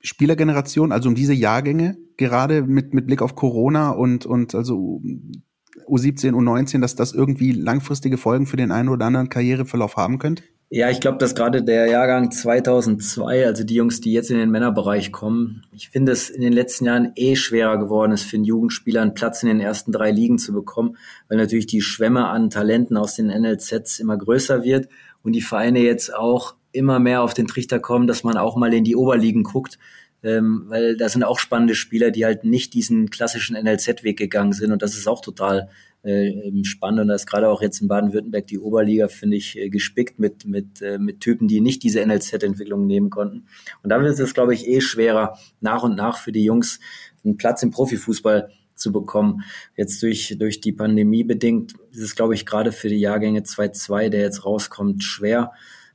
[0.01, 5.01] Spielergeneration, also um diese Jahrgänge, gerade mit, mit Blick auf Corona und, und also
[5.87, 10.43] U17, U19, dass das irgendwie langfristige Folgen für den einen oder anderen Karriereverlauf haben könnte?
[10.73, 14.51] Ja, ich glaube, dass gerade der Jahrgang 2002, also die Jungs, die jetzt in den
[14.51, 18.45] Männerbereich kommen, ich finde es in den letzten Jahren eh schwerer geworden ist, für einen
[18.45, 20.95] Jugendspieler einen Platz in den ersten drei Ligen zu bekommen,
[21.27, 24.87] weil natürlich die Schwemme an Talenten aus den NLZs immer größer wird
[25.23, 28.73] und die Vereine jetzt auch immer mehr auf den Trichter kommen, dass man auch mal
[28.73, 29.77] in die Oberligen guckt
[30.23, 34.71] ähm, weil da sind auch spannende Spieler, die halt nicht diesen klassischen NLZ-Weg gegangen sind
[34.71, 35.69] und das ist auch total
[36.03, 39.69] äh, spannend und da ist gerade auch jetzt in Baden-Württemberg die Oberliga, finde ich, äh,
[39.69, 43.45] gespickt mit, mit, äh, mit Typen, die nicht diese NLZ-Entwicklung nehmen konnten.
[43.83, 46.79] Und da wird es, glaube ich, eh schwerer, nach und nach für die Jungs
[47.23, 49.43] einen Platz im Profifußball zu bekommen.
[49.77, 54.09] Jetzt durch, durch die Pandemie bedingt ist es, glaube ich, gerade für die Jahrgänge 2-2,
[54.09, 55.51] der jetzt rauskommt, schwer.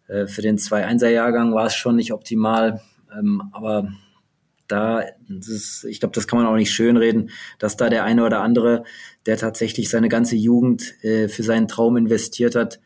[0.07, 2.81] Äh, für den 2-1er-Jahrgang war es schon nicht optimal,
[3.13, 3.89] ähm, aber
[4.69, 8.41] da, ist, ich glaube, das kann man auch nicht schönreden, dass da der eine oder
[8.41, 8.85] andere,
[9.27, 12.81] der tatsächlich seine ganze Jugend äh, für seinen Traum investiert hat,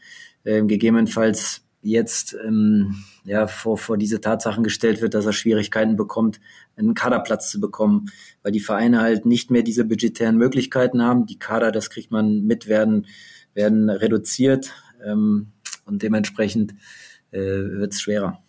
[0.44, 2.94] äh, gegebenenfalls jetzt ähm,
[3.24, 6.40] ja, vor, vor diese Tatsachen gestellt wird, dass er Schwierigkeiten bekommt,
[6.76, 8.10] einen Kaderplatz zu bekommen,
[8.42, 11.26] weil die Vereine halt nicht mehr diese budgetären Möglichkeiten haben.
[11.26, 13.06] Die Kader, das kriegt man mit, werden,
[13.54, 14.72] werden reduziert
[15.04, 15.52] ähm,
[15.86, 16.74] und dementsprechend
[17.30, 18.42] äh, wird es schwerer.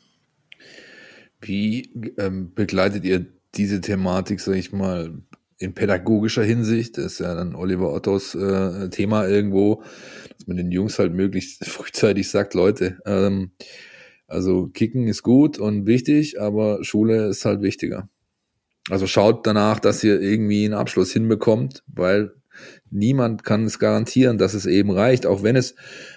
[1.41, 5.21] Wie ähm, begleitet ihr diese Thematik, sag ich mal,
[5.57, 6.97] in pädagogischer Hinsicht?
[6.97, 9.83] Das ist ja dann Oliver Ottos äh, Thema irgendwo,
[10.37, 13.51] dass man den Jungs halt möglichst frühzeitig sagt, Leute, ähm,
[14.27, 18.07] also Kicken ist gut und wichtig, aber Schule ist halt wichtiger.
[18.89, 22.31] Also schaut danach, dass ihr irgendwie einen Abschluss hinbekommt, weil
[22.89, 25.75] niemand kann es garantieren, dass es eben reicht, auch wenn es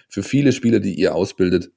[0.09, 1.73] für viele Spieler, die ihr ausbildet,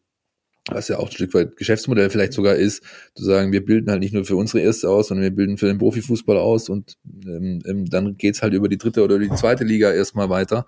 [0.72, 2.84] was ja auch ein Stück weit Geschäftsmodell vielleicht sogar ist,
[3.16, 5.68] zu sagen, wir bilden halt nicht nur für unsere erste aus, sondern wir bilden für
[5.68, 9.64] den Profifußball aus und ähm, ähm, dann geht's halt über die dritte oder die zweite
[9.64, 10.66] Liga erstmal weiter.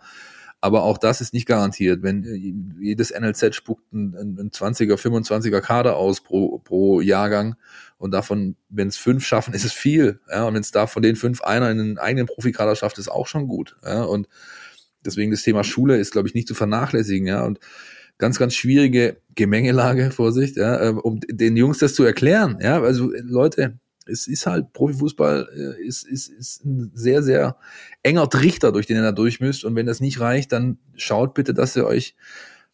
[0.62, 2.04] Aber auch das ist nicht garantiert.
[2.04, 2.36] Wenn äh,
[2.82, 7.56] jedes NLZ spuckt ein, ein 20er, 25er Kader aus pro, pro Jahrgang
[7.98, 10.20] und davon, wenn es fünf schaffen, ist es viel.
[10.30, 13.10] Ja, und wenn es da von den fünf einer in einen eigenen Profikader schafft, ist
[13.10, 13.78] auch schon gut.
[13.86, 14.28] Ja, und
[15.06, 17.28] deswegen das Thema Schule ist, glaube ich, nicht zu vernachlässigen.
[17.28, 17.60] Ja, und
[18.20, 22.60] ganz, ganz schwierige Gemengelage, Vorsicht, ja, ähm, um den Jungs das zu erklären.
[22.62, 27.58] Ja, also Leute, es ist halt Profifußball äh, ist, ist, ist ein sehr, sehr
[28.04, 29.64] enger Trichter, durch den ihr da durch müsst.
[29.64, 32.16] Und wenn das nicht reicht, dann schaut bitte, dass ihr euch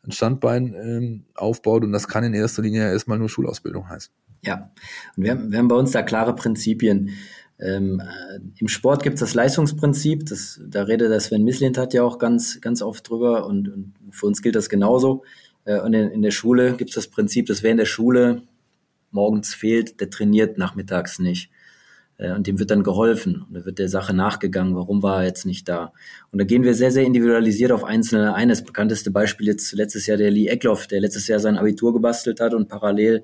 [0.03, 1.83] ein Standbein ähm, aufbaut.
[1.83, 4.13] Und das kann in erster Linie erstmal nur Schulausbildung heißen.
[4.43, 4.71] Ja,
[5.15, 7.11] und wir haben, wir haben bei uns da klare Prinzipien.
[7.59, 11.93] Ähm, äh, Im Sport gibt es das Leistungsprinzip, das, da redet der Sven Mislint hat
[11.93, 15.23] ja auch ganz, ganz oft drüber und, und für uns gilt das genauso.
[15.63, 18.43] Äh, und in, in der Schule gibt es das Prinzip, dass wer in der Schule
[19.11, 21.49] morgens fehlt, der trainiert nachmittags nicht.
[22.17, 23.45] Äh, und dem wird dann geholfen.
[23.47, 25.93] Und da wird der Sache nachgegangen, warum war er jetzt nicht da.
[26.31, 28.49] Und da gehen wir sehr, sehr individualisiert auf einzelne ein.
[28.49, 32.41] Das bekannteste Beispiel jetzt letztes Jahr der Lee Eckloff, der letztes Jahr sein Abitur gebastelt
[32.41, 33.23] hat und parallel,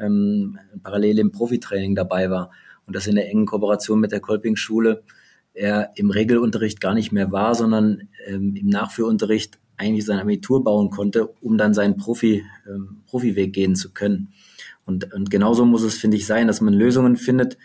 [0.00, 2.50] ähm, parallel im Profitraining dabei war
[2.90, 5.04] und das in der engen Kooperation mit der Kolping-Schule
[5.54, 10.90] er im Regelunterricht gar nicht mehr war, sondern ähm, im Nachführunterricht eigentlich sein Abitur bauen
[10.90, 14.32] konnte, um dann seinen Profi, ähm, Profiweg gehen zu können.
[14.84, 17.58] Und, und genauso muss es, finde ich, sein, dass man Lösungen findet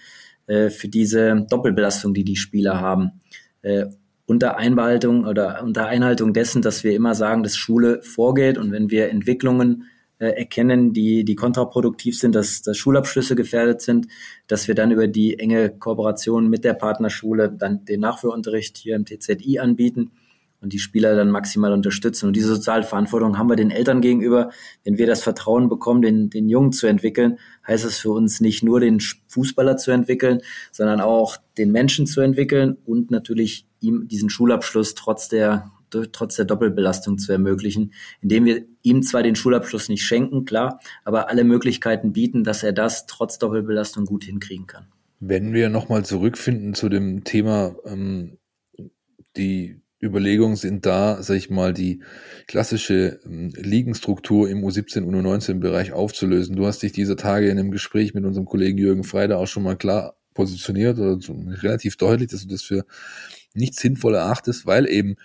[0.46, 3.22] äh, für diese Doppelbelastung, die die Spieler haben.
[3.64, 3.88] Äh,
[4.28, 8.92] unter Einbehaltung oder unter Einhaltung dessen, dass wir immer sagen, dass Schule vorgeht und wenn
[8.92, 9.86] wir Entwicklungen
[10.20, 14.08] äh, erkennen, die, die kontraproduktiv sind, dass, dass Schulabschlüsse gefährdet sind,
[14.48, 19.06] dass wir dann über die enge Kooperation mit der Partnerschule dann den Nachführunterricht hier im
[19.06, 20.12] TZI anbieten
[20.62, 22.28] und die Spieler dann maximal unterstützen.
[22.28, 24.50] Und diese soziale Verantwortung haben wir den Eltern gegenüber.
[24.84, 27.38] Wenn wir das Vertrauen bekommen, den, den Jungen zu entwickeln,
[27.68, 32.22] heißt es für uns nicht nur den Fußballer zu entwickeln, sondern auch den Menschen zu
[32.22, 38.66] entwickeln und natürlich ihm diesen Schulabschluss trotz der trotz der Doppelbelastung zu ermöglichen, indem wir
[38.82, 43.40] ihm zwar den Schulabschluss nicht schenken, klar, aber alle Möglichkeiten bieten, dass er das trotz
[43.40, 44.88] Doppelbelastung gut hinkriegen kann.
[45.20, 48.38] Wenn wir nochmal zurückfinden zu dem Thema, ähm,
[49.38, 52.02] die Überlegungen sind da, sag ich mal, die
[52.48, 56.56] klassische ähm, Ligenstruktur im U17 und U19-Bereich aufzulösen.
[56.56, 59.64] Du hast dich dieser Tage in einem Gespräch mit unserem Kollegen Jürgen Freider auch schon
[59.64, 61.18] mal klar positioniert oder
[61.64, 62.86] relativ deutlich, dass du das für
[63.54, 65.16] nicht sinnvoll erachtest, weil eben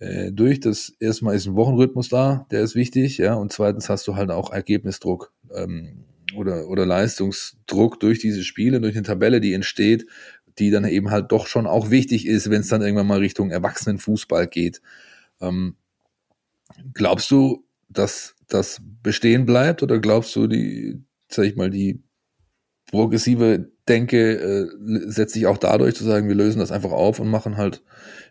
[0.00, 0.60] äh, durch.
[0.60, 4.30] Das erstmal ist ein Wochenrhythmus da, der ist wichtig, ja, und zweitens hast du halt
[4.30, 6.04] auch Ergebnisdruck ähm,
[6.34, 10.06] oder, oder Leistungsdruck durch diese Spiele, durch eine Tabelle, die entsteht,
[10.58, 13.50] die dann eben halt doch schon auch wichtig ist, wenn es dann irgendwann mal Richtung
[13.50, 14.80] Erwachsenenfußball geht.
[15.40, 15.76] Ähm,
[16.92, 22.02] glaubst du, dass das bestehen bleibt oder glaubst du, die, sag ich mal, die
[22.90, 24.68] progressive Denke äh,
[25.10, 27.82] setzt sich auch dadurch zu sagen, wir lösen das einfach auf und machen halt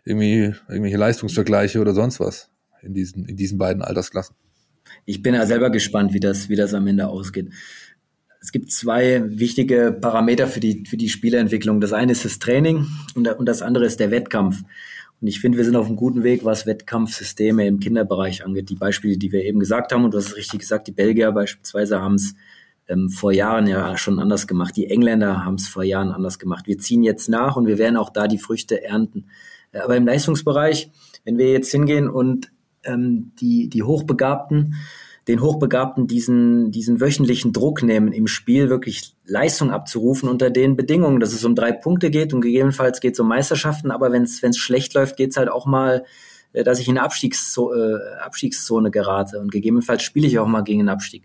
[0.04, 2.50] irgendwie irgendwelche Leistungsvergleiche oder sonst was
[2.82, 4.36] in diesen, in diesen beiden Altersklassen.
[5.04, 7.50] Ich bin ja selber gespannt, wie das, wie das am Ende ausgeht.
[8.40, 11.80] Es gibt zwei wichtige Parameter für die, für die Spieleentwicklung.
[11.80, 14.62] Das eine ist das Training und, und das andere ist der Wettkampf.
[15.20, 18.70] Und ich finde, wir sind auf einem guten Weg, was Wettkampfsysteme im Kinderbereich angeht.
[18.70, 21.30] Die Beispiele, die wir eben gesagt haben, und du hast es richtig gesagt, die Belgier
[21.32, 22.34] beispielsweise haben es
[22.88, 24.74] ähm, vor Jahren ja schon anders gemacht.
[24.76, 26.66] Die Engländer haben es vor Jahren anders gemacht.
[26.66, 29.26] Wir ziehen jetzt nach und wir werden auch da die Früchte ernten.
[29.72, 30.90] Aber im Leistungsbereich,
[31.24, 32.50] wenn wir jetzt hingehen und
[32.84, 34.74] ähm, die, die Hochbegabten,
[35.28, 41.20] den Hochbegabten diesen, diesen wöchentlichen Druck nehmen, im Spiel wirklich Leistung abzurufen unter den Bedingungen,
[41.20, 44.56] dass es um drei Punkte geht und gegebenenfalls geht es um Meisterschaften, aber wenn es
[44.56, 46.04] schlecht läuft, geht es halt auch mal,
[46.52, 50.62] äh, dass ich in eine Abstiegszone, äh, Abstiegszone gerate und gegebenenfalls spiele ich auch mal
[50.62, 51.24] gegen den Abstieg.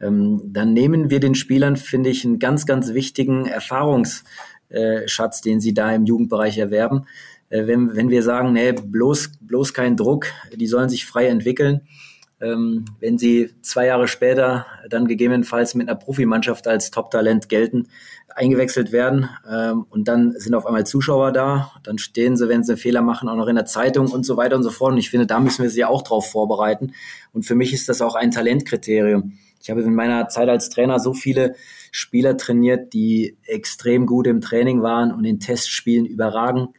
[0.00, 4.24] Ähm, dann nehmen wir den Spielern, finde ich, einen ganz, ganz wichtigen Erfahrungsschatz,
[4.70, 9.74] äh, den sie da im Jugendbereich erwerben äh, wenn, wenn wir sagen, nee, bloß, bloß
[9.74, 11.82] kein Druck, die sollen sich frei entwickeln,
[12.40, 17.88] ähm, wenn sie zwei Jahre später dann gegebenenfalls mit einer Profimannschaft als Top-Talent gelten,
[18.34, 22.76] eingewechselt werden ähm, und dann sind auf einmal Zuschauer da, dann stehen sie, wenn sie
[22.76, 24.92] Fehler machen, auch noch in der Zeitung und so weiter und so fort.
[24.92, 26.92] Und ich finde, da müssen wir sie auch drauf vorbereiten.
[27.32, 29.34] Und für mich ist das auch ein Talentkriterium.
[29.60, 31.54] Ich habe in meiner Zeit als Trainer so viele
[31.92, 36.70] Spieler trainiert, die extrem gut im Training waren und in Testspielen überragend.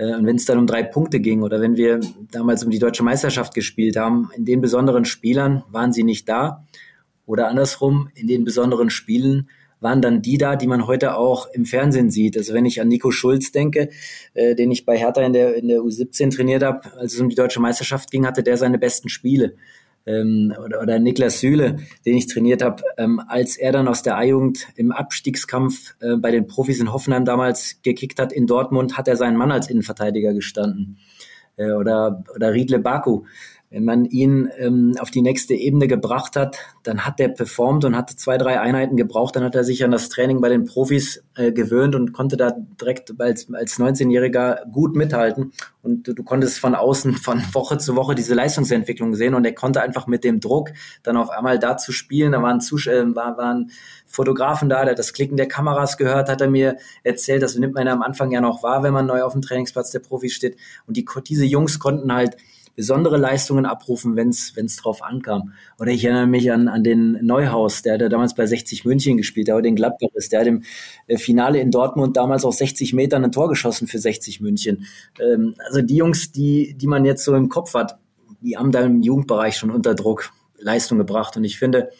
[0.00, 2.00] Äh, und wenn es dann um drei Punkte ging oder wenn wir
[2.32, 6.64] damals um die deutsche Meisterschaft gespielt haben, in den besonderen Spielern waren sie nicht da.
[7.26, 9.48] Oder andersrum, in den besonderen Spielen
[9.78, 12.36] waren dann die da, die man heute auch im Fernsehen sieht.
[12.36, 13.90] Also wenn ich an Nico Schulz denke,
[14.34, 17.28] äh, den ich bei Hertha in der, in der U17 trainiert habe, als es um
[17.28, 19.54] die deutsche Meisterschaft ging, hatte der seine besten Spiele
[20.06, 24.16] ähm, oder, oder Niklas Süle, den ich trainiert habe, ähm, als er dann aus der
[24.16, 29.08] A-Jugend im Abstiegskampf äh, bei den Profis in Hoffenheim damals gekickt hat in Dortmund, hat
[29.08, 30.98] er seinen Mann als Innenverteidiger gestanden.
[31.56, 33.24] Äh, oder, oder Riedle Baku,
[33.70, 37.96] wenn man ihn ähm, auf die nächste Ebene gebracht hat, dann hat der performt und
[37.96, 39.36] hat zwei, drei Einheiten gebraucht.
[39.36, 42.52] Dann hat er sich an das Training bei den Profis äh, gewöhnt und konnte da
[42.80, 45.52] direkt als, als 19-Jähriger gut mithalten.
[45.82, 49.34] Und du, du, konntest von außen, von Woche zu Woche diese Leistungsentwicklung sehen.
[49.34, 50.70] Und er konnte einfach mit dem Druck
[51.04, 52.32] dann auf einmal da zu spielen.
[52.32, 53.70] Da waren, Zusch äh, war, waren
[54.04, 57.44] Fotografen da, der hat das Klicken der Kameras gehört, hat er mir erzählt.
[57.44, 59.92] Das nimmt man ja am Anfang ja noch wahr, wenn man neu auf dem Trainingsplatz
[59.92, 60.56] der Profis steht.
[60.88, 62.36] Und die, diese Jungs konnten halt
[62.80, 65.52] besondere Leistungen abrufen, wenn es drauf ankam.
[65.78, 69.48] Oder ich erinnere mich an, an den Neuhaus, der, der damals bei 60 München gespielt,
[69.48, 70.32] der heute in Gladbach ist.
[70.32, 70.62] Der hat im
[71.06, 74.86] äh, Finale in Dortmund damals auch 60 Metern ein Tor geschossen für 60 München.
[75.20, 77.98] Ähm, also die Jungs, die, die man jetzt so im Kopf hat,
[78.40, 81.36] die haben da im Jugendbereich schon unter Druck Leistung gebracht.
[81.36, 81.90] Und ich finde,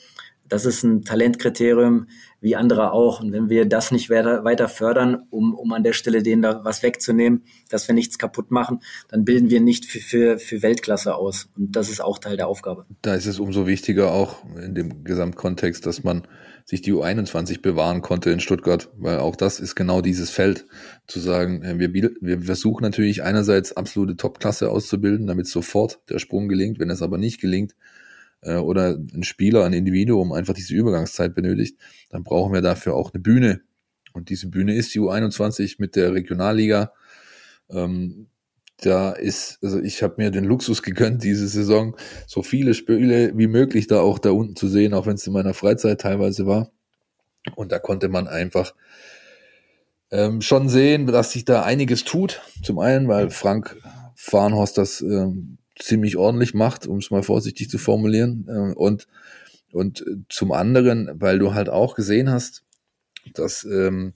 [0.51, 2.09] das ist ein Talentkriterium
[2.41, 3.21] wie andere auch.
[3.21, 6.83] Und wenn wir das nicht weiter, fördern, um, um an der Stelle denen da was
[6.83, 11.49] wegzunehmen, dass wir nichts kaputt machen, dann bilden wir nicht für, für, für Weltklasse aus.
[11.57, 12.85] Und das ist auch Teil der Aufgabe.
[13.03, 16.27] Da ist es umso wichtiger auch in dem Gesamtkontext, dass man
[16.65, 20.67] sich die U21 bewahren konnte in Stuttgart, weil auch das ist genau dieses Feld,
[21.07, 26.49] zu sagen, äh, wir, wir versuchen natürlich einerseits absolute Topklasse auszubilden, damit sofort der Sprung
[26.49, 26.79] gelingt.
[26.79, 27.75] Wenn es aber nicht gelingt,
[28.43, 31.79] äh, oder ein Spieler, ein Individuum einfach diese Übergangszeit benötigt,
[32.11, 33.61] dann brauchen wir dafür auch eine Bühne.
[34.13, 36.93] Und diese Bühne ist die U21 mit der Regionalliga.
[37.71, 38.27] Ähm,
[38.79, 41.97] da ist, also ich habe mir den Luxus gegönnt, diese Saison
[42.27, 45.33] so viele Spiele wie möglich da auch da unten zu sehen, auch wenn es in
[45.33, 46.71] meiner Freizeit teilweise war.
[47.57, 48.75] Und da konnte man einfach
[50.11, 52.43] ähm, schon sehen, dass sich da einiges tut.
[52.63, 53.77] Zum einen, weil Frank
[54.15, 58.47] Farnhorst das ähm, ziemlich ordentlich macht, um es mal vorsichtig zu formulieren.
[58.49, 59.07] Äh, und,
[59.73, 62.65] und zum anderen, weil du halt auch gesehen hast,
[63.35, 64.15] dass ähm,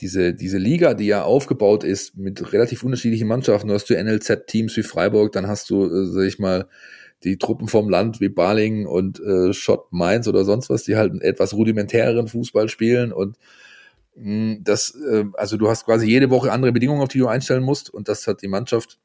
[0.00, 4.76] diese, diese Liga, die ja aufgebaut ist mit relativ unterschiedlichen Mannschaften, du hast du NLZ-Teams
[4.76, 6.68] wie Freiburg, dann hast du, äh, sag ich mal,
[7.22, 11.12] die Truppen vom Land wie Baling und äh, Schott Mainz oder sonst was, die halt
[11.12, 13.38] einen etwas rudimentäreren Fußball spielen und
[14.16, 17.62] mh, das, äh, also du hast quasi jede Woche andere Bedingungen, auf die du einstellen
[17.62, 18.98] musst und das hat die Mannschaft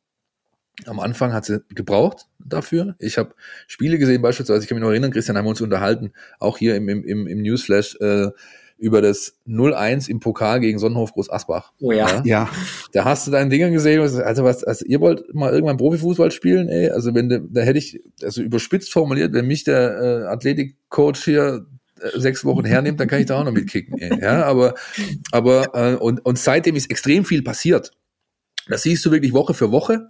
[0.86, 2.96] am Anfang hat sie gebraucht dafür.
[3.00, 3.36] Ich habe
[3.68, 6.76] Spiele gesehen, beispielsweise, ich kann mich noch erinnern, Christian, haben wir uns unterhalten, auch hier
[6.76, 8.30] im, im, im Newsflash, äh,
[8.80, 11.74] über das 0-1 im Pokal gegen Sonnenhof Groß Asbach.
[11.82, 12.08] Oh ja.
[12.08, 12.22] ja.
[12.24, 12.50] ja.
[12.94, 16.70] Da hast du deine Dinger gesehen, also was, also ihr wollt mal irgendwann Profifußball spielen,
[16.70, 21.18] ey, also wenn, de, da hätte ich, also überspitzt formuliert, wenn mich der äh, Athletikcoach
[21.26, 21.66] hier
[22.00, 24.22] äh, sechs Wochen hernimmt, dann kann ich da auch noch mitkicken, ey.
[24.22, 24.76] ja, aber,
[25.32, 27.92] aber, äh, und, und seitdem ist extrem viel passiert.
[28.70, 30.10] Das siehst du wirklich Woche für Woche.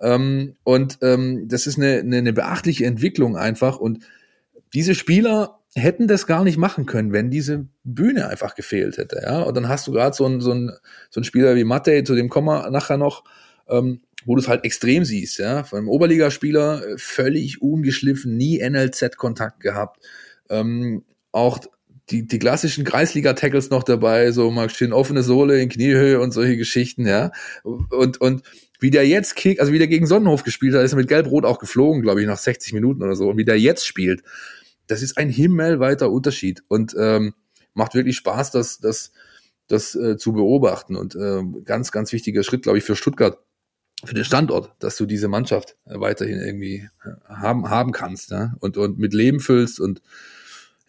[0.00, 3.78] Ähm, und ähm, das ist eine, eine, eine beachtliche Entwicklung einfach.
[3.78, 4.04] Und
[4.74, 9.20] diese Spieler hätten das gar nicht machen können, wenn diese Bühne einfach gefehlt hätte.
[9.22, 9.42] Ja?
[9.42, 10.72] Und dann hast du gerade so einen so ein,
[11.10, 13.24] so ein Spieler wie Matte, zu dem kommen wir nachher noch,
[13.68, 15.38] ähm, wo du es halt extrem siehst.
[15.38, 15.64] Ja?
[15.64, 20.04] Von einem Oberligaspieler äh, völlig ungeschliffen, nie NLZ-Kontakt gehabt.
[20.50, 21.60] Ähm, auch
[22.10, 26.56] die, die klassischen Kreisliga-Tackles noch dabei, so mal schön offene Sohle in Kniehöhe und solche
[26.56, 27.32] Geschichten, ja.
[27.62, 28.42] Und, und
[28.78, 31.44] wie der jetzt kickt, also wie der gegen Sonnenhof gespielt hat, ist er mit Gelb-Rot
[31.44, 33.28] auch geflogen, glaube ich, nach 60 Minuten oder so.
[33.28, 34.22] Und wie der jetzt spielt,
[34.86, 37.34] das ist ein himmelweiter Unterschied und ähm,
[37.74, 39.12] macht wirklich Spaß, das, das,
[39.66, 40.96] das äh, zu beobachten.
[40.96, 43.38] Und äh, ganz, ganz wichtiger Schritt, glaube ich, für Stuttgart,
[44.04, 48.54] für den Standort, dass du diese Mannschaft äh, weiterhin irgendwie äh, haben, haben kannst ja?
[48.60, 50.02] und, und mit Leben füllst und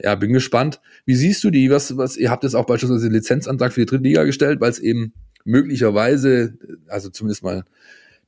[0.02, 0.80] ja, bin gespannt.
[1.06, 1.70] Wie siehst du die?
[1.70, 4.72] Was, was, ihr habt jetzt auch beispielsweise den Lizenzantrag für die dritte Liga gestellt, weil
[4.72, 5.14] es eben
[5.46, 6.58] möglicherweise,
[6.88, 7.64] also zumindest mal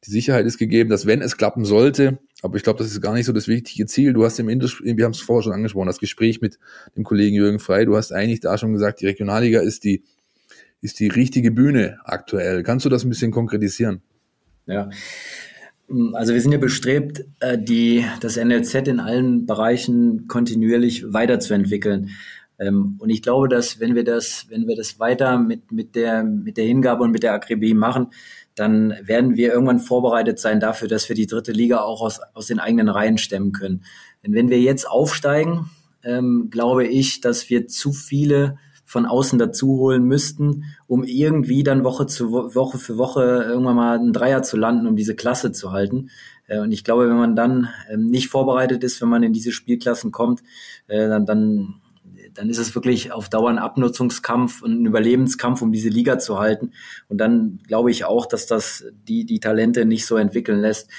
[0.05, 3.13] die Sicherheit ist gegeben, dass wenn es klappen sollte, aber ich glaube, das ist gar
[3.13, 4.13] nicht so das wichtige Ziel.
[4.13, 6.57] Du hast im Indus wir haben es vorher schon angesprochen, das Gespräch mit
[6.95, 10.03] dem Kollegen Jürgen Frei, du hast eigentlich da schon gesagt, die Regionalliga ist die,
[10.81, 12.63] ist die richtige Bühne aktuell.
[12.63, 14.01] Kannst du das ein bisschen konkretisieren?
[14.65, 14.89] Ja.
[16.13, 22.11] Also wir sind ja bestrebt, äh, die, das NLZ in allen Bereichen kontinuierlich weiterzuentwickeln.
[22.61, 26.23] Ähm, und ich glaube, dass wenn wir das, wenn wir das weiter mit, mit der,
[26.23, 28.07] mit der Hingabe und mit der Akribie machen,
[28.55, 32.47] dann werden wir irgendwann vorbereitet sein dafür, dass wir die dritte Liga auch aus, aus
[32.47, 33.83] den eigenen Reihen stemmen können.
[34.23, 35.71] Denn wenn wir jetzt aufsteigen,
[36.03, 41.85] ähm, glaube ich, dass wir zu viele von außen dazu holen müssten, um irgendwie dann
[41.85, 45.71] Woche zu Woche für Woche irgendwann mal einen Dreier zu landen, um diese Klasse zu
[45.71, 46.09] halten.
[46.47, 49.53] Äh, und ich glaube, wenn man dann ähm, nicht vorbereitet ist, wenn man in diese
[49.53, 50.43] Spielklassen kommt,
[50.87, 51.80] äh, dann, dann
[52.33, 56.39] dann ist es wirklich auf Dauer ein Abnutzungskampf und ein Überlebenskampf, um diese Liga zu
[56.39, 56.71] halten.
[57.07, 60.89] Und dann glaube ich auch, dass das die, die Talente nicht so entwickeln lässt.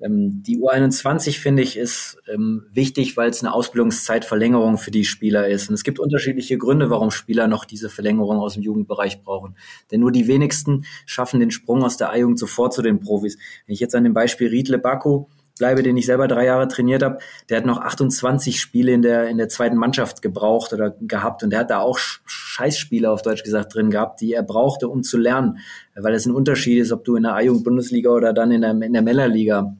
[0.00, 5.48] Ähm, die U21 finde ich ist ähm, wichtig, weil es eine Ausbildungszeitverlängerung für die Spieler
[5.48, 5.68] ist.
[5.68, 9.56] Und es gibt unterschiedliche Gründe, warum Spieler noch diese Verlängerung aus dem Jugendbereich brauchen.
[9.90, 13.36] Denn nur die wenigsten schaffen den Sprung aus der A-Jugend sofort zu den Profis.
[13.66, 15.26] Wenn ich jetzt an dem Beispiel Riedle Baku
[15.60, 17.18] bleibe, den ich selber drei Jahre trainiert habe,
[17.50, 21.50] der hat noch 28 Spiele in der, in der zweiten Mannschaft gebraucht oder gehabt und
[21.50, 25.18] der hat da auch Scheißspiele auf Deutsch gesagt drin gehabt, die er brauchte, um zu
[25.18, 25.58] lernen,
[25.94, 28.94] weil es ein Unterschied ist, ob du in der A-Jugend-Bundesliga oder dann in der, in
[28.94, 29.76] der Mellerliga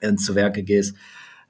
[0.00, 0.96] äh, zu Werke gehst.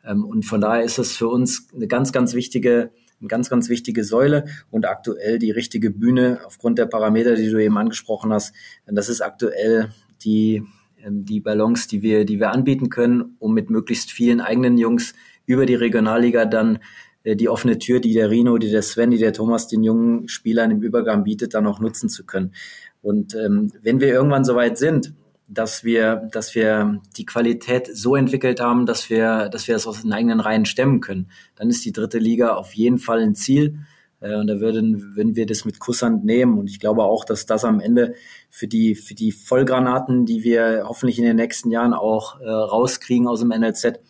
[0.04, 2.90] Ähm, und von daher ist es für uns eine ganz, ganz wichtige,
[3.20, 7.56] eine ganz, ganz wichtige Säule und aktuell die richtige Bühne aufgrund der Parameter, die du
[7.58, 8.54] eben angesprochen hast.
[8.86, 9.88] Das ist aktuell
[10.24, 10.62] die,
[11.08, 15.14] die Balance, die wir, die wir anbieten können, um mit möglichst vielen eigenen Jungs
[15.46, 16.78] über die Regionalliga dann
[17.24, 20.28] äh, die offene Tür, die der Rino, die der Sven, die der Thomas den jungen
[20.28, 22.52] Spielern im Übergang bietet, dann auch nutzen zu können.
[23.00, 25.14] Und ähm, wenn wir irgendwann soweit sind,
[25.48, 30.02] dass wir, dass wir die Qualität so entwickelt haben, dass wir, dass wir es aus
[30.02, 33.80] den eigenen Reihen stemmen können, dann ist die dritte Liga auf jeden Fall ein Ziel.
[34.22, 36.58] Äh, und da würden, würden wir das mit Kusshand nehmen.
[36.58, 38.14] Und ich glaube auch, dass das am Ende
[38.48, 43.26] für die, für die Vollgranaten, die wir hoffentlich in den nächsten Jahren auch äh, rauskriegen
[43.26, 44.00] aus dem NLZ,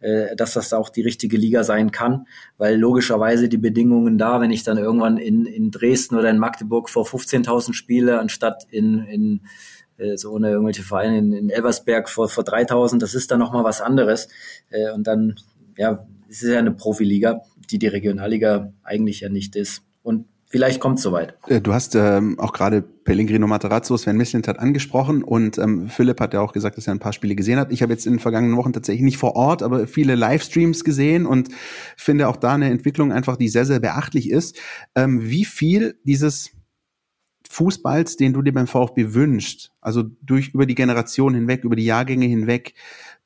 [0.00, 2.26] äh, dass das auch die richtige Liga sein kann,
[2.56, 6.88] weil logischerweise die Bedingungen da, wenn ich dann irgendwann in, in Dresden oder in Magdeburg
[6.88, 9.40] vor 15.000 spiele, anstatt in, in
[9.98, 13.64] äh, so ohne irgendwelche Vereine in, in Elversberg vor, vor 3.000, das ist dann nochmal
[13.64, 14.28] was anderes.
[14.70, 15.36] Äh, und dann,
[15.76, 19.82] ja, es ist ja eine Profiliga, die die Regionalliga eigentlich ja nicht ist.
[20.02, 21.34] Und vielleicht kommt es soweit.
[21.46, 26.34] Äh, du hast ähm, auch gerade Pellegrino Materazzo, Sven Mislintat angesprochen und ähm, Philipp hat
[26.34, 27.72] ja auch gesagt, dass er ein paar Spiele gesehen hat.
[27.72, 31.26] Ich habe jetzt in den vergangenen Wochen tatsächlich nicht vor Ort, aber viele Livestreams gesehen
[31.26, 31.48] und
[31.96, 34.58] finde auch da eine Entwicklung einfach, die sehr, sehr beachtlich ist.
[34.94, 36.50] Ähm, wie viel dieses
[37.48, 41.84] Fußballs, den du dir beim VfB wünschst, also durch über die Generation hinweg, über die
[41.84, 42.74] Jahrgänge hinweg,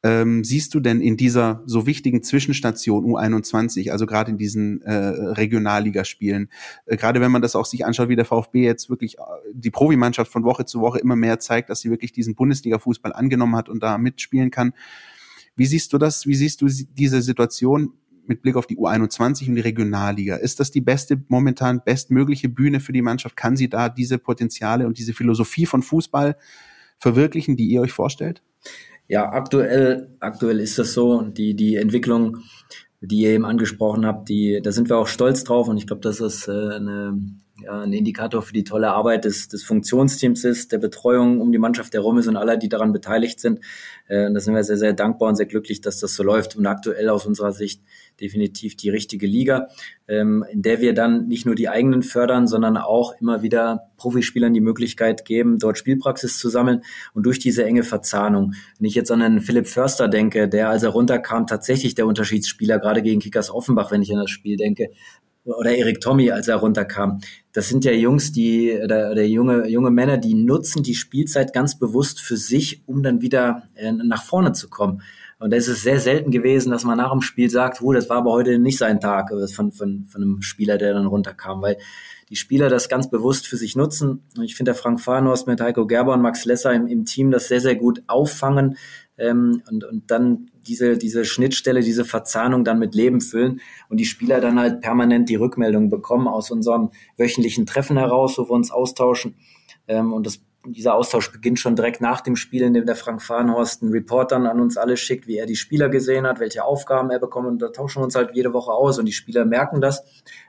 [0.04, 4.92] ähm, siehst du denn in dieser so wichtigen Zwischenstation U21, also gerade in diesen äh,
[4.92, 6.50] Regionalligaspielen,
[6.84, 9.22] äh, gerade wenn man das auch sich anschaut, wie der VfB jetzt wirklich äh,
[9.54, 13.56] die Profimannschaft von Woche zu Woche immer mehr zeigt, dass sie wirklich diesen Bundesliga-Fußball angenommen
[13.56, 14.74] hat und da mitspielen kann.
[15.56, 16.26] Wie siehst du das?
[16.26, 17.94] Wie siehst du diese Situation
[18.26, 20.36] mit Blick auf die U21 und die Regionalliga?
[20.36, 23.36] Ist das die beste, momentan bestmögliche Bühne für die Mannschaft?
[23.36, 26.36] Kann sie da diese Potenziale und diese Philosophie von Fußball
[26.98, 28.42] verwirklichen, die ihr euch vorstellt?
[29.06, 31.12] Ja, aktuell, aktuell ist das so.
[31.12, 32.38] Und die, die Entwicklung,
[33.00, 35.68] die ihr eben angesprochen habt, die, da sind wir auch stolz drauf.
[35.68, 37.20] Und ich glaube, das ist äh, eine,
[37.62, 41.58] ja, ein Indikator für die tolle Arbeit des, des Funktionsteams ist, der Betreuung um die
[41.58, 43.60] Mannschaft herum ist und aller, die daran beteiligt sind.
[44.08, 46.56] Äh, und da sind wir sehr, sehr dankbar und sehr glücklich, dass das so läuft.
[46.56, 47.82] Und aktuell aus unserer Sicht
[48.20, 49.68] definitiv die richtige Liga,
[50.08, 54.54] ähm, in der wir dann nicht nur die eigenen fördern, sondern auch immer wieder Profispielern
[54.54, 56.82] die Möglichkeit geben, dort Spielpraxis zu sammeln
[57.14, 58.54] und durch diese enge Verzahnung.
[58.78, 62.78] Wenn ich jetzt an einen Philipp Förster denke, der als er runterkam tatsächlich der Unterschiedsspieler,
[62.78, 64.90] gerade gegen Kickers Offenbach, wenn ich an das Spiel denke,
[65.44, 67.20] oder Erik Tommy, als er runterkam.
[67.52, 71.78] Das sind ja Jungs, die oder, oder junge junge Männer, die nutzen die Spielzeit ganz
[71.78, 75.02] bewusst für sich, um dann wieder äh, nach vorne zu kommen.
[75.38, 78.08] Und da ist es sehr selten gewesen, dass man nach dem Spiel sagt, oh, das
[78.08, 81.78] war aber heute nicht sein Tag von, von, von einem Spieler, der dann runterkam, weil
[82.30, 84.22] die Spieler das ganz bewusst für sich nutzen.
[84.36, 87.30] Und ich finde, der Frank Farnost mit Heiko Gerber und Max Lesser im, im Team
[87.30, 88.76] das sehr, sehr gut auffangen
[89.18, 94.06] ähm, und, und dann diese, diese Schnittstelle, diese Verzahnung dann mit Leben füllen und die
[94.06, 98.70] Spieler dann halt permanent die Rückmeldung bekommen aus unserem wöchentlichen Treffen heraus, wo wir uns
[98.70, 99.36] austauschen.
[99.86, 103.22] Ähm, und das dieser Austausch beginnt schon direkt nach dem Spiel, in dem der Frank
[103.22, 106.64] Fahrenhorst einen Report dann an uns alle schickt, wie er die Spieler gesehen hat, welche
[106.64, 107.48] Aufgaben er bekommt.
[107.48, 110.04] Und da tauschen wir uns halt jede Woche aus und die Spieler merken das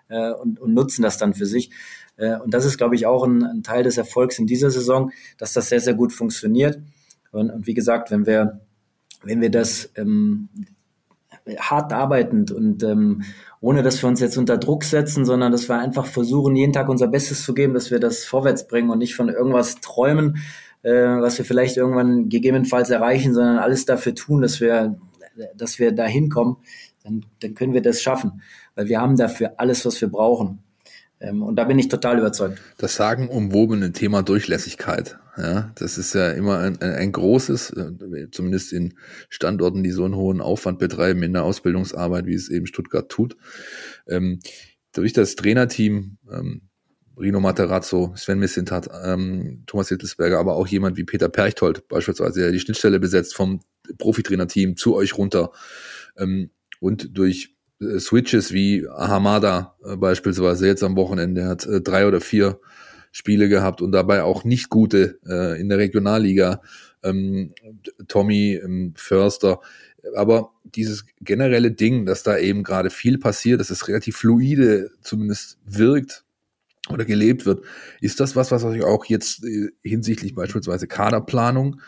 [0.07, 1.71] äh, und, und nutzen das dann für sich.
[2.17, 5.11] Äh, und das ist, glaube ich, auch ein, ein, Teil des Erfolgs in dieser Saison,
[5.37, 6.79] dass das sehr, sehr gut funktioniert.
[7.31, 8.61] Und, und wie gesagt, wenn wir,
[9.23, 10.49] wenn wir das ähm,
[11.59, 13.23] hart arbeitend und ähm,
[13.61, 16.89] ohne dass wir uns jetzt unter Druck setzen, sondern dass wir einfach versuchen, jeden Tag
[16.89, 20.37] unser Bestes zu geben, dass wir das vorwärts bringen und nicht von irgendwas träumen,
[20.81, 24.97] äh, was wir vielleicht irgendwann gegebenenfalls erreichen, sondern alles dafür tun, dass wir,
[25.55, 26.57] dass wir da hinkommen,
[27.03, 28.41] dann, dann können wir das schaffen.
[28.75, 30.59] Weil wir haben dafür alles, was wir brauchen.
[31.19, 32.61] Ähm, und da bin ich total überzeugt.
[32.77, 35.17] Das sagen umwobene Thema Durchlässigkeit.
[35.37, 38.93] Ja, das ist ja immer ein, ein großes, äh, zumindest in
[39.29, 43.35] Standorten, die so einen hohen Aufwand betreiben in der Ausbildungsarbeit, wie es eben Stuttgart tut.
[44.07, 44.39] Ähm,
[44.93, 46.69] durch das Trainerteam, ähm,
[47.17, 52.51] Rino Materazzo, Sven Missintat, ähm, Thomas Hittelsberger, aber auch jemand wie Peter Perchtold beispielsweise, der
[52.51, 53.61] die Schnittstelle besetzt vom
[53.97, 55.51] Profitrainerteam zu euch runter
[56.17, 56.49] ähm,
[56.79, 62.21] und durch äh, Switches wie Hamada äh, beispielsweise jetzt am Wochenende, hat äh, drei oder
[62.21, 62.59] vier
[63.15, 66.61] Spiele gehabt und dabei auch nicht gute äh, in der Regionalliga.
[67.01, 67.53] Ähm,
[68.09, 69.61] Tommy ähm, Förster.
[70.17, 75.57] Aber dieses generelle Ding, dass da eben gerade viel passiert, dass es relativ fluide zumindest
[75.63, 76.25] wirkt
[76.89, 77.63] oder gelebt wird,
[78.01, 81.79] ist das was, was euch auch jetzt äh, hinsichtlich beispielsweise Kaderplanung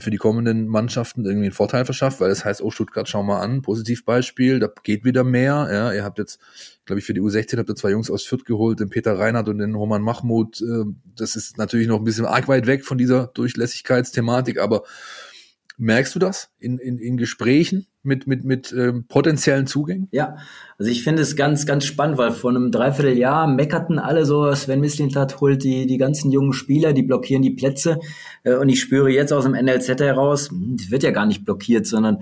[0.00, 3.40] für die kommenden Mannschaften irgendwie einen Vorteil verschafft, weil das heißt, oh Stuttgart, schau mal
[3.40, 5.68] an, Positivbeispiel, da geht wieder mehr.
[5.72, 6.40] Ja, ihr habt jetzt,
[6.84, 9.48] glaube ich, für die U16 habt ihr zwei Jungs aus Fürth geholt, den Peter Reinhardt
[9.48, 10.60] und den Roman Mahmoud.
[10.60, 10.84] Äh,
[11.16, 14.84] das ist natürlich noch ein bisschen arg weit weg von dieser Durchlässigkeitsthematik, aber
[15.78, 20.08] merkst du das in, in, in Gesprächen mit, mit, mit ähm, potenziellen Zugängen?
[20.10, 20.36] Ja,
[20.78, 24.80] also ich finde es ganz, ganz spannend, weil vor einem Dreivierteljahr meckerten alle so, Sven
[24.80, 28.00] Mislintat holt die, die ganzen jungen Spieler, die blockieren die Plätze.
[28.42, 31.44] Äh, und ich spüre jetzt aus dem NLZ heraus, hm, das wird ja gar nicht
[31.44, 32.18] blockiert, sondern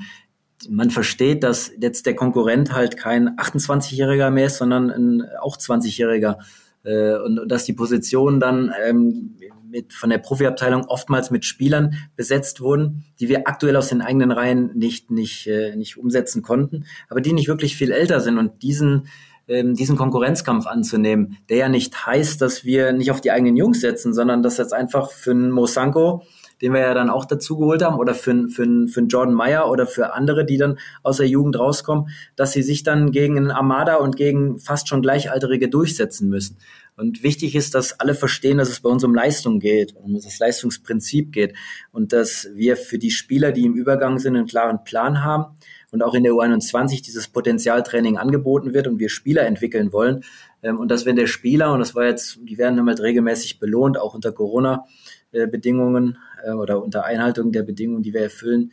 [0.68, 6.36] man versteht, dass jetzt der Konkurrent halt kein 28-Jähriger mehr ist, sondern ein auch 20-Jähriger.
[6.82, 9.36] Äh, und, und dass die Position dann ähm,
[9.70, 14.30] mit, von der Profiabteilung oftmals mit Spielern besetzt wurden, die wir aktuell aus den eigenen
[14.30, 18.62] Reihen nicht, nicht, äh, nicht umsetzen konnten, aber die nicht wirklich viel älter sind und
[18.62, 19.08] diesen
[19.50, 23.80] ähm, diesen Konkurrenzkampf anzunehmen, der ja nicht heißt, dass wir nicht auf die eigenen Jungs
[23.80, 26.22] setzen, sondern dass jetzt einfach für einen Mosanko,
[26.62, 29.68] den wir ja dann auch dazu geholt haben, oder für, für, für einen Jordan Meyer
[29.68, 33.50] oder für andere, die dann aus der Jugend rauskommen, dass sie sich dann gegen einen
[33.50, 36.58] Armada und gegen fast schon Gleichaltrige durchsetzen müssen.
[36.96, 40.38] Und wichtig ist, dass alle verstehen, dass es bei uns um Leistung geht, um das
[40.38, 41.54] Leistungsprinzip geht
[41.92, 45.56] und dass wir für die Spieler, die im Übergang sind, einen klaren Plan haben
[45.90, 50.24] und auch in der U21 dieses Potenzialtraining angeboten wird und wir Spieler entwickeln wollen.
[50.62, 53.98] Ähm, und dass wenn der Spieler, und das war jetzt, die werden halt regelmäßig belohnt,
[53.98, 58.72] auch unter Corona-Bedingungen äh, oder unter Einhaltung der Bedingungen, die wir erfüllen,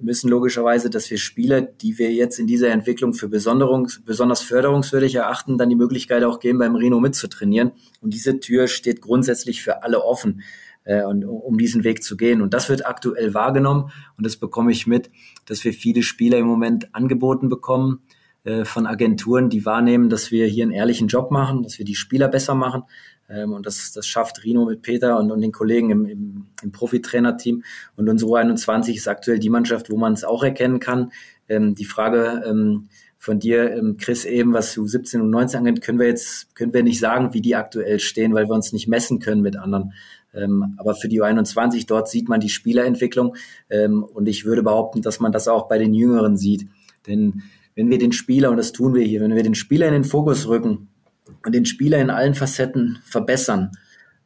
[0.00, 5.58] müssen logischerweise, dass wir Spieler, die wir jetzt in dieser Entwicklung für besonders förderungswürdig erachten,
[5.58, 7.72] dann die Möglichkeit auch geben, beim Reno mitzutrainieren.
[8.00, 10.42] Und diese Tür steht grundsätzlich für alle offen,
[10.86, 12.40] äh, und, um diesen Weg zu gehen.
[12.40, 13.90] Und das wird aktuell wahrgenommen.
[14.16, 15.10] Und das bekomme ich mit,
[15.44, 18.00] dass wir viele Spieler im Moment angeboten bekommen
[18.44, 21.96] äh, von Agenturen, die wahrnehmen, dass wir hier einen ehrlichen Job machen, dass wir die
[21.96, 22.84] Spieler besser machen,
[23.28, 26.72] ähm, und das, das schafft Rino mit Peter und, und den Kollegen im, im, im
[26.72, 27.62] Profitrainerteam.
[27.96, 31.12] Und unsere U21 ist aktuell die Mannschaft, wo man es auch erkennen kann.
[31.48, 32.88] Ähm, die Frage ähm,
[33.18, 36.82] von dir, ähm, Chris, eben, was U17 und 19 angeht, können wir jetzt, können wir
[36.82, 39.92] nicht sagen, wie die aktuell stehen, weil wir uns nicht messen können mit anderen.
[40.32, 43.36] Ähm, aber für die U21, dort sieht man die Spielerentwicklung.
[43.70, 46.68] Ähm, und ich würde behaupten, dass man das auch bei den Jüngeren sieht.
[47.06, 47.42] Denn
[47.74, 50.04] wenn wir den Spieler, und das tun wir hier, wenn wir den Spieler in den
[50.04, 50.88] Fokus rücken,
[51.46, 53.70] und den Spieler in allen Facetten verbessern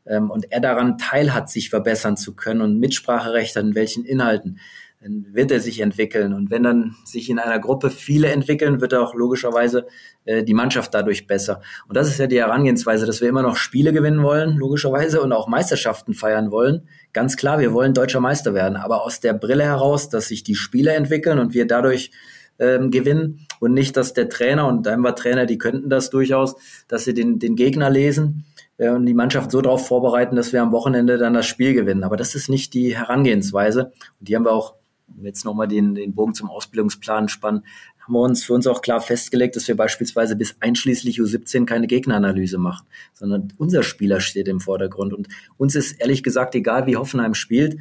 [0.06, 4.58] ähm, und er daran teilhat, sich verbessern zu können und Mitspracherecht hat, in welchen Inhalten,
[5.02, 6.32] dann wird er sich entwickeln.
[6.32, 9.86] Und wenn dann sich in einer Gruppe viele entwickeln, wird auch logischerweise
[10.24, 11.60] äh, die Mannschaft dadurch besser.
[11.88, 15.32] Und das ist ja die Herangehensweise, dass wir immer noch Spiele gewinnen wollen, logischerweise, und
[15.32, 16.88] auch Meisterschaften feiern wollen.
[17.12, 20.54] Ganz klar, wir wollen deutscher Meister werden, aber aus der Brille heraus, dass sich die
[20.54, 22.12] Spiele entwickeln und wir dadurch
[22.60, 26.54] ähm, gewinnen und nicht, dass der Trainer und Denver Trainer, die könnten das durchaus,
[26.86, 28.44] dass sie den, den Gegner lesen
[28.76, 32.04] äh, und die Mannschaft so darauf vorbereiten, dass wir am Wochenende dann das Spiel gewinnen.
[32.04, 33.92] Aber das ist nicht die Herangehensweise.
[34.20, 34.74] Und die haben wir auch
[35.22, 37.64] jetzt nochmal den, den Bogen zum Ausbildungsplan spannen,
[38.00, 41.86] haben wir uns für uns auch klar festgelegt, dass wir beispielsweise bis einschließlich U17 keine
[41.86, 45.12] Gegneranalyse machen, sondern unser Spieler steht im Vordergrund.
[45.12, 47.76] Und uns ist ehrlich gesagt egal, wie Hoffenheim spielt.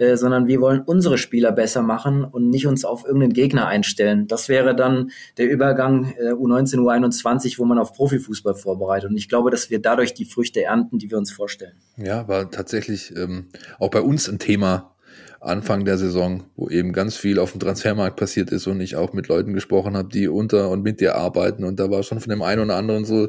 [0.00, 4.26] Äh, sondern wir wollen unsere Spieler besser machen und nicht uns auf irgendeinen Gegner einstellen.
[4.26, 9.10] Das wäre dann der Übergang äh, U19, U21, wo man auf Profifußball vorbereitet.
[9.10, 11.74] Und ich glaube, dass wir dadurch die Früchte ernten, die wir uns vorstellen.
[11.98, 13.48] Ja, war tatsächlich ähm,
[13.78, 14.96] auch bei uns ein Thema
[15.38, 19.12] Anfang der Saison, wo eben ganz viel auf dem Transfermarkt passiert ist und ich auch
[19.12, 21.62] mit Leuten gesprochen habe, die unter und mit dir arbeiten.
[21.62, 23.28] Und da war schon von dem einen oder anderen so,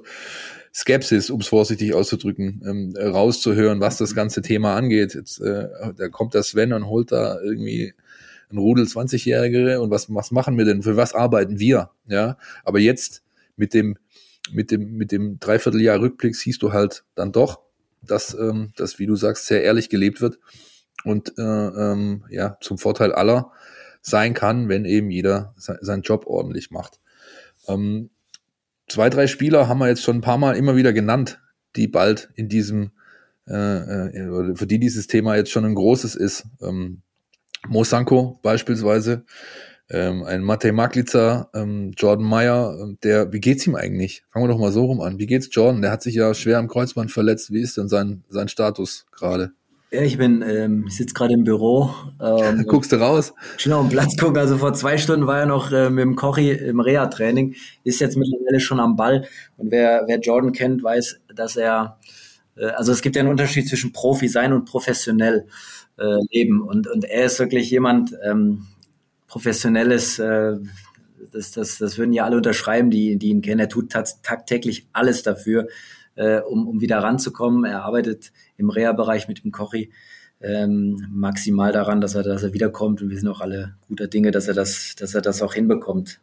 [0.74, 5.14] Skepsis, um es vorsichtig auszudrücken, ähm, rauszuhören, was das ganze Thema angeht.
[5.16, 5.68] Jetzt äh,
[5.98, 7.94] da kommt der Sven und holt da irgendwie
[8.50, 10.84] ein Rudel 20-Jährige und was, was machen wir denn?
[10.84, 11.92] Für was arbeiten wir?
[12.08, 13.24] Ja, aber jetzt
[13.56, 13.98] mit dem
[14.52, 17.60] mit dem mit dem Dreivierteljahr Rückblick siehst du halt dann doch,
[18.02, 20.40] dass ähm, das, wie du sagst, sehr ehrlich gelebt wird
[21.04, 23.52] und äh, ähm, ja zum Vorteil aller
[24.02, 27.00] sein kann, wenn eben jeder se seinen Job ordentlich macht.
[27.68, 28.10] Ähm,
[28.92, 31.40] zwei, drei Spieler haben wir jetzt schon ein paar Mal immer wieder genannt,
[31.76, 32.92] die bald in diesem,
[33.48, 36.46] äh, äh, für die dieses Thema jetzt schon ein großes ist.
[36.62, 37.02] Ähm,
[37.68, 39.24] Mosanko beispielsweise,
[39.90, 44.24] ähm, ein Matej Maglica, ähm, Jordan Meyer, der, wie geht's ihm eigentlich?
[44.32, 45.20] Fangen wir doch mal so rum an.
[45.20, 45.82] Wie geht's Jordan?
[45.82, 47.52] Der hat sich ja schwer am Kreuzband verletzt.
[47.52, 49.52] Wie ist denn sein, sein Status gerade?
[49.94, 51.94] Ja, ich bin, ähm, ich sitze gerade im Büro.
[52.22, 53.34] Ähm, Guckst du raus?
[53.58, 54.38] Schnell auf den Platz gucken.
[54.38, 58.16] Also vor zwei Stunden war er noch äh, mit dem Kochi im Reha-Training, ist jetzt
[58.16, 59.28] mittlerweile schon am Ball.
[59.58, 62.00] Und wer, wer Jordan kennt, weiß, dass er,
[62.56, 65.46] äh, also es gibt ja einen Unterschied zwischen Profi sein und professionell
[65.98, 66.62] äh, leben.
[66.62, 68.68] Und, und er ist wirklich jemand, ähm,
[69.28, 70.56] professionelles, äh,
[71.34, 73.60] das, das, das würden ja alle unterschreiben, die, die ihn kennen.
[73.60, 75.68] Er tut tagtäglich alles dafür,
[76.22, 77.66] äh, um, um wieder ranzukommen.
[77.66, 79.92] Er arbeitet im Reha-Bereich mit dem Kochi
[80.40, 83.02] ähm, maximal daran, dass er, dass er wiederkommt.
[83.02, 86.20] Und wir sind auch alle guter Dinge, dass er das, dass er das auch hinbekommt.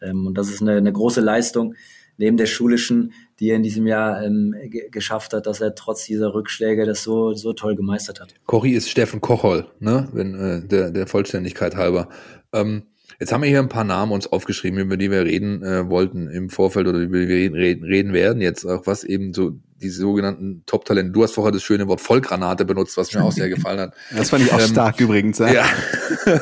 [0.00, 1.74] Ähm, und das ist eine, eine große Leistung
[2.16, 4.54] neben der schulischen, die er in diesem Jahr ähm,
[4.90, 8.34] geschafft hat, dass er trotz dieser Rückschläge das so, so toll gemeistert hat.
[8.44, 10.06] Kochi ist Steffen Kochol, ne?
[10.12, 12.10] Wenn, äh, der, der Vollständigkeit halber.
[12.52, 12.82] Ähm,
[13.20, 16.28] Jetzt haben wir hier ein paar Namen uns aufgeschrieben, über die wir reden äh, wollten
[16.30, 18.40] im Vorfeld oder über die wir reden, reden werden.
[18.40, 21.12] Jetzt auch was eben so die sogenannten Top-Talente.
[21.12, 23.94] Du hast vorher das schöne Wort Vollgranate benutzt, was mir auch sehr gefallen hat.
[24.16, 25.38] Das fand ich auch ähm, stark übrigens.
[25.38, 25.52] Ja.
[25.52, 25.66] ja.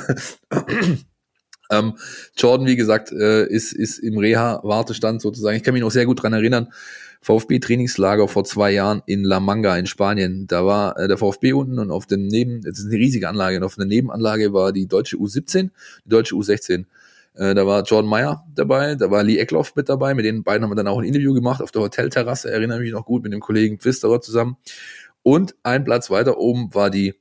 [1.72, 1.94] ähm,
[2.36, 5.56] Jordan, wie gesagt, äh, ist, ist im Reha-Wartestand sozusagen.
[5.56, 6.68] Ich kann mich noch sehr gut dran erinnern,
[7.20, 10.46] VfB-Trainingslager vor zwei Jahren in La Manga in Spanien.
[10.46, 13.56] Da war äh, der VfB unten und auf dem Neben, das ist eine riesige Anlage,
[13.58, 15.70] und auf der Nebenanlage war die deutsche U17,
[16.04, 16.84] die deutsche U16.
[17.34, 20.62] Äh, da war Jordan Meyer dabei, da war Lee Eckloff mit dabei, mit den beiden
[20.64, 23.32] haben wir dann auch ein Interview gemacht auf der Hotelterrasse, erinnere mich noch gut, mit
[23.32, 24.56] dem Kollegen Pfisterer zusammen.
[25.22, 27.14] Und ein Platz weiter oben war die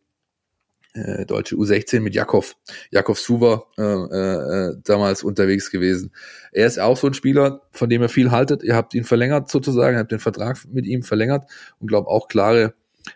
[0.93, 2.55] äh, deutsche U16 mit Jakov,
[2.91, 6.11] Jakov Suva äh, äh, damals unterwegs gewesen.
[6.51, 8.63] Er ist auch so ein Spieler, von dem ihr viel haltet.
[8.63, 11.49] Ihr habt ihn verlängert sozusagen, habt den Vertrag mit ihm verlängert
[11.79, 12.73] und glaube auch klare,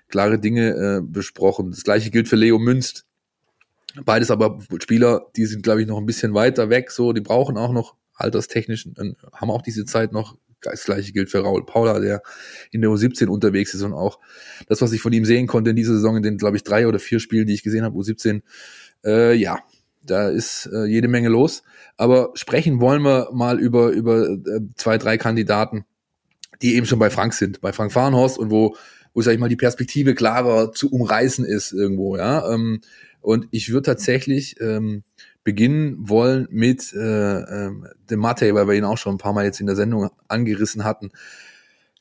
[0.10, 1.72] klare Dinge äh, besprochen.
[1.72, 3.06] Das gleiche gilt für Leo Münst.
[4.06, 7.58] Beides aber Spieler, die sind, glaube ich, noch ein bisschen weiter weg, so, die brauchen
[7.58, 8.88] auch noch alterstechnisch,
[9.34, 12.22] haben auch diese Zeit noch das gleiche gilt für Raul Paula, der
[12.72, 14.20] in der U17 unterwegs ist und auch
[14.68, 16.88] das, was ich von ihm sehen konnte in dieser Saison, in den, glaube ich, drei
[16.88, 18.42] oder vier Spielen, die ich gesehen habe, U17,
[19.06, 19.60] äh, ja,
[20.04, 21.64] da ist äh, jede Menge los.
[21.98, 25.86] Aber sprechen wollen wir mal über, über äh, zwei, drei Kandidaten,
[26.62, 28.76] die eben schon bei Frank sind, bei Frank Fahrenhorst und wo,
[29.14, 32.52] wo, sag ich mal, die Perspektive klarer zu umreißen ist irgendwo, ja.
[32.52, 32.82] Ähm,
[33.20, 35.04] und ich würde tatsächlich ähm,
[35.44, 37.72] beginnen wollen mit äh, äh,
[38.10, 40.84] dem Mate, weil wir ihn auch schon ein paar Mal jetzt in der Sendung angerissen
[40.84, 41.12] hatten.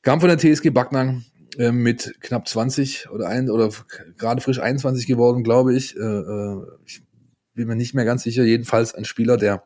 [0.03, 1.25] Kam von der TSG Backnang
[1.59, 3.71] äh, mit knapp 20 oder ein oder
[4.19, 5.97] gerade frisch 21 geworden, glaube ich.
[5.97, 7.03] Äh, äh, ich
[7.55, 8.45] bin mir nicht mehr ganz sicher.
[8.45, 9.65] Jedenfalls ein Spieler, der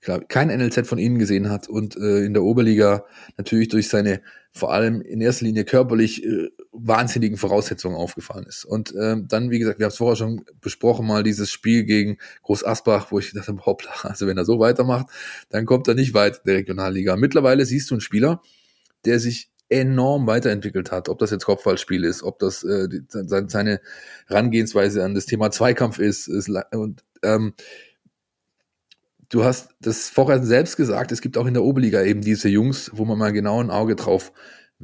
[0.00, 3.04] klar, kein NLZ von ihnen gesehen hat und äh, in der Oberliga
[3.36, 8.64] natürlich durch seine vor allem in erster Linie körperlich äh, wahnsinnigen Voraussetzungen aufgefallen ist.
[8.64, 12.16] Und ähm, dann, wie gesagt, wir haben es vorher schon besprochen, mal dieses Spiel gegen
[12.42, 15.06] Groß Asbach, wo ich dachte, hoppla, also wenn er so weitermacht,
[15.50, 17.16] dann kommt er nicht weit der Regionalliga.
[17.16, 18.40] Mittlerweile siehst du einen Spieler,
[19.04, 23.80] der sich enorm weiterentwickelt hat, ob das jetzt Kopfballspiel ist, ob das äh, die, seine
[24.26, 27.54] Herangehensweise an das Thema Zweikampf ist, ist und ähm,
[29.30, 32.90] du hast das vorher selbst gesagt, es gibt auch in der Oberliga eben diese Jungs,
[32.94, 34.32] wo man mal genau ein Auge drauf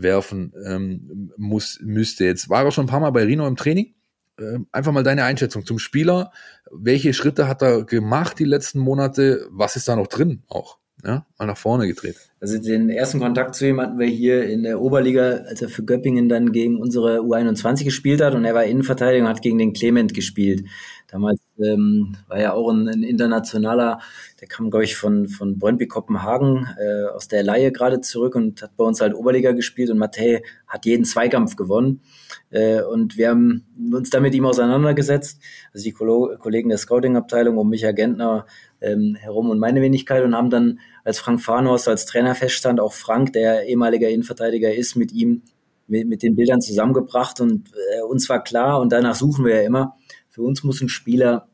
[0.02, 2.24] werfen ähm, muss, müsste.
[2.24, 3.94] Jetzt war er schon ein paar Mal bei Rino im Training.
[4.38, 6.32] Ähm, einfach mal deine Einschätzung zum Spieler.
[6.70, 9.46] Welche Schritte hat er gemacht die letzten Monate?
[9.50, 10.78] Was ist da noch drin auch?
[11.04, 12.16] Ja, mal nach vorne gedreht.
[12.40, 15.84] Also den ersten Kontakt zu ihm hatten wir hier in der Oberliga, als er für
[15.84, 19.72] Göppingen dann gegen unsere U21 gespielt hat und er war Innenverteidiger und hat gegen den
[19.72, 20.64] Clement gespielt.
[21.08, 24.00] Damals ähm, war ja auch ein, ein, internationaler,
[24.40, 28.60] der kam, glaube ich, von, von Brøndby Kopenhagen äh, aus der Laie gerade zurück und
[28.62, 32.02] hat bei uns halt Oberliga gespielt und Matej hat jeden Zweikampf gewonnen.
[32.50, 35.40] Äh, und wir haben uns dann mit ihm auseinandergesetzt,
[35.72, 38.46] also die Kollegen der Scouting-Abteilung um Michael Gentner
[38.80, 42.92] ähm, herum und meine Wenigkeit und haben dann, als Frank Farnhorst als Trainer feststand, auch
[42.92, 45.42] Frank, der ehemaliger Innenverteidiger ist, mit ihm
[45.88, 49.62] mit, mit den Bildern zusammengebracht und äh, uns war klar und danach suchen wir ja
[49.62, 49.96] immer,
[50.28, 51.48] für uns muss ein Spieler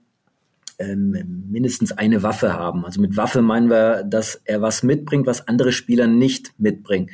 [0.78, 2.84] ähm, mindestens eine Waffe haben.
[2.84, 7.10] Also mit Waffe meinen wir, dass er was mitbringt, was andere Spieler nicht mitbringen.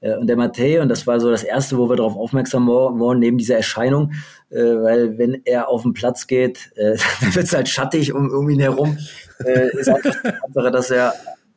[0.00, 3.18] Äh, und der Matej, und das war so das Erste, wo wir darauf aufmerksam wurden,
[3.18, 4.12] neben dieser Erscheinung,
[4.50, 8.30] äh, weil wenn er auf den Platz geht, äh, dann wird es halt schattig um,
[8.30, 8.96] um ihn herum,
[9.44, 11.14] äh, ist einfach Tatsache, dass er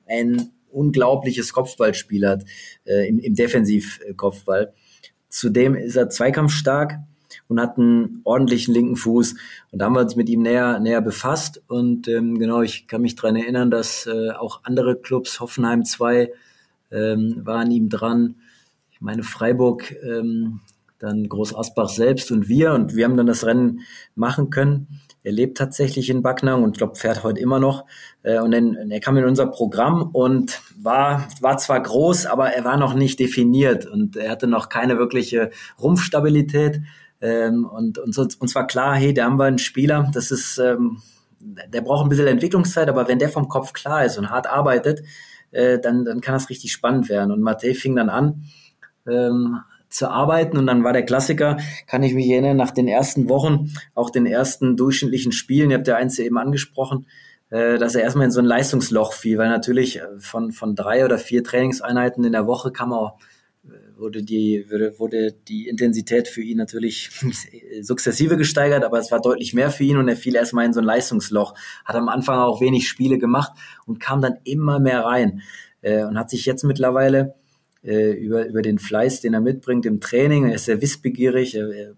[0.07, 2.43] ein unglaubliches Kopfballspiel hat,
[2.85, 4.73] äh, im, im Defensivkopfball
[5.33, 6.99] Zudem ist er zweikampfstark
[7.47, 9.33] und hat einen ordentlichen linken Fuß.
[9.71, 11.59] Und da haben wir uns mit ihm näher, näher befasst.
[11.67, 16.31] Und ähm, genau, ich kann mich dran erinnern, dass äh, auch andere Clubs, Hoffenheim 2,
[16.91, 18.35] ähm, waren ihm dran.
[18.91, 20.59] Ich meine, Freiburg, ähm,
[20.99, 22.73] dann Groß Asbach selbst und wir.
[22.73, 23.79] Und wir haben dann das Rennen
[24.13, 24.99] machen können.
[25.23, 27.85] Er lebt tatsächlich in Backnang und glaube, fährt heute immer noch.
[28.23, 32.65] Äh, und dann, er kam in unser Programm und war, war zwar groß, aber er
[32.65, 35.51] war noch nicht definiert und er hatte noch keine wirkliche
[35.81, 36.81] Rumpfstabilität.
[37.21, 41.01] Ähm, und, und uns war klar, hey, da haben wir einen Spieler, das ist, ähm,
[41.39, 45.03] der braucht ein bisschen Entwicklungszeit, aber wenn der vom Kopf klar ist und hart arbeitet,
[45.51, 47.31] äh, dann, dann kann das richtig spannend werden.
[47.31, 48.43] Und Matej fing dann an,
[49.07, 49.59] ähm,
[49.93, 50.57] zu arbeiten.
[50.57, 51.57] Und dann war der Klassiker,
[51.87, 55.87] kann ich mich erinnern, nach den ersten Wochen, auch den ersten durchschnittlichen Spielen, ihr habt
[55.87, 57.05] ja eins eben angesprochen,
[57.53, 61.05] äh, dass er erstmal in so ein Leistungsloch fiel, weil natürlich äh, von, von drei
[61.05, 63.17] oder vier Trainingseinheiten in der Woche kam er
[63.63, 67.11] äh, wurde die, wurde, wurde die Intensität für ihn natürlich
[67.81, 70.79] sukzessive gesteigert, aber es war deutlich mehr für ihn und er fiel erstmal in so
[70.79, 71.53] ein Leistungsloch.
[71.85, 73.51] Hat am Anfang auch wenig Spiele gemacht
[73.85, 75.41] und kam dann immer mehr rein
[75.85, 77.35] und hat sich jetzt mittlerweile
[77.83, 80.47] äh, über, über den Fleiß, den er mitbringt im Training.
[80.47, 81.55] Er ist sehr wissbegierig.
[81.55, 81.95] Er, er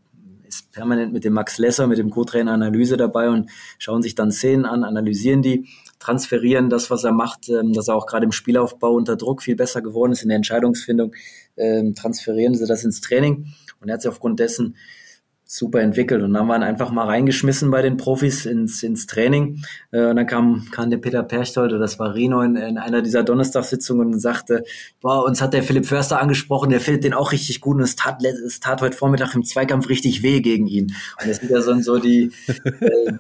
[0.48, 4.32] ist permanent mit dem Max Lesser, mit dem Co-Trainer Analyse dabei und schauen sich dann
[4.32, 5.68] Szenen an, analysieren die,
[6.00, 9.56] transferieren das, was er macht, ähm, dass er auch gerade im Spielaufbau unter Druck viel
[9.56, 11.14] besser geworden ist in der Entscheidungsfindung,
[11.58, 13.48] ähm, transferieren sie das ins Training
[13.82, 14.76] und er hat sich aufgrund dessen
[15.48, 16.24] super entwickelt.
[16.24, 19.62] Und dann haben wir ihn einfach mal reingeschmissen bei den Profis ins, ins Training.
[19.92, 23.24] Äh, und dann kam, kam der Peter Perchtold, das war Rino, in, in einer dieser
[23.24, 24.64] Donnerstagssitzungen und sagte,
[25.02, 27.96] boah, uns hat der Philipp Förster angesprochen, der findet den auch richtig gut und es
[27.96, 30.96] tat, es tat heute Vormittag im Zweikampf richtig weh gegen ihn.
[31.22, 33.12] Und das sind ja so, so die, äh,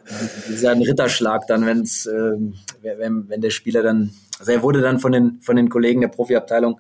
[0.49, 2.37] dieser Ritterschlag dann, wenn's, äh,
[2.81, 6.07] wenn, wenn der Spieler dann, also er wurde dann von den, von den Kollegen der
[6.07, 6.79] Profiabteilung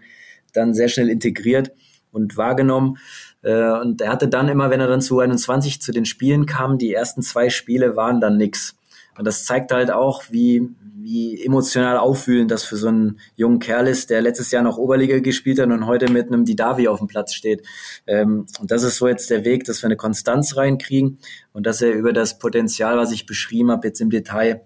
[0.53, 1.71] dann sehr schnell integriert
[2.15, 2.97] und wahrgenommen.
[3.45, 6.77] Äh, und er hatte dann immer, wenn er dann zu 21 zu den Spielen kam,
[6.77, 8.75] die ersten zwei Spiele waren dann nix.
[9.17, 13.87] Und das zeigt halt auch, wie, wie emotional auffühlend das für so einen jungen Kerl
[13.87, 17.07] ist, der letztes Jahr noch Oberliga gespielt hat und heute mit einem Didavi auf dem
[17.07, 17.65] Platz steht.
[18.07, 21.19] Ähm, und das ist so jetzt der Weg, dass wir eine Konstanz reinkriegen
[21.53, 24.65] und dass er über das Potenzial, was ich beschrieben habe, jetzt im Detail,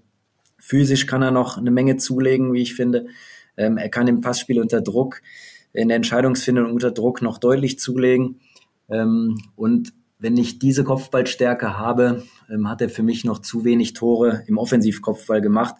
[0.57, 3.07] physisch kann er noch eine Menge zulegen, wie ich finde.
[3.57, 5.22] Ähm, er kann im Passspiel unter Druck,
[5.73, 8.39] in der Entscheidungsfindung unter Druck noch deutlich zulegen.
[8.90, 13.94] Ähm, und wenn ich diese Kopfballstärke habe, ähm, hat er für mich noch zu wenig
[13.94, 15.76] Tore im Offensivkopfball gemacht.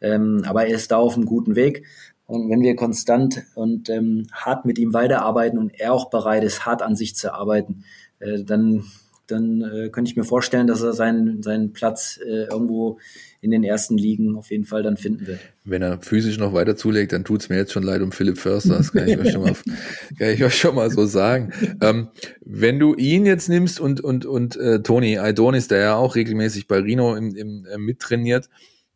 [0.00, 1.86] Ähm, aber er ist da auf einem guten Weg.
[2.26, 3.90] Und wenn wir konstant und
[4.32, 7.84] hart mit ihm weiterarbeiten und er auch bereit ist, hart an sich zu arbeiten,
[8.20, 8.84] äh, dann,
[9.26, 12.98] dann äh, könnte ich mir vorstellen, dass er seinen, seinen Platz äh, irgendwo
[13.40, 15.40] in den ersten Ligen auf jeden Fall dann finden wird.
[15.64, 18.76] Wenn er physisch noch weiter zulegt, dann tut's mir jetzt schon leid um Philipp Förster.
[18.76, 19.54] Das kann ich euch schon mal,
[20.18, 21.52] kann ich euch schon mal so sagen.
[21.80, 22.08] Ähm,
[22.44, 26.68] wenn du ihn jetzt nimmst und, und, und äh, Toni Aidonis, der ja auch regelmäßig
[26.68, 28.48] bei Rino im, im, äh, mittrainiert,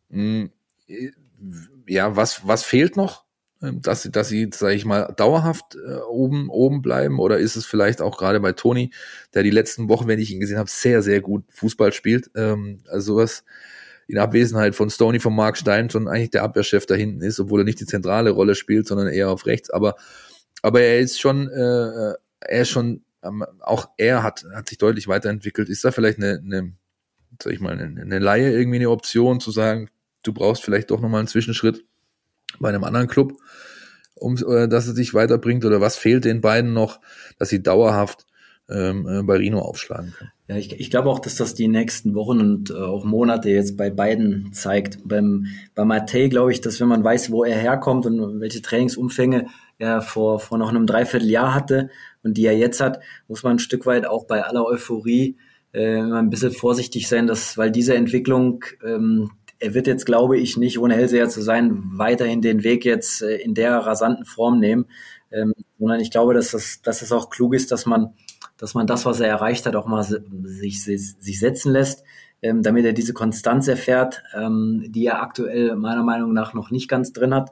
[0.09, 0.49] mh,
[0.87, 1.11] hm,
[1.87, 3.26] ja, was, was fehlt noch?
[3.61, 7.19] Ähm, dass sie, dass sie, sage ich mal, dauerhaft äh, oben, oben bleiben?
[7.19, 8.91] Oder ist es vielleicht auch gerade bei Toni,
[9.33, 12.29] der die letzten Wochen, wenn ich ihn gesehen habe, sehr, sehr gut Fußball spielt?
[12.35, 13.43] Ähm, also sowas
[14.07, 17.61] in Abwesenheit von Stoney, von Mark Stein schon eigentlich der Abwehrchef da hinten ist, obwohl
[17.61, 19.69] er nicht die zentrale Rolle spielt, sondern eher auf rechts.
[19.69, 19.95] Aber,
[20.61, 25.07] aber er ist schon, äh, er ist schon, ähm, auch er hat, hat sich deutlich
[25.07, 25.67] weiterentwickelt.
[25.67, 26.73] Ist da vielleicht eine, eine
[27.41, 29.89] sag ich mal, eine, eine Laie irgendwie eine Option zu sagen,
[30.23, 31.83] du brauchst vielleicht doch nochmal einen Zwischenschritt
[32.59, 33.33] bei einem anderen Club,
[34.15, 36.99] um, äh, dass es sich weiterbringt oder was fehlt den beiden noch,
[37.37, 38.25] dass sie dauerhaft
[38.69, 40.31] ähm, äh, bei Rino aufschlagen können?
[40.47, 43.75] Ja, ich, ich glaube auch, dass das die nächsten Wochen und äh, auch Monate jetzt
[43.77, 44.99] bei beiden zeigt.
[45.03, 49.47] Beim, bei Matej glaube ich, dass wenn man weiß, wo er herkommt und welche Trainingsumfänge
[49.77, 51.89] er vor, vor noch einem Dreivierteljahr hatte
[52.23, 55.37] und die er jetzt hat, muss man ein Stück weit auch bei aller Euphorie
[55.73, 60.57] äh, ein bisschen vorsichtig sein, dass, weil diese Entwicklung, ähm, er wird jetzt, glaube ich,
[60.57, 64.85] nicht, ohne Hellseher zu sein, weiterhin den Weg jetzt äh, in der rasanten Form nehmen,
[65.31, 68.13] ähm, sondern ich glaube, dass das, dass es auch klug ist, dass man
[68.57, 72.03] dass man das, was er erreicht hat, auch mal sich, sich, setzen lässt,
[72.41, 76.87] ähm, damit er diese Konstanz erfährt, ähm, die er aktuell meiner Meinung nach noch nicht
[76.89, 77.51] ganz drin hat.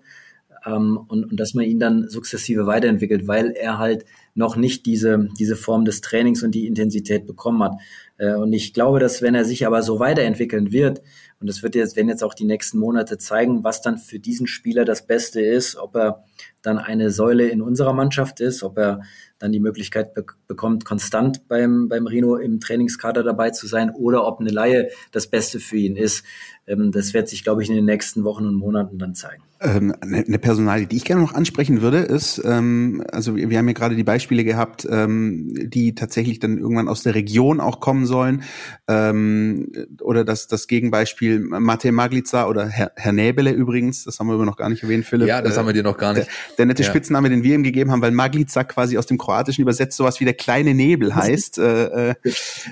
[0.66, 5.30] Ähm, und, und dass man ihn dann sukzessive weiterentwickelt, weil er halt noch nicht diese,
[5.38, 7.74] diese Form des Trainings und die Intensität bekommen hat.
[8.18, 11.02] Äh, und ich glaube, dass wenn er sich aber so weiterentwickeln wird,
[11.46, 14.48] und das wird jetzt, wenn jetzt auch die nächsten Monate zeigen, was dann für diesen
[14.48, 16.24] Spieler das Beste ist, ob er
[16.64, 19.02] dann eine Säule in unserer Mannschaft ist, ob er
[19.46, 24.28] dann die Möglichkeit be bekommt, konstant beim, beim Rino im Trainingskader dabei zu sein oder
[24.28, 26.24] ob eine Laie das Beste für ihn ist.
[26.68, 29.44] ähm, das wird sich, glaube ich, in den nächsten Wochen und Monaten dann zeigen.
[29.62, 33.68] Ähm, eine Personalie, die ich gerne noch ansprechen würde, ist, ähm, also wir, wir haben
[33.68, 38.06] ja gerade die Beispiele gehabt, ähm, die tatsächlich dann irgendwann aus der Region auch kommen
[38.06, 38.44] sollen.
[38.90, 44.34] Ähm, oder das, das Gegenbeispiel Mate Maglica oder Herr, Herr Näbele übrigens, das haben wir
[44.34, 45.30] aber noch gar nicht erwähnt, Philipp.
[45.30, 46.28] Ja, das äh, haben wir dir noch gar nicht.
[46.28, 46.90] Der, der nette ja.
[46.90, 50.26] Spitzname, den wir ihm gegeben haben, weil Maglica quasi aus dem Kroatischen übersetzt sowas wie
[50.26, 51.58] der kleine Nebel heißt.
[51.58, 52.16] äh, äh,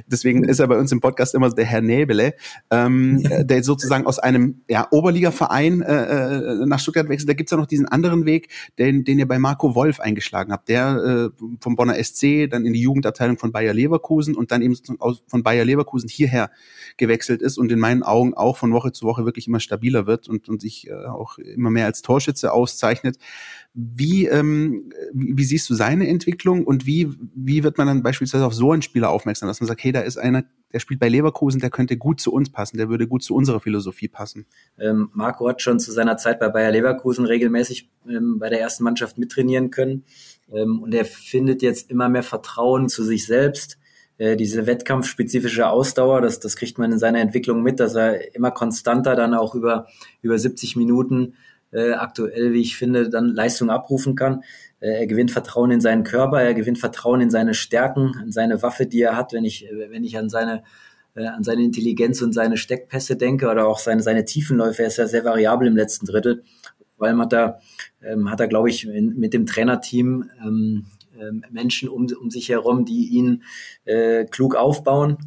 [0.07, 2.35] deswegen ist er bei uns im Podcast immer der Herr Näbele,
[2.71, 7.57] ähm, der sozusagen aus einem ja, Oberligaverein äh, äh nach Stuttgart wechselt, da gibt's ja
[7.57, 8.49] noch diesen anderen Weg,
[8.79, 12.73] den, den ihr bei Marco Wolf eingeschlagen habt, der äh, vom Bonner SC, dann in
[12.73, 16.49] die Jugendabteilung von Bayer Leverkusen und dann eben aus, von Bayer Leverkusen hierher
[16.97, 20.29] gewechselt ist und in meinen Augen auch von Woche zu Woche wirklich immer stabiler wird
[20.29, 23.17] und, und sich äh, auch immer mehr als Torschütze auszeichnet.
[23.75, 28.45] Wie, ähm, wie, wie siehst du seine Entwicklung und wie, wie wird man dann beispielsweise
[28.45, 31.09] auf so einen Spieler aufmerksam, dass man sagt, hey, da ist einer, der spielt bei
[31.09, 34.45] Leverkusen, der könnte gut zu uns passen, der würde gut zu unserer Philosophie passen?
[34.77, 38.83] Ähm, Marco hat schon zu seiner Zeit bei Bayer Leverkusen regelmäßig ähm, bei der ersten
[38.83, 40.03] Mannschaft mittrainieren können
[40.51, 43.79] ähm, und er findet jetzt immer mehr Vertrauen zu sich selbst
[44.17, 48.51] äh, diese wettkampfspezifische Ausdauer, das, das kriegt man in seiner Entwicklung mit, dass er immer
[48.51, 49.87] konstanter dann auch über,
[50.21, 51.33] über 70 Minuten
[51.73, 54.43] äh, aktuell, wie ich finde, dann Leistung abrufen kann.
[54.79, 58.61] Äh, er gewinnt Vertrauen in seinen Körper, er gewinnt Vertrauen in seine Stärken, in seine
[58.61, 59.33] Waffe, die er hat.
[59.33, 60.63] Wenn ich, wenn ich an seine
[61.15, 64.97] äh, an seine Intelligenz und seine Steckpässe denke oder auch seine, seine Tiefenläufe, er ist
[64.97, 66.43] ja sehr variabel im letzten Drittel.
[66.97, 67.59] Vor allem hat er,
[68.01, 70.85] ähm, hat er, glaube ich, in, mit dem Trainerteam ähm,
[71.19, 73.43] ähm, Menschen um, um sich herum, die ihn
[73.85, 75.17] äh, klug aufbauen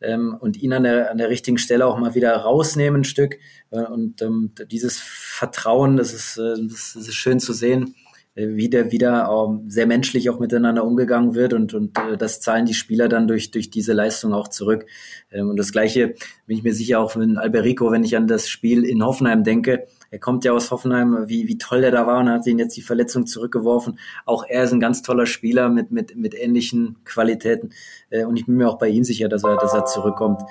[0.00, 3.38] ähm, und ihn an der, an der richtigen Stelle auch mal wieder rausnehmen ein Stück.
[3.70, 7.94] Äh, und ähm, dieses Vertrauen, das ist, äh, das ist schön zu sehen,
[8.34, 12.66] wie der wieder ähm, sehr menschlich auch miteinander umgegangen wird und, und äh, das zahlen
[12.66, 14.86] die Spieler dann durch, durch diese Leistung auch zurück.
[15.30, 16.14] Ähm, und das Gleiche
[16.46, 19.86] bin ich mir sicher auch mit Alberico, wenn ich an das Spiel in Hoffenheim denke,
[20.10, 22.76] er kommt ja aus Hoffenheim, wie, wie toll der da war und hat ihn jetzt
[22.76, 23.98] die Verletzung zurückgeworfen.
[24.26, 27.70] Auch er ist ein ganz toller Spieler mit, mit, mit ähnlichen Qualitäten.
[28.10, 30.42] Äh, und ich bin mir auch bei ihm sicher, dass er, dass er zurückkommt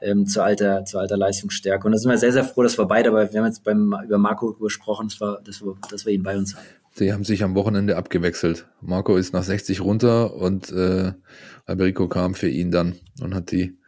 [0.00, 1.86] ähm, zu, alter, zu alter Leistungsstärke.
[1.86, 3.94] Und da sind wir sehr, sehr froh, dass wir beide, aber wir haben jetzt beim,
[4.04, 6.81] über Marco gesprochen, dass wir, dass wir, dass wir ihn bei uns haben.
[6.94, 8.68] Sie haben sich am Wochenende abgewechselt.
[8.82, 11.12] Marco ist nach 60 runter und äh,
[11.64, 13.78] Alberico kam für ihn dann und hat die,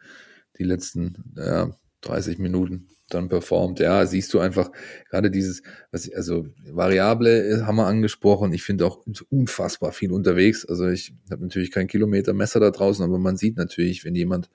[0.57, 3.79] die letzten ja, 30 Minuten dann performt.
[3.79, 4.71] Ja, siehst du einfach
[5.09, 5.61] gerade dieses,
[5.91, 8.53] was also Variable haben wir angesprochen.
[8.53, 10.65] Ich finde auch unfassbar viel unterwegs.
[10.65, 14.49] Also ich habe natürlich kein Kilometermesser da draußen, aber man sieht natürlich, wenn jemand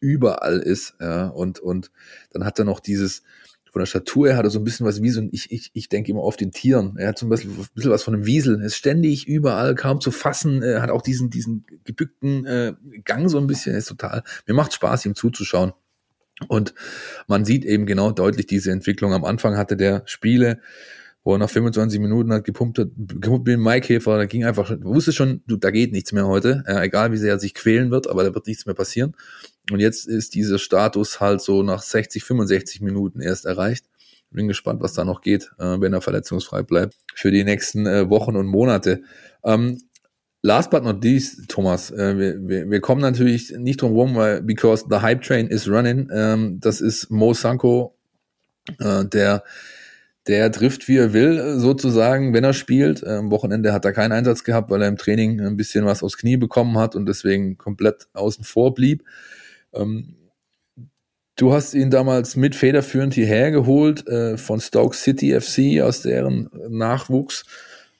[0.00, 1.90] überall ist, ja, und, und
[2.30, 3.22] dann hat er noch dieses,
[3.78, 5.70] von der Statur her hat er so ein bisschen was wie so ein, ich, ich,
[5.72, 6.96] ich denke immer auf den Tieren.
[6.96, 8.58] Er hat zum Beispiel ein bisschen was von einem Wiesel.
[8.60, 10.62] Er ist ständig überall, kaum zu fassen.
[10.62, 12.74] Er hat auch diesen, diesen gebückten äh,
[13.04, 13.72] Gang so ein bisschen.
[13.72, 15.74] Er ist total, mir macht Spaß, ihm zuzuschauen.
[16.48, 16.74] Und
[17.28, 19.12] man sieht eben genau deutlich diese Entwicklung.
[19.12, 20.60] Am Anfang hatte der Spiele,
[21.22, 24.76] wo er nach 25 Minuten hat gepumpt hat, gepumpt mit dem Maikäfer, da ging einfach,
[24.80, 27.90] wusste schon, du, da geht nichts mehr heute, ja, egal wie sehr er sich quälen
[27.90, 29.14] wird, aber da wird nichts mehr passieren.
[29.70, 33.86] Und jetzt ist dieser Status halt so nach 60, 65 Minuten erst erreicht.
[34.30, 38.10] Bin gespannt, was da noch geht, äh, wenn er verletzungsfrei bleibt für die nächsten äh,
[38.10, 39.02] Wochen und Monate.
[39.42, 39.78] Ähm,
[40.40, 44.40] Last but not least, Thomas, äh, wir, wir, wir kommen natürlich nicht drum rum, weil
[44.40, 46.08] because the hype train is running.
[46.12, 47.96] Ähm, das ist Mo Sanko,
[48.78, 49.42] äh, der
[50.28, 53.02] der trifft, wie er will, sozusagen, wenn er spielt.
[53.02, 56.02] Äh, am Wochenende hat er keinen Einsatz gehabt, weil er im Training ein bisschen was
[56.02, 59.04] aufs Knie bekommen hat und deswegen komplett außen vor blieb.
[59.72, 60.16] Ähm,
[61.36, 66.50] du hast ihn damals mit federführend hierher geholt äh, von Stoke City FC aus deren
[66.68, 67.44] Nachwuchs.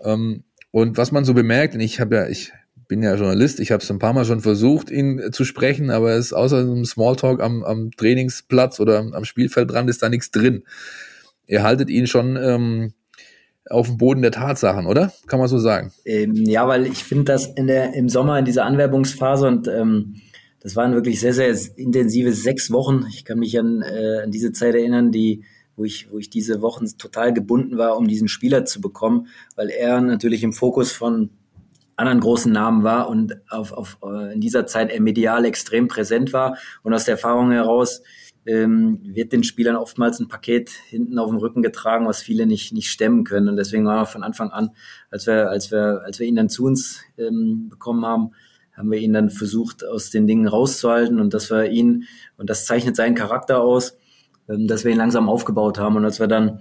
[0.00, 2.52] Ähm, und was man so bemerkt, und ich habe ja, ich
[2.88, 6.12] bin ja Journalist, ich habe es ein paar Mal schon versucht, ihn zu sprechen, aber
[6.12, 10.64] es ist außer einem Smalltalk am, am Trainingsplatz oder am Spielfeldrand ist da nichts drin.
[11.46, 12.92] Ihr haltet ihn schon ähm,
[13.68, 15.12] auf dem Boden der Tatsachen, oder?
[15.26, 15.92] Kann man so sagen?
[16.04, 20.16] Ähm, ja, weil ich finde, dass in der, im Sommer in dieser Anwerbungsphase und ähm,
[20.68, 23.06] das waren wirklich sehr, sehr intensive sechs Wochen.
[23.08, 25.44] Ich kann mich an, äh, an diese Zeit erinnern, die
[25.76, 29.70] wo ich, wo ich diese Wochen total gebunden war, um diesen Spieler zu bekommen, weil
[29.70, 31.30] er natürlich im Fokus von
[31.96, 36.34] anderen großen Namen war und auf, auf, äh, in dieser Zeit er medial extrem präsent
[36.34, 36.58] war.
[36.82, 38.02] Und aus der Erfahrung heraus
[38.44, 42.74] ähm, wird den Spielern oftmals ein Paket hinten auf dem Rücken getragen, was viele nicht,
[42.74, 43.48] nicht stemmen können.
[43.48, 44.72] Und deswegen waren wir von Anfang an,
[45.10, 48.32] als wir, als wir, als wir ihn dann zu uns ähm, bekommen haben,
[48.78, 52.04] haben wir ihn dann versucht, aus den Dingen rauszuhalten und dass wir ihn,
[52.36, 53.98] und das zeichnet seinen Charakter aus,
[54.48, 55.96] ähm, dass wir ihn langsam aufgebaut haben.
[55.96, 56.60] Und als wir dann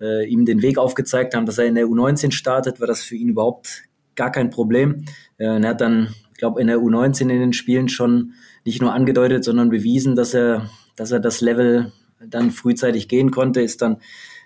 [0.00, 3.16] äh, ihm den Weg aufgezeigt haben, dass er in der U19 startet, war das für
[3.16, 3.82] ihn überhaupt
[4.14, 5.04] gar kein Problem.
[5.38, 8.34] Äh, er hat dann, ich glaube, in der U19 in den Spielen schon
[8.64, 11.92] nicht nur angedeutet, sondern bewiesen, dass er, dass er das Level
[12.24, 13.98] dann frühzeitig gehen konnte, ist dann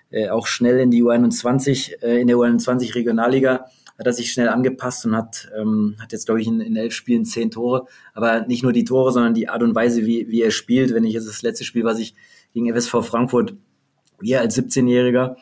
[0.09, 3.67] äh, auch schnell in die U21, äh, in der U21 Regionalliga
[4.01, 6.91] hat er sich schnell angepasst und hat, ähm, hat jetzt, glaube ich, in, in elf
[6.91, 7.85] Spielen zehn Tore.
[8.15, 10.91] Aber nicht nur die Tore, sondern die Art und Weise, wie, wie er spielt.
[10.91, 12.15] Wenn ich jetzt das letzte Spiel, was ich
[12.51, 13.53] gegen FSV Frankfurt,
[14.19, 15.35] wie er als 17-Jähriger,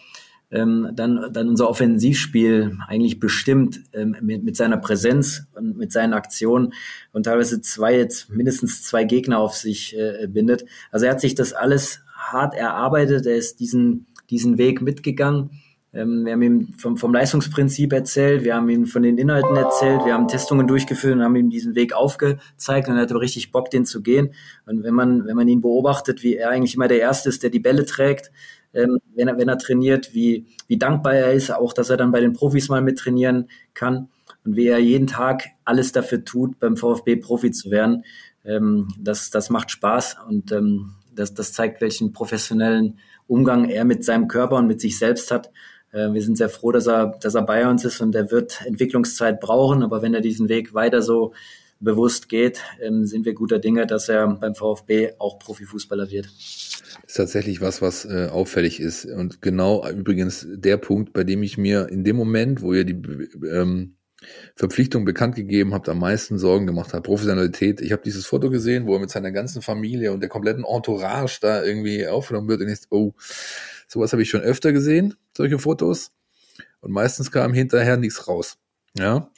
[0.52, 6.12] ähm, dann, dann unser Offensivspiel eigentlich bestimmt ähm, mit, mit seiner Präsenz und mit seinen
[6.12, 6.74] Aktionen
[7.14, 10.66] und teilweise zwei, jetzt mindestens zwei Gegner auf sich äh, bindet.
[10.92, 15.52] Also er hat sich das alles hart erarbeitet, er ist diesen, diesen Weg mitgegangen
[15.92, 20.06] ähm, wir haben ihm vom, vom Leistungsprinzip erzählt, wir haben ihm von den Inhalten erzählt,
[20.06, 23.72] wir haben Testungen durchgeführt und haben ihm diesen Weg aufgezeigt und er hatte richtig Bock,
[23.72, 24.34] den zu gehen.
[24.68, 27.50] Und wenn man, wenn man ihn beobachtet, wie er eigentlich immer der Erste ist, der
[27.50, 28.32] die Bälle trägt,
[28.74, 32.12] ähm, wenn, er, wenn er trainiert, wie, wie dankbar er ist, auch dass er dann
[32.12, 34.10] bei den Profis mal mit trainieren kann
[34.46, 38.04] und wie er jeden Tag alles dafür tut, beim VfB Profi zu werden,
[38.46, 44.04] ähm, das, das macht Spaß und ähm, das, das zeigt, welchen professionellen Umgang er mit
[44.04, 45.52] seinem Körper und mit sich selbst hat.
[45.92, 48.62] Äh, wir sind sehr froh, dass er, dass er bei uns ist und er wird
[48.66, 49.84] Entwicklungszeit brauchen.
[49.84, 51.34] Aber wenn er diesen Weg weiter so
[51.80, 56.26] bewusst geht, ähm, sind wir guter Dinge, dass er beim VfB auch Profifußballer wird.
[56.26, 59.06] Das ist tatsächlich was, was äh, auffällig ist.
[59.06, 63.02] Und genau übrigens der Punkt, bei dem ich mir in dem Moment, wo ihr die
[63.50, 63.96] ähm,
[64.56, 67.80] Verpflichtung bekannt gegeben habt, am meisten Sorgen gemacht hat, Professionalität.
[67.80, 71.40] Ich habe dieses Foto gesehen, wo er mit seiner ganzen Familie und der kompletten Entourage
[71.42, 73.14] da irgendwie aufgenommen wird und ich, oh,
[73.90, 76.12] sowas habe ich schon öfter gesehen solche Fotos.
[76.82, 78.58] Und meistens kam hinterher nichts raus.
[78.98, 79.30] Ja.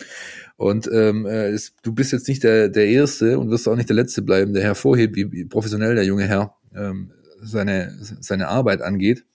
[0.57, 3.89] Und ähm, äh, ist, du bist jetzt nicht der, der Erste und wirst auch nicht
[3.89, 7.11] der Letzte bleiben, der hervorhebt, wie, wie professionell der junge Herr ähm,
[7.41, 9.25] seine, seine Arbeit angeht.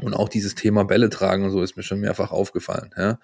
[0.00, 2.90] Und auch dieses Thema Bälle tragen und so ist mir schon mehrfach aufgefallen.
[2.96, 3.18] Ja.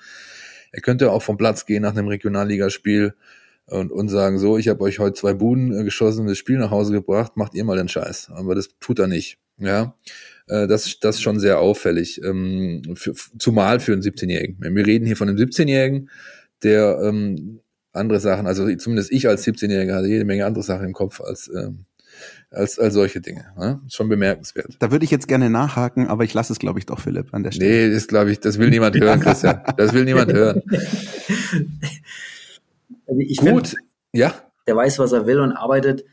[0.73, 3.15] Er könnte auch vom Platz gehen nach einem Regionalligaspiel
[3.66, 6.70] und, und sagen, so, ich habe euch heute zwei Buden äh, geschossen, das Spiel nach
[6.70, 8.31] Hause gebracht, macht ihr mal den Scheiß.
[8.35, 9.39] Aber das tut er nicht.
[9.59, 9.94] Ja.
[10.53, 14.59] Äh, das, das ist schon sehr auffällig, ähm, für, zumal für einen 17-Jährigen.
[14.61, 16.11] Wir reden hier von einem 17-Jährigen,
[16.62, 17.61] der ähm,
[17.93, 21.51] andere Sachen, also zumindest ich als 17-Jähriger hatte jede Menge andere Sachen im Kopf als
[21.55, 21.87] ähm,
[22.51, 23.47] als, als solche Dinge.
[23.57, 23.81] Ne?
[23.89, 24.77] Schon bemerkenswert.
[24.79, 27.43] Da würde ich jetzt gerne nachhaken, aber ich lasse es, glaube ich, doch, Philipp, an
[27.43, 27.89] der Stelle.
[27.89, 29.62] Nee, das glaube ich, das will niemand hören, Christian.
[29.79, 30.62] Das will niemand hören.
[33.05, 34.33] Also ich Gut, find, ja.
[34.66, 36.05] Der weiß, was er will und arbeitet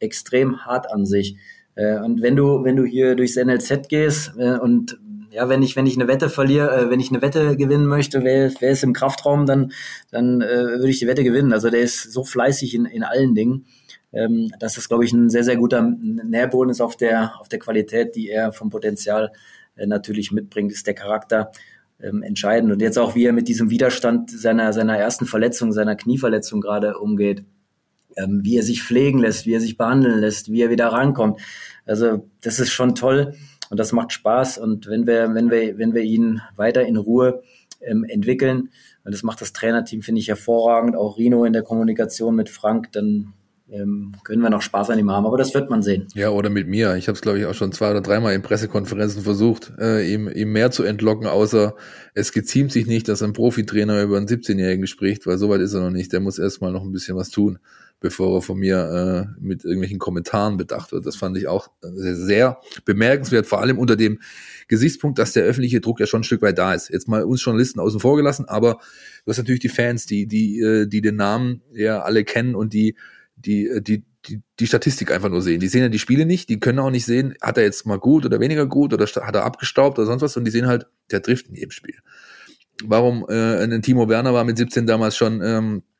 [0.00, 1.36] extrem hart an sich.
[1.78, 4.98] Äh, und wenn du, wenn du hier durchs NLZ gehst äh, und
[5.30, 8.24] ja, wenn ich, wenn ich eine Wette verliere, äh, wenn ich eine Wette gewinnen möchte,
[8.24, 9.72] wer, wer ist im Kraftraum, dann,
[10.10, 11.52] dann würde ich die Wette gewinnen.
[11.52, 13.66] Also der ist so fleißig in, in allen Dingen.
[14.10, 17.58] Ähm, dass das, glaube ich, ein sehr, sehr guter Nährboden ist auf der, auf der
[17.58, 19.32] Qualität, die er vom Potenzial
[19.76, 21.52] äh, natürlich mitbringt, ist der Charakter
[22.00, 22.72] ähm, entscheidend.
[22.72, 26.96] Und jetzt auch, wie er mit diesem Widerstand seiner, seiner ersten Verletzung, seiner Knieverletzung gerade
[26.96, 27.44] umgeht
[28.18, 31.40] ähm, wie er sich pflegen lässt, wie er sich behandeln lässt, wie er wieder rankommt.
[31.88, 33.34] Also das ist schon toll
[33.70, 34.58] und das macht Spaß.
[34.58, 37.42] Und wenn wir, wenn wir, wenn wir ihn weiter in Ruhe
[37.80, 38.70] ähm, entwickeln,
[39.04, 42.92] und das macht das Trainerteam, finde ich, hervorragend, auch Rino in der Kommunikation mit Frank,
[42.92, 43.32] dann
[43.70, 46.06] ähm, können wir noch Spaß an ihm haben, aber das wird man sehen.
[46.14, 46.96] Ja, oder mit mir.
[46.96, 50.28] Ich habe es, glaube ich, auch schon zwei oder dreimal in Pressekonferenzen versucht, äh, ihm,
[50.28, 51.74] ihm mehr zu entlocken, außer
[52.14, 55.80] es geziemt sich nicht, dass ein Profitrainer über einen 17-Jährigen spricht, weil soweit ist er
[55.80, 56.12] noch nicht.
[56.12, 57.58] Der muss erstmal noch ein bisschen was tun
[58.00, 58.78] bevor er von mir
[59.38, 61.06] äh, mit irgendwelchen Kommentaren bedacht wird.
[61.06, 64.20] Das fand ich auch sehr, sehr bemerkenswert, vor allem unter dem
[64.68, 66.90] Gesichtspunkt, dass der öffentliche Druck ja schon ein Stück weit da ist.
[66.90, 68.78] Jetzt mal uns Journalisten außen vor gelassen, aber
[69.24, 72.72] du hast natürlich die Fans, die, die, äh, die den Namen ja alle kennen und
[72.72, 72.96] die,
[73.36, 75.60] die, äh, die, die, die Statistik einfach nur sehen.
[75.60, 77.98] Die sehen ja die Spiele nicht, die können auch nicht sehen, hat er jetzt mal
[77.98, 80.86] gut oder weniger gut oder hat er abgestaubt oder sonst was und die sehen halt,
[81.10, 81.96] der trifft in jedem Spiel.
[82.84, 85.97] Warum äh, ein Timo Werner war mit 17 damals schon ähm, äh,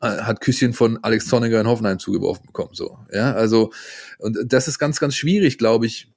[0.00, 2.74] hat Küsschen von Alex Zorniger in Hoffenheim zugeworfen bekommen.
[2.74, 3.72] So, ja, also
[4.18, 6.12] und das ist ganz, ganz schwierig, glaube ich,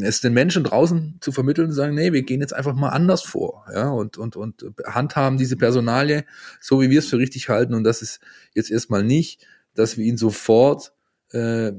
[0.00, 3.22] es den Menschen draußen zu vermitteln und sagen, nee, wir gehen jetzt einfach mal anders
[3.22, 6.24] vor, ja, und und und handhaben diese Personalie
[6.60, 7.74] so, wie wir es für richtig halten.
[7.74, 8.20] Und das ist
[8.54, 10.92] jetzt erstmal nicht, dass wir ihn sofort
[11.32, 11.72] äh, äh,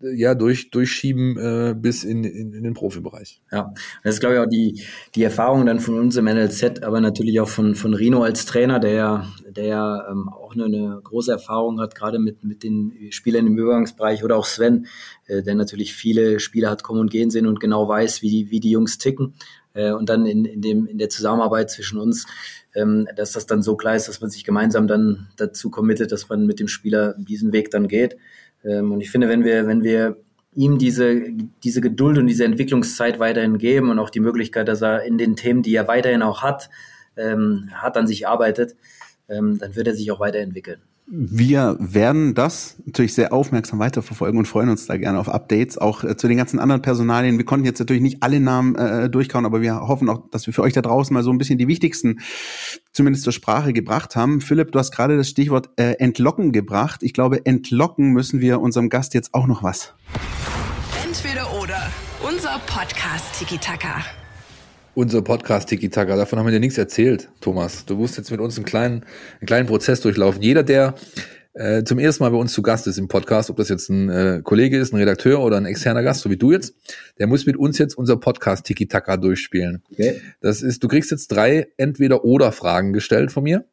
[0.00, 3.42] ja durch durchschieben äh, bis in, in, in den Profibereich.
[3.52, 4.82] Ja, das ist glaube ich auch die
[5.14, 8.78] die Erfahrung dann von uns im NLZ, aber natürlich auch von von Rino als Trainer,
[8.78, 13.46] der ja der ähm, auch eine, eine große Erfahrung hat, gerade mit mit den Spielern
[13.46, 14.86] im Übergangsbereich oder auch Sven,
[15.26, 18.50] äh, der natürlich viele Spieler hat kommen und gehen sehen und genau weiß, wie die
[18.50, 19.34] wie die Jungs ticken
[19.74, 22.26] äh, und dann in in dem in der Zusammenarbeit zwischen uns
[22.76, 26.28] ähm, dass das dann so klar ist, dass man sich gemeinsam dann dazu committet, dass
[26.28, 28.16] man mit dem Spieler diesen Weg dann geht.
[28.66, 30.16] Ähm, und ich finde, wenn wir, wenn wir
[30.54, 31.22] ihm diese,
[31.62, 35.36] diese Geduld und diese Entwicklungszeit weiterhin geben und auch die Möglichkeit, dass er in den
[35.36, 36.70] Themen, die er weiterhin auch hat,
[37.16, 38.74] ähm, hat an sich arbeitet,
[39.28, 40.80] ähm, dann wird er sich auch weiterentwickeln.
[41.08, 46.02] Wir werden das natürlich sehr aufmerksam weiterverfolgen und freuen uns da gerne auf Updates, auch
[46.02, 47.38] äh, zu den ganzen anderen Personalien.
[47.38, 50.54] Wir konnten jetzt natürlich nicht alle Namen äh, durchkauen, aber wir hoffen auch, dass wir
[50.54, 52.18] für euch da draußen mal so ein bisschen die wichtigsten
[52.92, 54.40] zumindest zur Sprache gebracht haben.
[54.40, 57.04] Philipp, du hast gerade das Stichwort äh, Entlocken gebracht.
[57.04, 59.94] Ich glaube, entlocken müssen wir unserem Gast jetzt auch noch was.
[61.04, 61.78] Entweder oder.
[62.28, 64.02] Unser Podcast Tiki Taka
[64.96, 66.16] unser Podcast Tiki Taka.
[66.16, 67.84] Davon haben wir dir nichts erzählt, Thomas.
[67.84, 69.04] Du musst jetzt mit uns einen kleinen,
[69.40, 70.40] einen kleinen Prozess durchlaufen.
[70.40, 70.94] Jeder, der
[71.52, 74.08] äh, zum ersten Mal bei uns zu Gast ist im Podcast, ob das jetzt ein
[74.08, 76.74] äh, Kollege ist, ein Redakteur oder ein externer Gast, so wie du jetzt,
[77.18, 79.82] der muss mit uns jetzt unser Podcast Tiki Taka durchspielen.
[79.92, 80.22] Okay.
[80.40, 83.66] Das ist, du kriegst jetzt drei Entweder-Oder-Fragen gestellt von mir.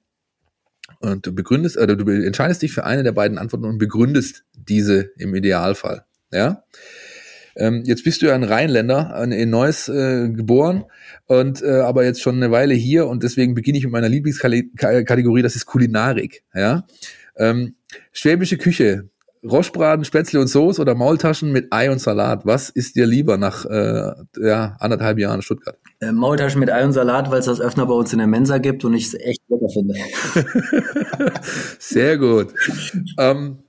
[1.00, 5.12] Und du begründest, äh, du entscheidest dich für eine der beiden Antworten und begründest diese
[5.18, 6.04] im Idealfall.
[6.34, 6.64] Ja.
[7.56, 10.86] Ähm, jetzt bist du ja ein Rheinländer, in Neuss äh, geboren
[11.26, 15.42] und äh, aber jetzt schon eine Weile hier und deswegen beginne ich mit meiner Lieblingskategorie,
[15.42, 16.44] das ist Kulinarik.
[16.54, 16.86] Ja,
[17.38, 17.76] ähm,
[18.12, 19.10] schwäbische Küche,
[19.44, 22.46] Roschbraten, Spätzle und Soße oder Maultaschen mit Ei und Salat.
[22.46, 25.78] Was ist dir lieber nach äh, ja, anderthalb Jahren Stuttgart?
[26.00, 28.58] Äh, Maultaschen mit Ei und Salat, weil es das Öffner bei uns in der Mensa
[28.58, 29.96] gibt und ich es echt lecker finde.
[31.80, 32.54] Sehr gut.
[33.20, 33.63] ähm,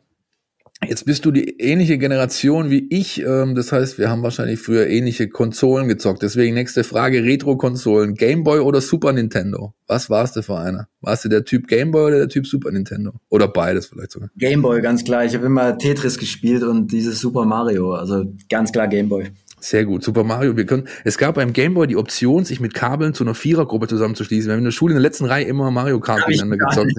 [0.88, 3.20] Jetzt bist du die ähnliche Generation wie ich.
[3.22, 6.22] Ähm, das heißt, wir haben wahrscheinlich früher ähnliche Konsolen gezockt.
[6.22, 9.74] Deswegen nächste Frage: Retro-Konsolen, Gameboy oder Super Nintendo?
[9.86, 10.88] Was warst du für einer?
[11.00, 13.12] Warst du der Typ Gameboy oder der Typ Super Nintendo?
[13.28, 14.30] Oder beides vielleicht sogar?
[14.36, 15.24] Gameboy, ganz klar.
[15.24, 17.94] Ich habe immer Tetris gespielt und dieses Super Mario.
[17.94, 19.30] Also ganz klar Gameboy.
[19.60, 20.04] Sehr gut.
[20.04, 20.56] Super Mario.
[20.58, 24.48] Wir können, es gab beim Gameboy die Option, sich mit Kabeln zu einer Vierergruppe zusammenzuschließen.
[24.48, 26.92] Wir haben in der Schule in der letzten Reihe immer Mario Kart miteinander gezockt.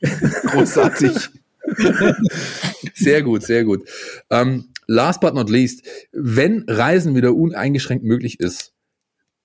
[0.46, 1.30] Großartig.
[2.94, 3.88] Sehr gut, sehr gut.
[4.30, 8.72] Ähm, last but not least, wenn Reisen wieder uneingeschränkt möglich ist,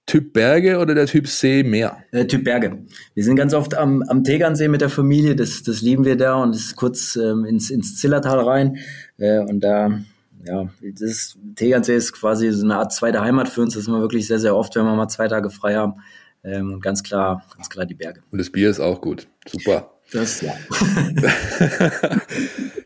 [0.07, 1.98] Typ Berge oder der Typ See mehr?
[2.11, 2.85] Äh, typ Berge.
[3.14, 6.35] Wir sind ganz oft am, am Tegernsee mit der Familie, das, das lieben wir da
[6.35, 8.77] und ist kurz ähm, ins, ins Zillertal rein.
[9.18, 9.99] Äh, und da,
[10.45, 13.73] ja, das Tegernsee ist quasi so eine Art zweite Heimat für uns.
[13.73, 15.95] Das sind wir wirklich sehr, sehr oft, wenn wir mal zwei Tage frei haben.
[16.41, 18.22] Ähm, und ganz klar, ganz klar die Berge.
[18.31, 19.27] Und das Bier ist auch gut.
[19.45, 19.91] Super.
[20.11, 20.53] Das ja.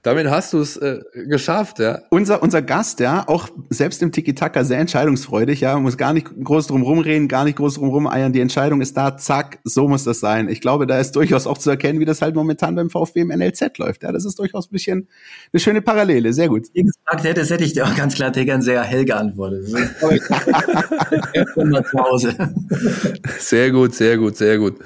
[0.04, 2.02] Damit hast du es äh, geschafft, ja.
[2.10, 6.66] Unser, unser Gast, ja, auch selbst im Tiki-Taka sehr entscheidungsfreudig, ja, muss gar nicht groß
[6.68, 8.34] drum rumreden, gar nicht groß drum rumeiern.
[8.34, 10.50] Die Entscheidung ist da, zack, so muss das sein.
[10.50, 13.28] Ich glaube, da ist durchaus auch zu erkennen, wie das halt momentan beim VfB im
[13.28, 14.02] NLZ läuft.
[14.02, 15.08] Ja, das ist durchaus ein bisschen
[15.54, 16.34] eine schöne Parallele.
[16.34, 16.66] Sehr gut.
[16.74, 19.68] Wenn du gesagt hättest, hätte ich dir auch ganz klar Tegern sehr hell geantwortet.
[23.38, 24.78] sehr gut, sehr gut, sehr gut.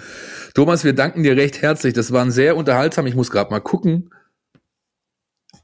[0.56, 1.94] Thomas, wir danken dir recht herzlich.
[1.94, 3.06] Das waren sehr unterhaltsam.
[3.08, 4.10] Ich muss gerade mal gucken.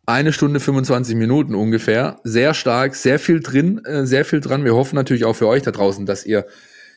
[0.06, 2.20] Eine Stunde 25 Minuten ungefähr.
[2.26, 4.66] Sehr stark, sehr viel drin, äh, sehr viel dran.
[4.66, 6.46] Wir hoffen natürlich auch für euch da draußen, dass ihr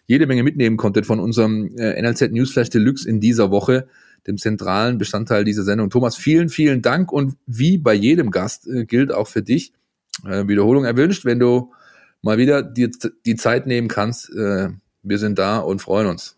[0.09, 3.87] jede Menge mitnehmen konntet von unserem äh, NLZ Newsflash Deluxe in dieser Woche,
[4.27, 5.89] dem zentralen Bestandteil dieser Sendung.
[5.89, 9.73] Thomas, vielen, vielen Dank und wie bei jedem Gast äh, gilt auch für dich
[10.23, 11.73] Wiederholung erwünscht, wenn du
[12.23, 12.89] mal wieder die,
[13.27, 14.31] die Zeit nehmen kannst.
[14.31, 16.37] wir sind da und freuen uns.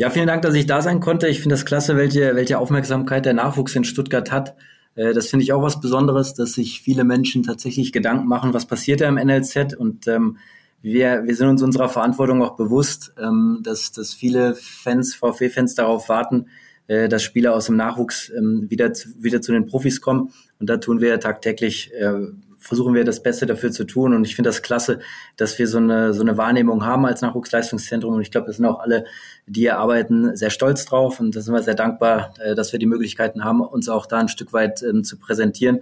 [0.00, 1.28] Ja, vielen Dank, dass ich da sein konnte.
[1.28, 4.56] Ich finde das klasse, welche, welche Aufmerksamkeit der Nachwuchs in Stuttgart hat.
[4.94, 8.64] Äh, das finde ich auch was Besonderes, dass sich viele Menschen tatsächlich Gedanken machen, was
[8.64, 9.74] passiert da im NLZ.
[9.76, 10.38] Und ähm,
[10.80, 16.08] wir, wir sind uns unserer Verantwortung auch bewusst, ähm, dass, dass viele Fans, VfB-Fans darauf
[16.08, 16.46] warten,
[16.86, 20.32] äh, dass Spieler aus dem Nachwuchs ähm, wieder, wieder zu den Profis kommen.
[20.58, 22.14] Und da tun wir tagtäglich äh,
[22.60, 24.14] versuchen wir das Beste dafür zu tun.
[24.14, 25.00] Und ich finde das klasse,
[25.36, 28.14] dass wir so eine, so eine Wahrnehmung haben als Nachwuchsleistungszentrum.
[28.14, 29.06] Und ich glaube, das sind auch alle,
[29.46, 31.18] die hier arbeiten, sehr stolz drauf.
[31.18, 34.18] Und da sind wir sehr dankbar, äh, dass wir die Möglichkeiten haben, uns auch da
[34.18, 35.80] ein Stück weit ähm, zu präsentieren.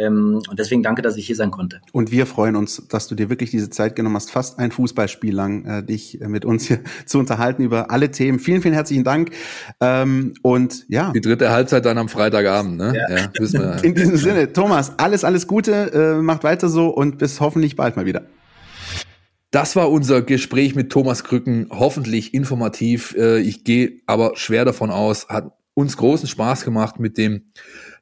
[0.00, 1.80] Ähm, und deswegen danke, dass ich hier sein konnte.
[1.92, 5.34] Und wir freuen uns, dass du dir wirklich diese Zeit genommen hast, fast ein Fußballspiel
[5.34, 8.38] lang, äh, dich äh, mit uns hier zu unterhalten über alle Themen.
[8.38, 9.30] Vielen, vielen herzlichen Dank.
[9.80, 11.12] Ähm, und ja.
[11.12, 12.94] Die dritte Halbzeit dann am Freitagabend, ne?
[12.96, 13.16] Ja.
[13.16, 13.80] ja wir.
[13.84, 17.96] In diesem Sinne, Thomas, alles, alles Gute, äh, macht weiter so und bis hoffentlich bald
[17.96, 18.22] mal wieder.
[19.50, 21.66] Das war unser Gespräch mit Thomas Krücken.
[21.70, 23.14] Hoffentlich informativ.
[23.18, 27.42] Äh, ich gehe aber schwer davon aus, hat uns großen Spaß gemacht mit dem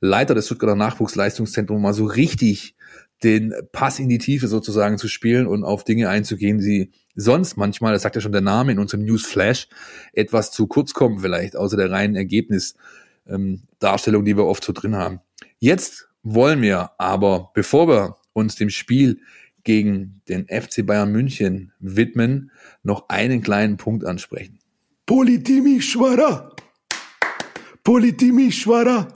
[0.01, 2.77] Leiter des Stuttgarter Nachwuchsleistungszentrums mal so richtig
[3.23, 7.93] den Pass in die Tiefe sozusagen zu spielen und auf Dinge einzugehen, die sonst manchmal,
[7.93, 9.69] das sagt ja schon der Name in unserem News Flash,
[10.12, 14.95] etwas zu kurz kommen vielleicht, außer der reinen Ergebnisdarstellung, ähm, die wir oft so drin
[14.95, 15.20] haben.
[15.59, 19.20] Jetzt wollen wir aber, bevor wir uns dem Spiel
[19.65, 22.53] gegen den FC Bayern München widmen,
[22.85, 24.61] noch einen kleinen Punkt ansprechen.
[25.07, 26.55] Politimi Schwara!
[27.83, 29.09] Politimi Schwara!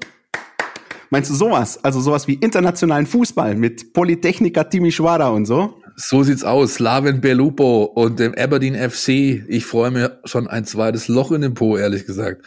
[1.13, 1.79] Meinst du sowas?
[1.85, 5.75] Also sowas wie internationalen Fußball mit Polytechnika Timișoara und so?
[5.95, 6.77] So sieht's aus.
[6.77, 9.45] Slaven Belupo und dem Aberdeen FC.
[9.47, 12.47] Ich freue mich schon ein zweites Loch in den Po, ehrlich gesagt.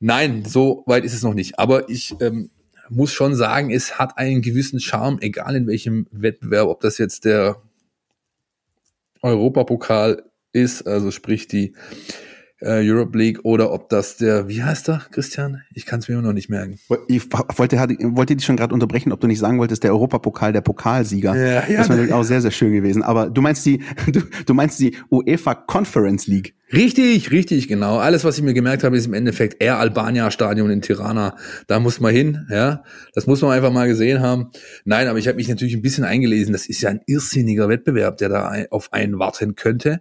[0.00, 1.58] Nein, so weit ist es noch nicht.
[1.58, 2.48] Aber ich ähm,
[2.88, 7.26] muss schon sagen, es hat einen gewissen Charme, egal in welchem Wettbewerb, ob das jetzt
[7.26, 7.56] der
[9.20, 10.22] Europapokal
[10.54, 11.74] ist, also sprich die
[12.64, 15.62] äh, Europe League oder ob das der, wie heißt der, Christian?
[15.74, 16.78] Ich kann es mir immer noch nicht merken.
[17.08, 20.62] Ich wollte, wollte dich schon gerade unterbrechen, ob du nicht sagen wolltest, der Europapokal, der
[20.62, 21.36] Pokalsieger.
[21.36, 23.02] Ja, ja, das wäre natürlich auch sehr, sehr schön gewesen.
[23.02, 23.82] Aber du meinst die,
[24.12, 26.54] du, du meinst die UEFA Conference League.
[26.72, 27.98] Richtig, richtig, genau.
[27.98, 31.36] Alles, was ich mir gemerkt habe, ist im Endeffekt Air Albania Stadion in Tirana.
[31.68, 32.82] Da muss man hin, ja.
[33.14, 34.50] Das muss man einfach mal gesehen haben.
[34.84, 36.52] Nein, aber ich habe mich natürlich ein bisschen eingelesen.
[36.52, 40.00] Das ist ja ein irrsinniger Wettbewerb, der da auf einen warten könnte.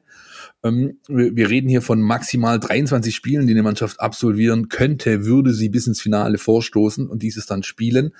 [0.63, 5.69] Ähm, wir reden hier von maximal 23 Spielen, die eine Mannschaft absolvieren könnte, würde sie
[5.69, 8.13] bis ins Finale vorstoßen und dieses dann spielen.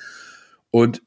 [0.72, 1.02] Und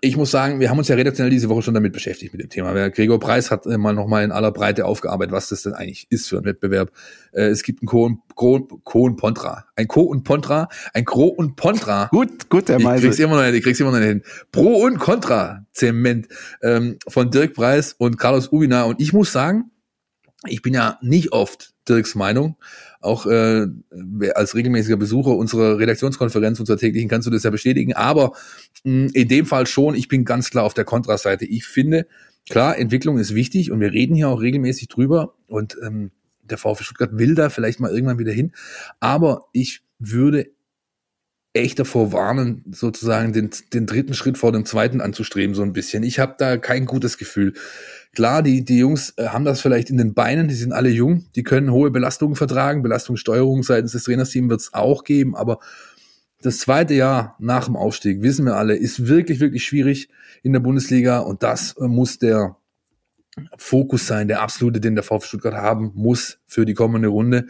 [0.00, 2.48] ich muss sagen, wir haben uns ja redaktionell diese Woche schon damit beschäftigt mit dem
[2.48, 2.72] Thema.
[2.72, 6.28] Der Gregor Preis hat mal nochmal in aller Breite aufgearbeitet, was das denn eigentlich ist
[6.28, 6.92] für ein Wettbewerb.
[7.32, 9.64] Äh, es gibt ein Co und, Co, Co und Pontra.
[9.74, 12.06] Ein Co und Pontra, ein Gro und Pontra.
[12.12, 13.10] Gut, gut, der Meisel.
[13.10, 14.22] Ich krieg's immer noch ich krieg's immer noch hin.
[14.52, 16.28] Pro und Contra Zement
[16.62, 18.84] ähm, von Dirk Preis und Carlos Ubina.
[18.84, 19.72] Und ich muss sagen,
[20.46, 22.56] ich bin ja nicht oft Dirks Meinung.
[23.00, 23.66] Auch äh,
[24.34, 27.94] als regelmäßiger Besucher unserer Redaktionskonferenz, unserer täglichen, kannst du das ja bestätigen.
[27.94, 28.32] Aber
[28.84, 31.44] mh, in dem Fall schon, ich bin ganz klar auf der Kontraseite.
[31.44, 32.06] Ich finde,
[32.48, 35.34] klar, Entwicklung ist wichtig und wir reden hier auch regelmäßig drüber.
[35.46, 36.10] Und ähm,
[36.42, 38.52] der VfB Stuttgart will da vielleicht mal irgendwann wieder hin.
[39.00, 40.50] Aber ich würde
[41.58, 46.02] echt davor warnen, sozusagen den, den dritten Schritt vor dem zweiten anzustreben, so ein bisschen.
[46.02, 47.54] Ich habe da kein gutes Gefühl.
[48.14, 51.26] Klar, die, die Jungs äh, haben das vielleicht in den Beinen, die sind alle jung,
[51.36, 55.58] die können hohe Belastungen vertragen, Belastungssteuerung seitens des Trainerteams wird es auch geben, aber
[56.40, 60.08] das zweite Jahr nach dem Aufstieg, wissen wir alle, ist wirklich, wirklich schwierig
[60.42, 62.56] in der Bundesliga und das äh, muss der
[63.56, 67.46] Fokus sein, der absolute, den der VfB Stuttgart haben muss für die kommende Runde.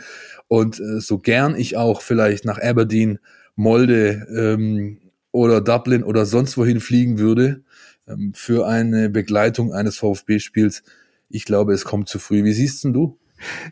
[0.49, 3.19] Und äh, so gern ich auch vielleicht nach Aberdeen,
[3.59, 4.99] Molde ähm,
[5.33, 7.65] oder Dublin oder sonst wohin fliegen würde,
[8.07, 10.85] ähm, für eine Begleitung eines VfB-Spiels.
[11.29, 12.45] Ich glaube, es kommt zu früh.
[12.45, 13.18] Wie siehst denn du?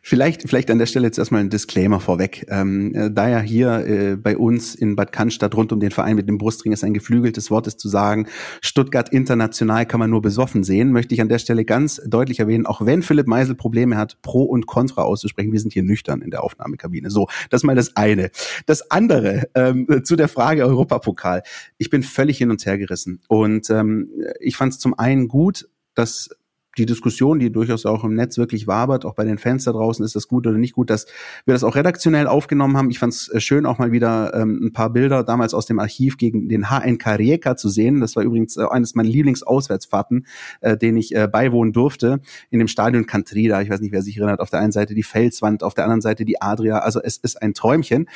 [0.02, 2.46] Vielleicht, vielleicht an der Stelle jetzt erstmal ein Disclaimer vorweg.
[2.48, 6.16] Ähm, äh, da ja hier äh, bei uns in Bad Cannstatt rund um den Verein
[6.16, 8.26] mit dem Brustring ist ein geflügeltes Wort ist zu sagen,
[8.60, 12.66] Stuttgart international kann man nur besoffen sehen, möchte ich an der Stelle ganz deutlich erwähnen,
[12.66, 16.30] auch wenn Philipp Meisel Probleme hat, Pro und Contra auszusprechen, wir sind hier nüchtern in
[16.30, 17.10] der Aufnahmekabine.
[17.10, 18.30] So, das mal das eine.
[18.66, 21.42] Das andere, ähm, zu der Frage Europapokal.
[21.78, 23.20] Ich bin völlig hin und her gerissen.
[23.28, 24.10] Und ähm,
[24.40, 26.30] ich fand es zum einen gut, dass
[26.78, 30.04] die Diskussion, die durchaus auch im Netz wirklich wabert, auch bei den Fans da draußen,
[30.04, 31.06] ist das gut oder nicht gut, dass
[31.44, 32.90] wir das auch redaktionell aufgenommen haben.
[32.90, 35.78] Ich fand es äh, schön, auch mal wieder ähm, ein paar Bilder damals aus dem
[35.78, 38.00] Archiv gegen den HNK Rijeka zu sehen.
[38.00, 40.26] Das war übrigens äh, eines meiner Lieblingsauswärtsfahrten,
[40.60, 42.20] äh, den ich äh, beiwohnen durfte,
[42.50, 43.62] in dem Stadion Cantrida.
[43.62, 44.40] Ich weiß nicht, wer sich erinnert.
[44.40, 46.78] Auf der einen Seite die Felswand, auf der anderen Seite die Adria.
[46.78, 48.08] Also es ist ein Träumchen.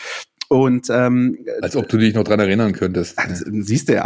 [0.53, 3.17] Und ähm, als ob du dich noch dran erinnern könntest.
[3.17, 4.05] Also, siehst du ja.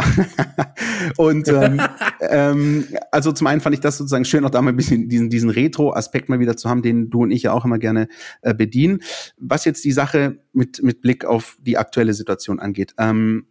[1.17, 1.81] und ähm,
[2.21, 5.31] ähm, also zum einen fand ich das sozusagen schön, auch da mal ein bisschen diesen,
[5.31, 8.07] diesen Retro-Aspekt mal wieder zu haben, den du und ich ja auch immer gerne
[8.43, 8.99] äh, bedienen.
[9.39, 12.93] Was jetzt die Sache mit, mit Blick auf die aktuelle Situation angeht.
[12.99, 13.47] Ähm,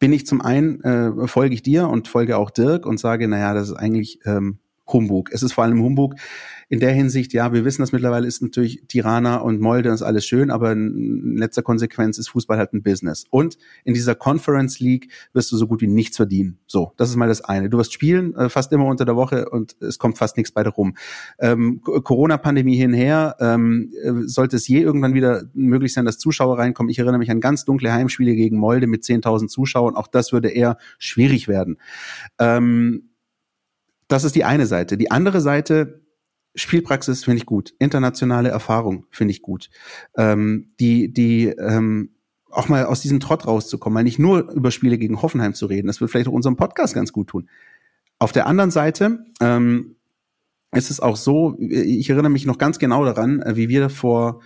[0.00, 3.54] bin ich zum einen, äh, folge ich dir und folge auch Dirk und sage, naja,
[3.54, 5.30] das ist eigentlich ähm, Humbug.
[5.32, 6.14] Es ist vor allem Humbug
[6.72, 10.24] in der Hinsicht, ja, wir wissen das mittlerweile ist natürlich Tirana und Molde ist alles
[10.24, 13.26] schön, aber in letzter Konsequenz ist Fußball halt ein Business.
[13.28, 16.60] Und in dieser Conference League wirst du so gut wie nichts verdienen.
[16.66, 17.68] So, das ist mal das eine.
[17.68, 20.62] Du wirst spielen, äh, fast immer unter der Woche und es kommt fast nichts bei
[20.62, 20.96] dir rum.
[21.38, 23.92] Ähm, Corona-Pandemie hinher, ähm,
[24.24, 26.88] sollte es je irgendwann wieder möglich sein, dass Zuschauer reinkommen.
[26.88, 29.94] Ich erinnere mich an ganz dunkle Heimspiele gegen Molde mit 10.000 Zuschauern.
[29.94, 31.76] Auch das würde eher schwierig werden.
[32.38, 33.10] Ähm,
[34.12, 34.96] das ist die eine Seite.
[34.96, 36.02] Die andere Seite,
[36.54, 37.72] Spielpraxis finde ich gut.
[37.78, 39.70] Internationale Erfahrung finde ich gut.
[40.16, 42.10] Ähm, die, die, ähm,
[42.50, 45.86] auch mal aus diesem Trott rauszukommen, mal nicht nur über Spiele gegen Hoffenheim zu reden.
[45.86, 47.48] Das wird vielleicht auch unserem Podcast ganz gut tun.
[48.18, 49.96] Auf der anderen Seite ähm,
[50.72, 54.42] ist es auch so, ich erinnere mich noch ganz genau daran, äh, wie wir vor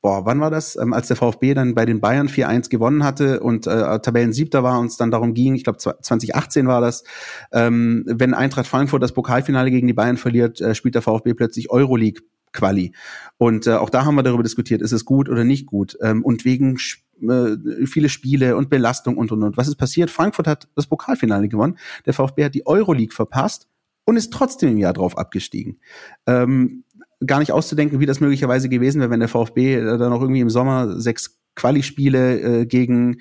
[0.00, 0.76] boah, wann war das?
[0.76, 4.78] Ähm, als der VfB dann bei den Bayern 4-1 gewonnen hatte und äh, Tabellensiebter war
[4.80, 7.04] und es dann darum ging, ich glaube 2018 war das,
[7.52, 11.70] ähm, wenn Eintracht Frankfurt das Pokalfinale gegen die Bayern verliert, äh, spielt der VfB plötzlich
[11.70, 12.22] Euroleague
[12.52, 12.92] Quali.
[13.36, 15.98] Und äh, auch da haben wir darüber diskutiert, ist es gut oder nicht gut.
[16.00, 16.78] Ähm, und wegen
[17.20, 19.56] äh, viele Spiele und Belastung und und und.
[19.56, 20.10] Was ist passiert?
[20.10, 21.78] Frankfurt hat das Pokalfinale gewonnen.
[22.06, 23.68] Der VfB hat die Euroleague verpasst
[24.04, 25.80] und ist trotzdem im Jahr drauf abgestiegen.
[26.26, 26.84] Ähm,
[27.26, 30.40] gar nicht auszudenken, wie das möglicherweise gewesen wäre, wenn der VfB äh, dann noch irgendwie
[30.40, 33.18] im Sommer sechs Quali-Spiele äh, gegen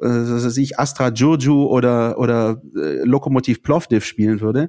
[0.00, 4.68] äh, was weiß ich, Astra Giurgiu oder, oder äh, Lokomotiv Plovdiv spielen würde.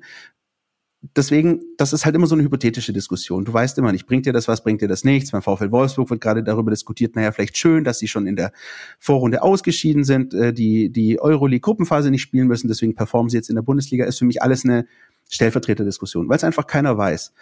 [1.15, 3.45] deswegen, das ist halt immer so eine hypothetische Diskussion.
[3.45, 5.31] Du weißt immer nicht, bringt dir das was, bringt dir das nichts.
[5.31, 8.51] Beim VfL Wolfsburg wird gerade darüber diskutiert, naja, vielleicht schön, dass sie schon in der
[8.99, 13.55] Vorrunde ausgeschieden sind, äh, die, die Euroleague-Gruppenphase nicht spielen müssen, deswegen performen sie jetzt in
[13.55, 14.85] der Bundesliga, ist für mich alles eine
[15.29, 17.33] Stellvertreterdiskussion, weil es einfach keiner weiß.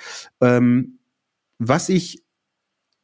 [0.42, 0.99] Ähm,
[1.60, 2.24] was ich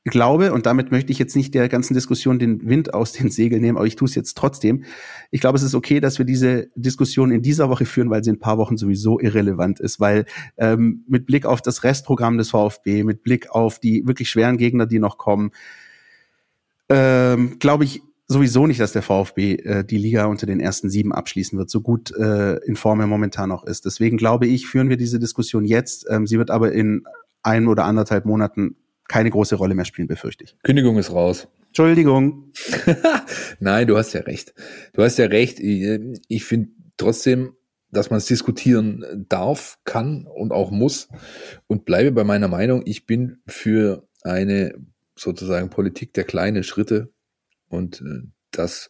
[0.05, 3.61] glaube, und damit möchte ich jetzt nicht der ganzen Diskussion den Wind aus den Segeln
[3.61, 4.83] nehmen, aber ich tue es jetzt trotzdem.
[5.31, 8.29] Ich glaube, es ist okay, dass wir diese Diskussion in dieser Woche führen, weil sie
[8.29, 10.25] in ein paar Wochen sowieso irrelevant ist, weil
[10.57, 14.85] ähm, mit Blick auf das Restprogramm des VfB, mit Blick auf die wirklich schweren Gegner,
[14.85, 15.51] die noch kommen,
[16.87, 21.13] ähm, glaube ich sowieso nicht, dass der VfB äh, die Liga unter den ersten sieben
[21.13, 23.85] abschließen wird, so gut äh, in Form er momentan noch ist.
[23.85, 26.05] Deswegen glaube ich, führen wir diese Diskussion jetzt.
[26.09, 27.05] Ähm, sie wird aber in
[27.45, 28.75] ein oder anderthalb Monaten
[29.07, 30.57] keine große Rolle mehr spielen, befürchte ich.
[30.63, 31.47] Kündigung ist raus.
[31.67, 32.51] Entschuldigung.
[33.59, 34.53] Nein, du hast ja recht.
[34.93, 35.59] Du hast ja recht.
[35.59, 37.53] Ich, ich finde trotzdem,
[37.91, 41.07] dass man es diskutieren darf, kann und auch muss
[41.67, 42.81] und bleibe bei meiner Meinung.
[42.85, 44.73] Ich bin für eine
[45.15, 47.13] sozusagen Politik der kleinen Schritte
[47.67, 48.89] und äh, das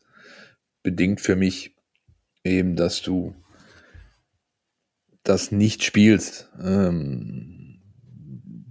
[0.81, 1.75] bedingt für mich
[2.43, 3.35] eben, dass du
[5.23, 6.51] das nicht spielst.
[6.61, 7.54] Ähm,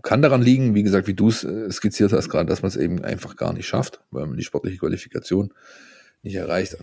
[0.05, 2.77] kann daran liegen, wie gesagt, wie du es äh, skizziert hast gerade, dass man es
[2.77, 5.53] eben einfach gar nicht schafft, weil man die sportliche Qualifikation
[6.23, 6.77] nicht erreicht.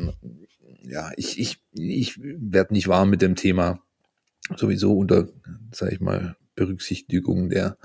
[0.84, 3.80] Ja, ich, ich, ich werde nicht warm mit dem Thema
[4.57, 5.30] sowieso unter,
[5.72, 7.77] sage ich mal, Berücksichtigung der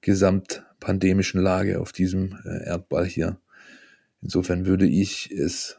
[0.00, 3.38] gesamtpandemischen Lage auf diesem äh, Erdball hier.
[4.22, 5.78] Insofern würde ich es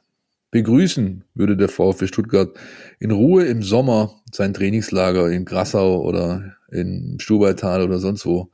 [0.51, 2.57] begrüßen, würde der VfB Stuttgart
[2.99, 8.51] in Ruhe im Sommer sein Trainingslager in Grassau oder in Stubaital oder sonst wo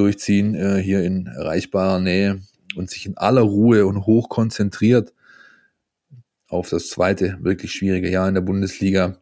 [0.00, 2.40] durchziehen, äh, hier in erreichbarer Nähe
[2.74, 5.12] und sich in aller Ruhe und hoch konzentriert
[6.48, 9.18] auf das zweite wirklich schwierige Jahr in der Bundesliga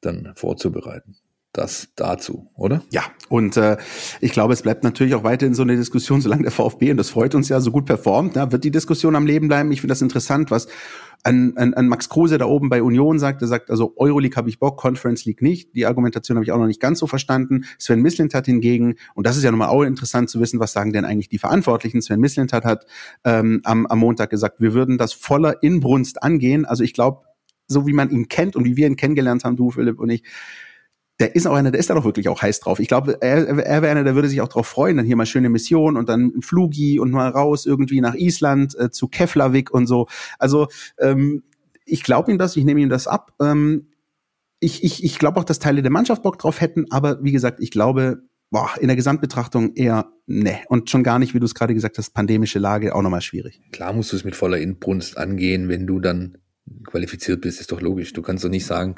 [0.00, 1.16] dann vorzubereiten.
[1.54, 2.82] Das dazu, oder?
[2.90, 3.76] Ja, und äh,
[4.20, 7.10] ich glaube, es bleibt natürlich auch weiterhin so eine Diskussion, solange der VfB, und das
[7.10, 9.70] freut uns ja, so gut performt, na, wird die Diskussion am Leben bleiben.
[9.70, 10.66] Ich finde das interessant, was
[11.22, 13.40] an, an, an Max Kruse da oben bei Union sagt.
[13.40, 15.76] Er sagt, also Euroleague habe ich Bock, Conference League nicht.
[15.76, 17.66] Die Argumentation habe ich auch noch nicht ganz so verstanden.
[17.78, 21.04] Sven Mislintat hingegen, und das ist ja nochmal auch interessant zu wissen, was sagen denn
[21.04, 22.02] eigentlich die Verantwortlichen.
[22.02, 22.84] Sven Mislintat hat
[23.22, 26.64] ähm, am, am Montag gesagt, wir würden das voller Inbrunst angehen.
[26.64, 27.20] Also ich glaube,
[27.68, 30.24] so wie man ihn kennt und wie wir ihn kennengelernt haben, du, Philipp und ich,
[31.20, 32.80] der ist auch einer, der ist da doch wirklich auch heiß drauf.
[32.80, 35.26] Ich glaube, er, er wäre einer, der würde sich auch drauf freuen, dann hier mal
[35.26, 39.70] schöne Mission und dann ein Flugi und mal raus irgendwie nach Island äh, zu Keflavik
[39.70, 40.08] und so.
[40.38, 40.66] Also
[40.98, 41.44] ähm,
[41.84, 43.32] ich glaube ihm das, ich nehme ihm das ab.
[43.40, 43.88] Ähm,
[44.58, 47.60] ich ich, ich glaube auch, dass Teile der Mannschaft Bock drauf hätten, aber wie gesagt,
[47.60, 50.60] ich glaube, boah, in der Gesamtbetrachtung eher ne.
[50.68, 53.60] Und schon gar nicht, wie du es gerade gesagt hast, pandemische Lage auch nochmal schwierig.
[53.72, 56.38] Klar musst du es mit voller Inbrunst angehen, wenn du dann
[56.86, 58.12] qualifiziert bist, ist doch logisch.
[58.12, 58.94] Du kannst doch nicht sagen,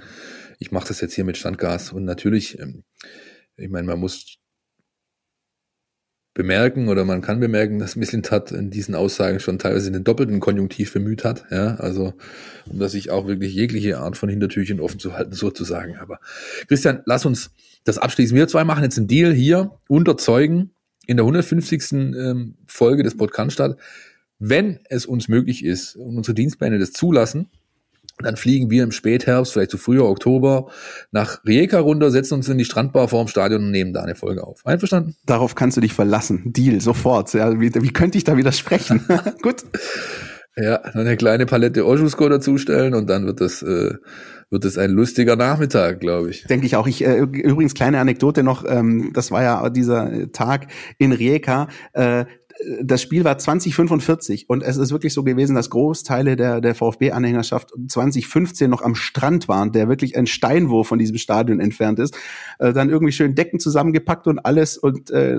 [0.59, 1.93] ich mache das jetzt hier mit Standgas.
[1.93, 2.85] Und natürlich, ähm,
[3.57, 4.39] ich meine, man muss
[6.37, 10.93] bemerken oder man kann bemerken, dass Misslintat in diesen Aussagen schon teilweise den doppelten Konjunktiv
[10.93, 11.47] bemüht hat.
[11.51, 12.15] Ja, also
[12.71, 15.97] um dass sich auch wirklich jegliche Art von Hintertürchen offen zu halten, sozusagen.
[15.97, 16.21] Aber
[16.69, 17.51] Christian, lass uns
[17.85, 18.37] das abschließen.
[18.37, 20.71] Wir zwei machen jetzt einen Deal hier unter Zeugen
[21.07, 21.93] in der 150.
[21.93, 23.79] Ähm, Folge des Podcasts statt.
[24.39, 27.49] Wenn es uns möglich ist und unsere Dienstpläne das zulassen,
[28.19, 30.71] dann fliegen wir im Spätherbst, vielleicht zu früher Oktober,
[31.11, 34.45] nach Rijeka runter, setzen uns in die Strandbar vorm Stadion und nehmen da eine Folge
[34.45, 34.65] auf.
[34.65, 35.17] Einverstanden?
[35.27, 36.43] Darauf kannst du dich verlassen.
[36.47, 37.33] Deal, sofort.
[37.35, 39.05] Ja, wie, wie könnte ich da widersprechen?
[39.43, 39.65] Gut.
[40.57, 43.95] Ja, dann eine kleine Palette Oschusko dazustellen und dann wird das, äh,
[44.49, 46.45] wird es ein lustiger Nachmittag, glaube ich.
[46.45, 46.87] Denke ich auch.
[46.87, 51.69] Ich, äh, übrigens kleine Anekdote noch, ähm, das war ja dieser Tag in Rijeka.
[51.93, 52.25] Äh,
[52.83, 57.73] das Spiel war 2045 und es ist wirklich so gewesen, dass Großteile der, der VfB-Anhängerschaft
[57.89, 62.17] 2015 noch am Strand waren, der wirklich ein Steinwurf von diesem Stadion entfernt ist.
[62.59, 65.37] Äh, dann irgendwie schön Decken zusammengepackt und alles und äh,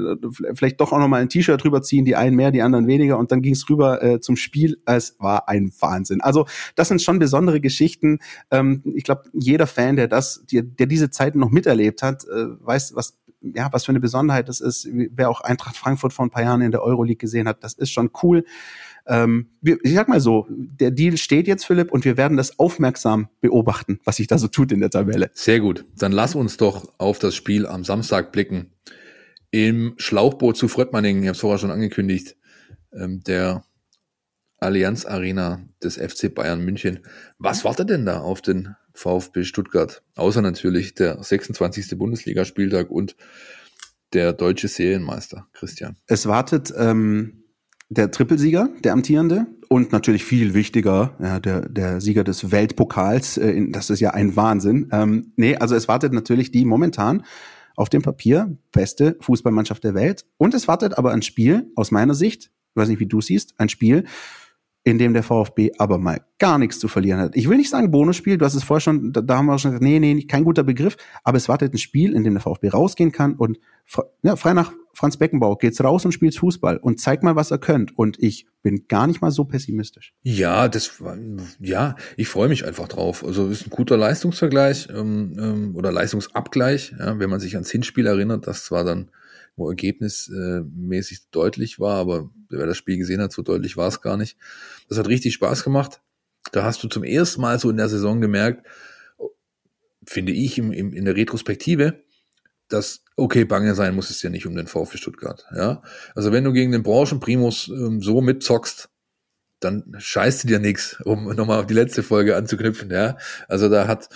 [0.53, 3.17] vielleicht doch auch noch mal ein T-Shirt drüber ziehen, die einen mehr, die anderen weniger
[3.17, 4.77] und dann ging es rüber äh, zum Spiel.
[4.85, 6.21] Es war ein Wahnsinn.
[6.21, 6.45] Also
[6.75, 8.19] das sind schon besondere Geschichten.
[8.51, 12.47] Ähm, ich glaube, jeder Fan, der das, der, der diese Zeiten noch miterlebt hat, äh,
[12.59, 14.87] weiß, was ja, was für eine Besonderheit das ist.
[14.91, 17.91] Wer auch Eintracht Frankfurt vor ein paar Jahren in der Euroleague gesehen hat, das ist
[17.91, 18.43] schon cool.
[19.05, 23.29] Ähm, ich sag mal so, der Deal steht jetzt, Philipp, und wir werden das aufmerksam
[23.39, 25.31] beobachten, was sich da so tut in der Tabelle.
[25.33, 25.85] Sehr gut.
[25.97, 28.71] Dann lass uns doch auf das Spiel am Samstag blicken.
[29.49, 32.35] Im Schlauchboot zu Fröttmanning, ich habe es vorher schon angekündigt,
[32.91, 33.63] ähm, der
[34.59, 36.99] Allianz Arena des FC Bayern München.
[37.37, 40.03] Was wartet denn da auf den VfB Stuttgart.
[40.15, 41.97] Außer natürlich der 26.
[41.97, 43.15] Bundesligaspieltag und
[44.13, 45.97] der deutsche Serienmeister, Christian.
[46.07, 47.43] Es wartet ähm,
[47.89, 53.37] der Trippelsieger, der amtierende, und natürlich viel wichtiger, ja, der, der Sieger des Weltpokals.
[53.37, 54.89] Äh, das ist ja ein Wahnsinn.
[54.91, 57.23] Ähm, nee, also es wartet natürlich die momentan
[57.75, 60.25] auf dem Papier beste Fußballmannschaft der Welt.
[60.37, 63.55] Und es wartet aber ein Spiel, aus meiner Sicht, ich weiß nicht, wie du siehst,
[63.59, 64.05] ein Spiel,
[64.87, 67.35] in dem der VfB aber mal gar nichts zu verlieren hat.
[67.35, 69.71] Ich will nicht sagen Bonusspiel, du hast es vorher schon, da, da haben wir schon
[69.71, 70.95] gesagt, nee, nee, kein guter Begriff,
[71.25, 73.59] aber es wartet ein Spiel, in dem der VfB rausgehen kann und
[74.23, 77.57] ja, frei nach Franz Beckenbauer geht's raus und spielt Fußball und zeigt mal, was er
[77.57, 77.97] könnt.
[77.97, 80.13] Und ich bin gar nicht mal so pessimistisch.
[80.23, 81.03] Ja, das
[81.59, 83.25] ja, ich freue mich einfach drauf.
[83.25, 88.07] Also ist ein guter Leistungsvergleich ähm, ähm, oder Leistungsabgleich, ja, wenn man sich ans Hinspiel
[88.07, 89.11] erinnert, das war dann
[89.57, 94.01] wo ergebnismäßig äh, deutlich war, aber wer das Spiel gesehen hat, so deutlich war es
[94.01, 94.37] gar nicht.
[94.87, 96.01] Das hat richtig Spaß gemacht.
[96.51, 98.65] Da hast du zum ersten Mal so in der Saison gemerkt,
[100.05, 102.03] finde ich im, im, in der Retrospektive,
[102.69, 105.45] dass okay, bange sein muss es ja nicht um den VfB Stuttgart.
[105.55, 105.81] Ja,
[106.15, 108.89] also wenn du gegen den Branchenprimus ähm, so mitzockst,
[109.59, 112.91] dann scheißt dir nichts, um nochmal auf die letzte Folge anzuknüpfen.
[112.91, 113.17] Ja,
[113.47, 114.09] also da hat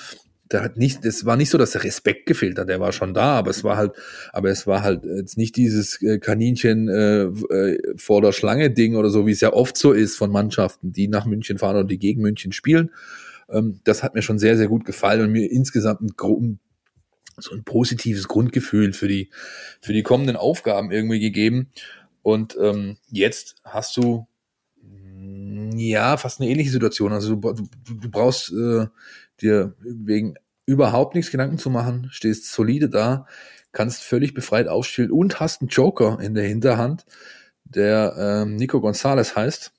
[0.51, 3.13] da hat nicht, es war nicht so, dass der Respekt gefehlt hat, der war schon
[3.13, 3.93] da, aber es war halt,
[4.33, 8.95] aber es war halt jetzt nicht dieses äh, Kaninchen äh, äh, vor der Schlange Ding
[8.95, 11.87] oder so, wie es ja oft so ist von Mannschaften, die nach München fahren oder
[11.87, 12.91] die gegen München spielen.
[13.49, 16.59] Ähm, das hat mir schon sehr, sehr gut gefallen und mir insgesamt ein,
[17.37, 19.29] so ein positives Grundgefühl für die,
[19.79, 21.69] für die kommenden Aufgaben irgendwie gegeben.
[22.23, 24.27] Und ähm, jetzt hast du
[25.75, 27.13] ja fast eine ähnliche Situation.
[27.13, 28.87] Also du, du, du brauchst äh,
[29.41, 30.35] dir wegen
[30.65, 33.25] überhaupt nichts Gedanken zu machen, stehst solide da,
[33.71, 37.05] kannst völlig befreit aufspielen und hast einen Joker in der Hinterhand,
[37.63, 39.73] der ähm, Nico Gonzalez heißt,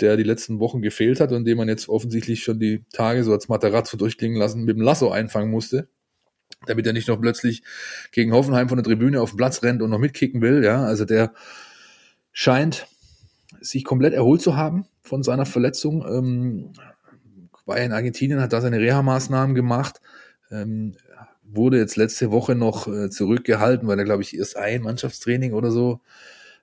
[0.00, 3.32] der die letzten Wochen gefehlt hat und den man jetzt offensichtlich schon die Tage so
[3.32, 5.88] als Materazzo durchklingen lassen, mit dem Lasso einfangen musste,
[6.66, 7.62] damit er nicht noch plötzlich
[8.10, 10.64] gegen Hoffenheim von der Tribüne auf den Platz rennt und noch mitkicken will.
[10.64, 11.34] Ja, also der
[12.32, 12.86] scheint
[13.60, 16.04] sich komplett erholt zu haben von seiner Verletzung.
[16.06, 16.72] Ähm,
[17.66, 20.00] in Argentinien, hat da seine Reha-Maßnahmen gemacht,
[20.50, 20.94] ähm,
[21.42, 25.70] wurde jetzt letzte Woche noch äh, zurückgehalten, weil er, glaube ich, erst ein Mannschaftstraining oder
[25.70, 26.00] so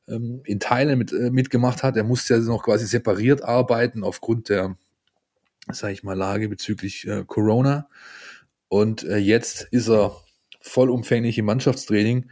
[0.08, 1.96] ähm, in Teilen mit, äh, mitgemacht hat.
[1.96, 4.76] Er musste ja noch quasi separiert arbeiten aufgrund der,
[5.72, 7.88] sage ich mal, Lage bezüglich äh, Corona.
[8.68, 10.16] Und äh, jetzt ist er
[10.62, 12.30] vollumfänglich im Mannschaftstraining.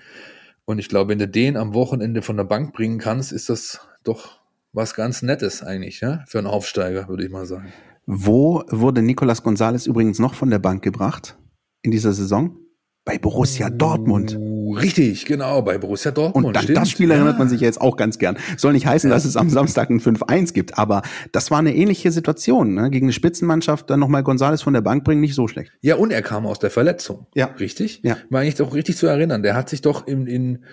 [0.65, 3.79] Und ich glaube, wenn du den am Wochenende von der Bank bringen kannst, ist das
[4.03, 4.39] doch
[4.73, 7.71] was ganz Nettes eigentlich, ja, für einen Aufsteiger, würde ich mal sagen.
[8.09, 11.37] Wo wurde Nicolas Gonzalez übrigens noch von der Bank gebracht
[11.81, 12.55] in dieser Saison?
[13.03, 14.37] Bei Borussia Dortmund.
[14.81, 16.47] Richtig, genau, bei Borussia Dortmund.
[16.47, 18.37] Und an das Spiel erinnert man sich jetzt auch ganz gern.
[18.55, 19.15] Soll nicht heißen, ja.
[19.15, 21.01] dass es am Samstag ein 5-1 gibt, aber
[21.33, 22.75] das war eine ähnliche Situation.
[22.75, 22.89] Ne?
[22.91, 25.73] Gegen eine Spitzenmannschaft dann nochmal Gonzales von der Bank bringen, nicht so schlecht.
[25.81, 27.27] Ja, und er kam aus der Verletzung.
[27.35, 27.47] Ja.
[27.59, 28.01] Richtig?
[28.03, 28.17] Ja.
[28.29, 29.43] War eigentlich doch richtig zu erinnern.
[29.43, 30.63] Der hat sich doch im, in,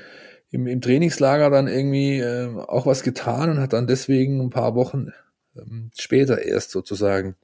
[0.51, 4.77] im, im Trainingslager dann irgendwie äh, auch was getan und hat dann deswegen ein paar
[4.77, 5.09] Wochen
[5.57, 7.37] ähm, später erst sozusagen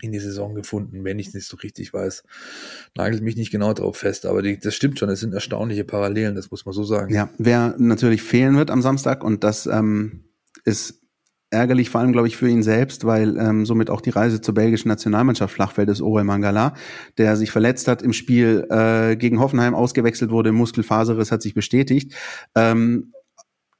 [0.00, 2.24] in die Saison gefunden, wenn ich es nicht so richtig weiß.
[2.96, 6.34] Nagelt mich nicht genau drauf fest, aber die, das stimmt schon, es sind erstaunliche Parallelen,
[6.34, 7.12] das muss man so sagen.
[7.14, 10.24] Ja, wer natürlich fehlen wird am Samstag und das ähm,
[10.64, 11.02] ist
[11.50, 14.54] ärgerlich, vor allem, glaube ich, für ihn selbst, weil ähm, somit auch die Reise zur
[14.54, 16.74] belgischen Nationalmannschaft flach fällt, ist Orel Mangala,
[17.18, 22.14] der sich verletzt hat im Spiel äh, gegen Hoffenheim, ausgewechselt wurde, Muskelfaserriss hat sich bestätigt.
[22.54, 23.12] Ähm,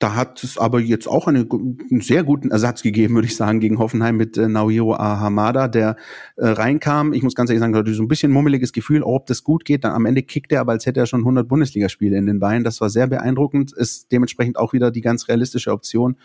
[0.03, 3.61] da hat es aber jetzt auch eine, einen sehr guten Ersatz gegeben, würde ich sagen,
[3.61, 5.95] gegen Hoffenheim mit äh, Naohiro Ahamada, der
[6.37, 7.13] äh, reinkam.
[7.13, 9.85] Ich muss ganz ehrlich sagen, hatte so ein bisschen mummeliges Gefühl, ob das gut geht.
[9.85, 12.65] Dann am Ende kickt er, aber als hätte er schon 100 Bundesligaspiele in den Beinen.
[12.65, 13.73] Das war sehr beeindruckend.
[13.73, 16.17] Ist dementsprechend auch wieder die ganz realistische Option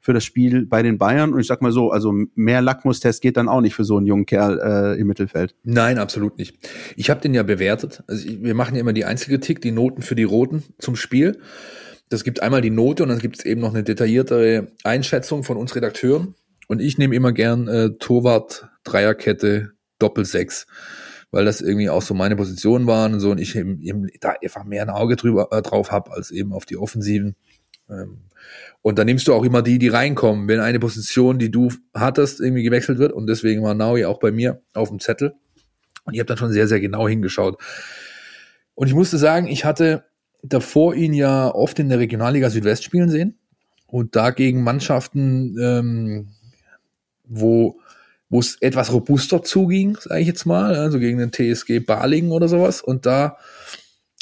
[0.00, 1.34] für das Spiel bei den Bayern.
[1.34, 4.06] Und ich sag mal so, also mehr Lackmustest geht dann auch nicht für so einen
[4.06, 5.54] jungen Kerl äh, im Mittelfeld.
[5.64, 6.56] Nein, absolut nicht.
[6.96, 8.04] Ich habe den ja bewertet.
[8.06, 11.38] Also wir machen ja immer die Einzelkritik, die Noten für die Roten zum Spiel.
[12.08, 15.56] Das gibt einmal die Note und dann gibt es eben noch eine detailliertere Einschätzung von
[15.56, 16.34] uns Redakteuren.
[16.66, 20.66] Und ich nehme immer gern äh, Torwart, Dreierkette, Doppel-Sechs,
[21.30, 24.34] weil das irgendwie auch so meine Positionen waren und so und ich eben, eben da
[24.42, 27.36] einfach mehr ein Auge drüber, äh, drauf habe als eben auf die Offensiven.
[27.90, 28.22] Ähm,
[28.82, 30.48] und dann nimmst du auch immer die, die reinkommen.
[30.48, 34.30] Wenn eine Position, die du hattest, irgendwie gewechselt wird und deswegen war Naui auch bei
[34.30, 35.34] mir auf dem Zettel.
[36.04, 37.60] Und ich habe dann schon sehr, sehr genau hingeschaut.
[38.74, 40.04] Und ich musste sagen, ich hatte
[40.42, 43.38] davor ihn ja oft in der Regionalliga Südwest spielen sehen
[43.86, 46.28] und dagegen Mannschaften, ähm,
[47.24, 47.80] wo
[48.30, 52.48] wo es etwas robuster zuging, sage ich jetzt mal, also gegen den TSG Balingen oder
[52.48, 52.82] sowas.
[52.82, 53.38] Und da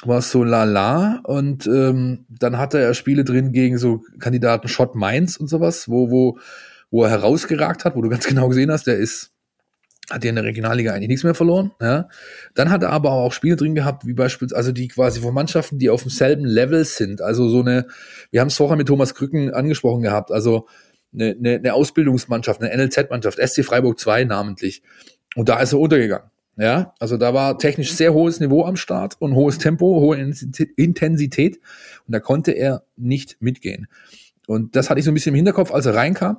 [0.04, 1.20] war es so lala.
[1.24, 6.10] Und ähm, dann hatte er Spiele drin gegen so Kandidaten Schott Mainz und sowas, wo,
[6.10, 6.38] wo,
[6.90, 9.32] wo er herausgeragt hat, wo du ganz genau gesehen hast, der ist
[10.10, 11.72] hat er in der Regionalliga eigentlich nichts mehr verloren.
[11.80, 12.08] Ja.
[12.54, 15.78] Dann hat er aber auch Spiele drin gehabt, wie beispielsweise, also die quasi von Mannschaften,
[15.78, 17.20] die auf demselben Level sind.
[17.20, 17.86] Also so eine,
[18.30, 20.68] wir haben es vorher mit Thomas Krücken angesprochen gehabt, also
[21.12, 24.82] eine, eine, eine Ausbildungsmannschaft, eine NLZ-Mannschaft, SC Freiburg 2 namentlich.
[25.34, 26.30] Und da ist er untergegangen.
[26.58, 30.16] Ja, also da war technisch sehr hohes Niveau am Start und hohes Tempo, hohe
[30.76, 31.60] Intensität.
[32.06, 33.88] Und da konnte er nicht mitgehen.
[34.46, 36.38] Und das hatte ich so ein bisschen im Hinterkopf, als er reinkam.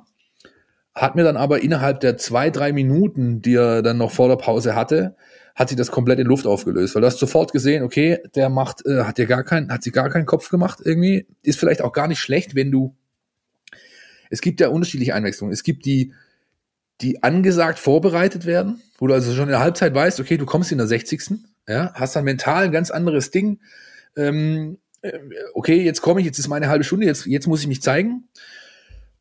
[0.94, 4.36] Hat mir dann aber innerhalb der zwei, drei Minuten, die er dann noch vor der
[4.36, 5.16] Pause hatte,
[5.58, 6.94] hat sich das komplett in Luft aufgelöst.
[6.94, 9.90] Weil du hast sofort gesehen, okay, der macht, äh, hat dir gar keinen, hat sie
[9.90, 11.26] gar keinen Kopf gemacht irgendwie.
[11.42, 12.94] Ist vielleicht auch gar nicht schlecht, wenn du.
[14.30, 15.52] Es gibt ja unterschiedliche Einwechslungen.
[15.52, 16.12] Es gibt die,
[17.00, 20.70] die angesagt vorbereitet werden, wo du also schon in der Halbzeit weißt, okay, du kommst
[20.70, 21.40] in der 60.
[21.66, 23.58] Ja, hast dann mental ein ganz anderes Ding.
[24.16, 25.18] Ähm, äh,
[25.54, 28.28] okay, jetzt komme ich, jetzt ist meine halbe Stunde, jetzt, jetzt muss ich mich zeigen.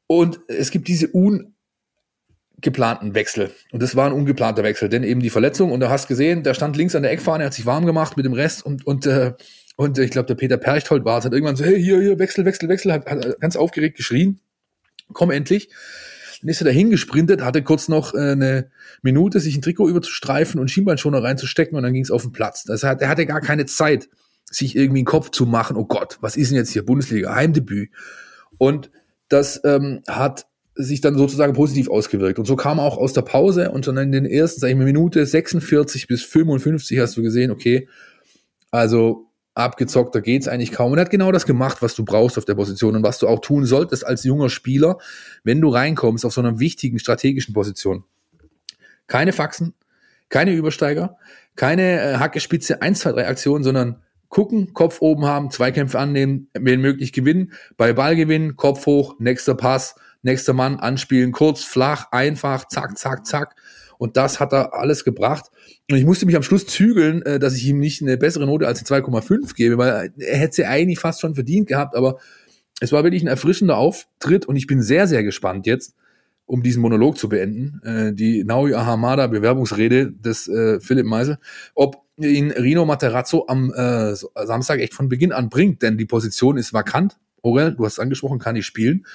[0.08, 1.08] Und es gibt diese
[2.58, 3.52] ungeplanten Wechsel.
[3.72, 5.72] Und das war ein ungeplanter Wechsel, denn eben die Verletzung.
[5.72, 8.26] Und du hast gesehen, der stand links an der Eckfahne, hat sich warm gemacht mit
[8.26, 9.34] dem Rest und, und, äh,
[9.76, 12.46] und ich glaube, der Peter Perchthold war es, hat irgendwann so, hey, hier, hier, Wechsel,
[12.46, 14.40] Wechsel, Wechsel, hat, hat ganz aufgeregt geschrien.
[15.14, 15.70] Komm endlich.
[16.42, 18.72] Dann ist er dahin gesprintet, hatte kurz noch äh, eine
[19.04, 22.64] Minute, sich ein Trikot überzustreifen und Schienbeinschoner reinzustecken und dann ging es auf den Platz.
[22.64, 24.10] Das hat, er hatte gar keine Zeit,
[24.50, 27.92] sich irgendwie einen Kopf zu machen, oh Gott, was ist denn jetzt hier Bundesliga, Heimdebüt.
[28.58, 28.90] Und
[29.30, 30.48] das ähm, hat
[30.78, 32.40] sich dann sozusagen positiv ausgewirkt.
[32.40, 34.86] Und so kam auch aus der Pause und dann in den ersten, sag ich mal,
[34.86, 37.88] Minute 46 bis 55 hast du gesehen, okay,
[38.72, 40.92] also abgezockter geht's eigentlich kaum.
[40.92, 43.28] Und er hat genau das gemacht, was du brauchst auf der Position und was du
[43.28, 45.00] auch tun solltest als junger Spieler,
[45.44, 48.04] wenn du reinkommst auf so einer wichtigen strategischen Position.
[49.08, 49.74] Keine Faxen,
[50.30, 51.18] keine Übersteiger,
[51.56, 56.82] keine äh, Hackespitze 1, 2, 3 Aktionen, sondern gucken, Kopf oben haben, Zweikämpfe annehmen, wenn
[56.82, 59.96] möglich gewinnen, bei Ball gewinnen, Kopf hoch, nächster Pass,
[60.28, 63.56] nächster Mann anspielen, kurz, flach, einfach, zack, zack, zack.
[63.98, 65.46] Und das hat er alles gebracht.
[65.90, 68.68] Und ich musste mich am Schluss zügeln, äh, dass ich ihm nicht eine bessere Note
[68.68, 72.20] als eine 2,5 gebe, weil er hätte sie eigentlich fast schon verdient gehabt, aber
[72.80, 75.96] es war wirklich ein erfrischender Auftritt und ich bin sehr, sehr gespannt jetzt,
[76.46, 81.40] um diesen Monolog zu beenden, äh, die Naui Ahamada Bewerbungsrede des äh, Philipp Meisel,
[81.74, 86.74] ob ihn Rino Materazzo am Samstag echt von Beginn an bringt, denn die Position ist
[86.74, 87.16] vakant.
[87.44, 89.06] Orel, du hast es angesprochen, kann nicht spielen.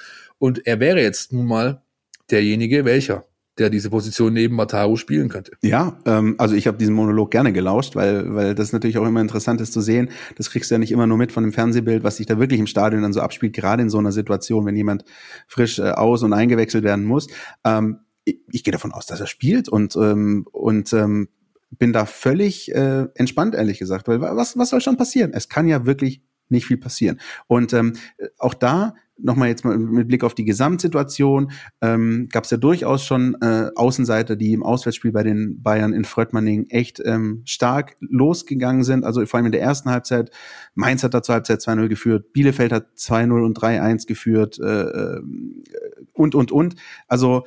[0.43, 1.83] Und er wäre jetzt nun mal
[2.29, 3.23] derjenige, welcher
[3.57, 5.53] der diese Position neben Mataru spielen könnte.
[5.61, 9.21] Ja, ähm, also ich habe diesen Monolog gerne gelauscht, weil, weil das natürlich auch immer
[9.21, 10.09] interessant ist zu sehen.
[10.35, 12.59] Das kriegst du ja nicht immer nur mit von dem Fernsehbild, was sich da wirklich
[12.59, 15.05] im Stadion dann so abspielt, gerade in so einer Situation, wenn jemand
[15.47, 17.27] frisch äh, aus- und eingewechselt werden muss.
[17.63, 21.29] Ähm, ich, ich gehe davon aus, dass er spielt und, ähm, und ähm,
[21.69, 25.31] bin da völlig äh, entspannt, ehrlich gesagt, weil was, was soll schon passieren?
[25.33, 27.21] Es kann ja wirklich nicht viel passieren.
[27.47, 27.93] Und ähm,
[28.37, 33.05] auch da nochmal jetzt mal mit Blick auf die Gesamtsituation, ähm, gab es ja durchaus
[33.05, 38.83] schon äh, Außenseiter, die im Auswärtsspiel bei den Bayern in Fröttmanning echt ähm, stark losgegangen
[38.83, 39.03] sind.
[39.03, 40.31] Also vor allem in der ersten Halbzeit.
[40.75, 45.21] Mainz hat da zur Halbzeit 2-0 geführt, Bielefeld hat 2-0 und 3-1 geführt äh, äh,
[46.13, 46.75] und, und, und.
[47.07, 47.45] Also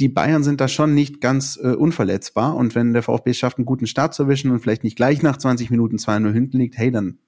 [0.00, 2.54] die Bayern sind da schon nicht ganz äh, unverletzbar.
[2.54, 5.36] Und wenn der VfB schafft, einen guten Start zu erwischen und vielleicht nicht gleich nach
[5.36, 7.18] 20 Minuten 2-0 hinten liegt, hey, dann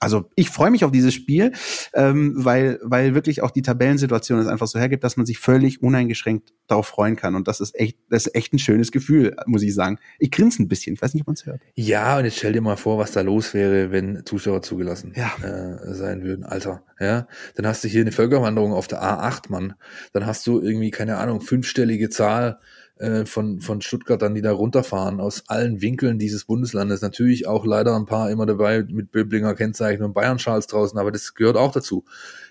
[0.00, 1.52] also ich freue mich auf dieses Spiel,
[1.94, 5.82] ähm, weil, weil wirklich auch die Tabellensituation es einfach so hergibt, dass man sich völlig
[5.82, 7.34] uneingeschränkt darauf freuen kann.
[7.34, 9.98] Und das ist echt, das ist echt ein schönes Gefühl, muss ich sagen.
[10.18, 11.62] Ich grinse ein bisschen, ich weiß nicht, ob man es hört.
[11.74, 15.32] Ja, und jetzt stell dir mal vor, was da los wäre, wenn Zuschauer zugelassen ja.
[15.42, 16.44] äh, sein würden.
[16.44, 17.26] Alter, ja.
[17.54, 19.74] Dann hast du hier eine Völkerwanderung auf der A8, Mann.
[20.12, 22.58] Dann hast du irgendwie, keine Ahnung, fünfstellige Zahl
[22.98, 27.00] äh, von, von Stuttgartern, die da runterfahren, aus allen Winkeln dieses Bundeslandes.
[27.00, 31.34] Natürlich auch leider ein paar immer dabei mit Böblinger Kennzeichen und Bayern-Schals draußen, aber das
[31.34, 32.04] gehört auch dazu.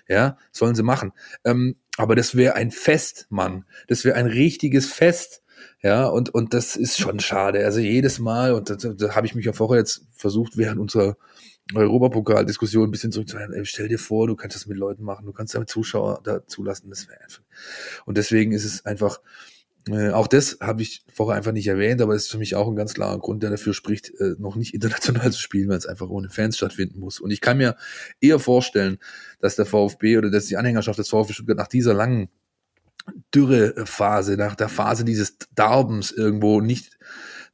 [0.08, 1.12] Ja, sollen sie machen.
[1.44, 3.64] Ähm, aber das wäre ein Fest, Mann.
[3.88, 5.42] Das wäre ein richtiges Fest.
[5.82, 7.64] Ja, und, und das ist schon schade.
[7.64, 11.16] Also jedes Mal, und da, da habe ich mich ja vorher jetzt versucht, während unserer
[11.74, 13.64] Europapokal-Diskussion ein bisschen zurückzuhalten.
[13.64, 16.88] Stell dir vor, du kannst das mit Leuten machen, du kannst damit Zuschauer da zulassen.
[16.90, 17.42] Das wäre einfach.
[18.06, 19.20] Und deswegen ist es einfach,
[19.92, 22.68] äh, auch das habe ich vorher einfach nicht erwähnt, aber es ist für mich auch
[22.68, 25.86] ein ganz klarer Grund, der dafür spricht, äh, noch nicht international zu spielen, weil es
[25.86, 27.20] einfach ohne Fans stattfinden muss.
[27.20, 27.76] Und ich kann mir
[28.20, 28.98] eher vorstellen,
[29.40, 32.28] dass der VfB oder dass die Anhängerschaft des VfB Stuttgart nach dieser langen
[33.34, 36.98] Dürrephase, nach der Phase dieses Darbens irgendwo nicht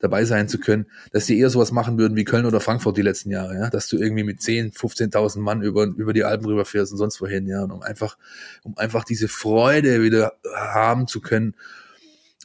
[0.01, 3.02] dabei sein zu können, dass die eher sowas machen würden wie Köln oder Frankfurt die
[3.02, 6.93] letzten Jahre, ja, dass du irgendwie mit 10, 15.000 Mann über, über die Alpen rüberfährst
[6.93, 8.19] und sonst wohin, ja, und um einfach,
[8.65, 11.55] um einfach diese Freude wieder haben zu können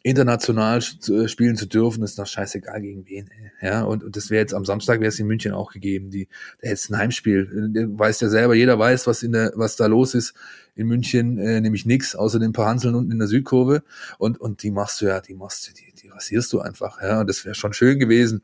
[0.03, 3.29] international äh, spielen zu dürfen, ist doch scheißegal gegen wen.
[3.61, 6.09] Ja, und, und das wäre jetzt am Samstag wäre es in München auch gegeben.
[6.09, 6.27] Die,
[6.61, 7.69] der jetzt ein Heimspiel.
[7.73, 10.33] Du weißt ja selber, jeder weiß, was in der, was da los ist
[10.75, 13.83] in München, äh, nämlich nix, außer den paar Hanseln unten in der Südkurve.
[14.17, 17.01] Und, und die machst du ja, die machst du, die, die rasierst du einfach.
[17.01, 18.43] Ja, und das wäre schon schön gewesen,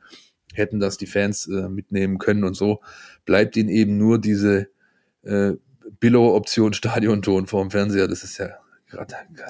[0.54, 2.82] hätten das die Fans äh, mitnehmen können und so
[3.26, 4.68] bleibt ihnen eben nur diese
[5.24, 5.54] äh,
[6.00, 8.08] Billo-Option Stadionton vor dem Fernseher.
[8.08, 8.50] Das ist ja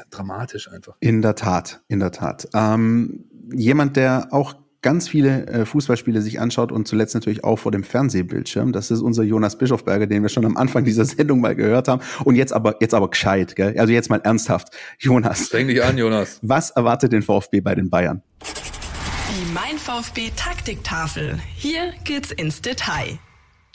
[0.10, 0.96] dramatisch einfach.
[1.00, 2.48] In der Tat, in der Tat.
[2.54, 4.56] Ähm, jemand, der auch
[4.86, 8.72] ganz viele äh, Fußballspiele sich anschaut und zuletzt natürlich auch vor dem Fernsehbildschirm.
[8.72, 12.04] Das ist unser Jonas Bischofberger, den wir schon am Anfang dieser Sendung mal gehört haben.
[12.24, 13.76] Und jetzt aber, jetzt aber gescheit, gell?
[13.80, 14.70] Also jetzt mal ernsthaft.
[15.00, 15.48] Jonas.
[15.48, 16.38] Streng dich an, Jonas.
[16.44, 18.22] Was erwartet den VfB bei den Bayern?
[18.44, 21.40] Die Mein VfB Taktiktafel.
[21.56, 23.18] Hier geht's ins Detail.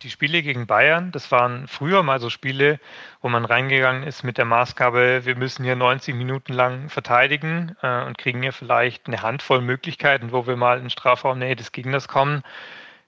[0.02, 2.81] Die Spiele gegen Bayern, das waren früher mal so Spiele,
[3.20, 8.05] wo man reingegangen ist mit der Maßgabe, wir müssen hier 90 Minuten lang verteidigen äh,
[8.05, 12.43] und kriegen hier vielleicht eine Handvoll Möglichkeiten, wo wir mal in Strafraumnähe des Gegners kommen.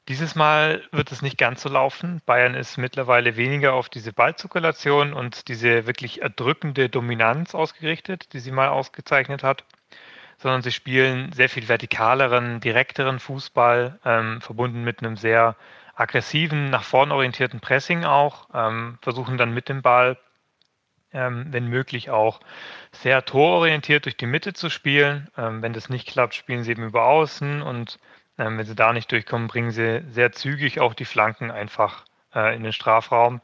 [0.08, 2.20] Dieses Mal wird es nicht ganz so laufen.
[2.26, 8.52] Bayern ist mittlerweile weniger auf diese Ballzirkulation und diese wirklich erdrückende Dominanz ausgerichtet, die sie
[8.52, 9.64] mal ausgezeichnet hat,
[10.36, 15.56] sondern sie spielen sehr viel vertikaleren, direkteren Fußball, ähm, verbunden mit einem sehr
[15.94, 20.18] aggressiven, nach vorn orientierten Pressing auch, ähm, versuchen dann mit dem Ball,
[21.12, 22.40] ähm, wenn möglich auch
[22.92, 25.28] sehr tororientiert durch die Mitte zu spielen.
[25.36, 27.98] Ähm, wenn das nicht klappt, spielen sie eben über Außen und
[28.38, 32.04] ähm, wenn sie da nicht durchkommen, bringen sie sehr zügig auch die Flanken einfach
[32.34, 33.40] äh, in den Strafraum.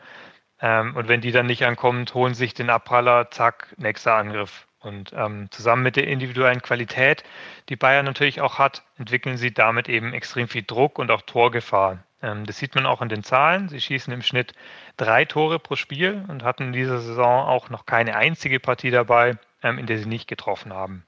[0.60, 4.66] Ähm, und wenn die dann nicht ankommen, holen sich den Abpraller, zack, nächster Angriff.
[4.80, 7.24] Und ähm, zusammen mit der individuellen Qualität,
[7.68, 11.98] die Bayern natürlich auch hat, entwickeln sie damit eben extrem viel Druck und auch Torgefahr.
[12.22, 13.68] Ähm, das sieht man auch in den Zahlen.
[13.68, 14.52] Sie schießen im Schnitt
[14.96, 19.38] drei Tore pro Spiel und hatten in dieser Saison auch noch keine einzige Partie dabei,
[19.62, 21.04] ähm, in der sie nicht getroffen haben.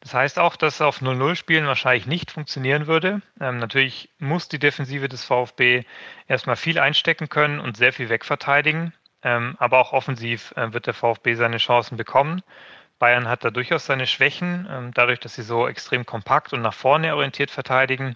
[0.00, 3.22] Das heißt auch, dass auf 0-0-Spielen wahrscheinlich nicht funktionieren würde.
[3.40, 5.84] Ähm, natürlich muss die Defensive des VfB
[6.26, 8.92] erstmal viel einstecken können und sehr viel wegverteidigen.
[9.24, 12.42] Aber auch offensiv äh, wird der VfB seine Chancen bekommen.
[13.02, 14.68] Bayern hat da durchaus seine Schwächen.
[14.70, 18.14] Ähm, dadurch, dass sie so extrem kompakt und nach vorne orientiert verteidigen,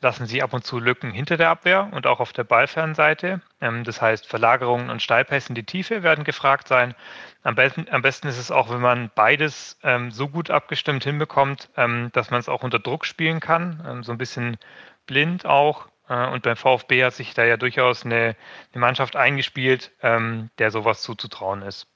[0.00, 3.40] lassen sie ab und zu Lücken hinter der Abwehr und auch auf der Ballfernseite.
[3.60, 6.94] Ähm, das heißt, Verlagerungen und Steilpässe in die Tiefe werden gefragt sein.
[7.42, 11.68] Am besten, am besten ist es auch, wenn man beides ähm, so gut abgestimmt hinbekommt,
[11.74, 14.04] dass man es auch unter Druck spielen kann.
[14.04, 14.56] so ein bisschen
[15.08, 15.88] blind auch.
[16.08, 18.36] Äh, und beim VfB hat sich da ja durchaus eine,
[18.72, 21.88] eine Mannschaft eingespielt, der sowas zuzutrauen ist.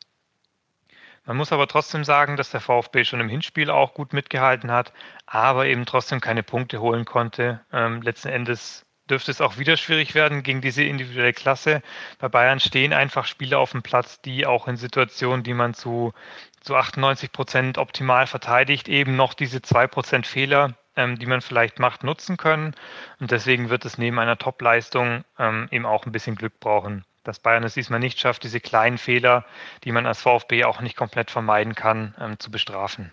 [1.25, 4.93] Man muss aber trotzdem sagen, dass der VfB schon im Hinspiel auch gut mitgehalten hat,
[5.27, 7.61] aber eben trotzdem keine Punkte holen konnte.
[7.73, 11.83] Ähm, letzten Endes dürfte es auch wieder schwierig werden gegen diese individuelle Klasse.
[12.19, 16.13] Bei Bayern stehen einfach Spieler auf dem Platz, die auch in Situationen, die man zu,
[16.61, 21.79] zu 98 Prozent optimal verteidigt, eben noch diese zwei Prozent Fehler, ähm, die man vielleicht
[21.79, 22.75] macht, nutzen können.
[23.21, 27.41] Und deswegen wird es neben einer Top-Leistung ähm, eben auch ein bisschen Glück brauchen dass
[27.41, 29.45] Bayern es diesmal nicht schafft, diese kleinen Fehler,
[29.85, 33.13] die man als VfB auch nicht komplett vermeiden kann, ähm, zu bestrafen.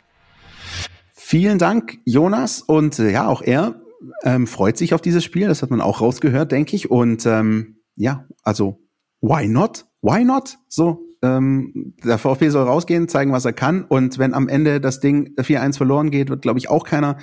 [1.13, 2.61] Vielen Dank, Jonas.
[2.61, 3.81] Und äh, ja, auch er
[4.23, 5.47] ähm, freut sich auf dieses Spiel.
[5.47, 6.89] Das hat man auch rausgehört, denke ich.
[6.89, 8.79] Und ähm, ja, also
[9.21, 9.85] why not?
[10.01, 10.57] Why not?
[10.67, 13.83] So, ähm, der VfB soll rausgehen, zeigen, was er kann.
[13.83, 17.17] Und wenn am Ende das Ding 4-1 verloren geht, wird, glaube ich, auch keiner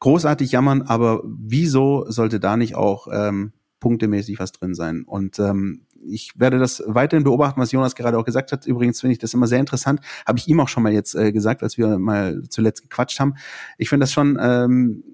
[0.00, 0.82] großartig jammern.
[0.82, 5.04] Aber wieso sollte da nicht auch ähm, punktemäßig was drin sein?
[5.06, 8.66] Und ähm, ich werde das weiterhin beobachten, was Jonas gerade auch gesagt hat.
[8.66, 10.00] Übrigens finde ich das immer sehr interessant.
[10.26, 13.34] Habe ich ihm auch schon mal jetzt äh, gesagt, als wir mal zuletzt gequatscht haben.
[13.78, 15.04] Ich finde das schon ähm,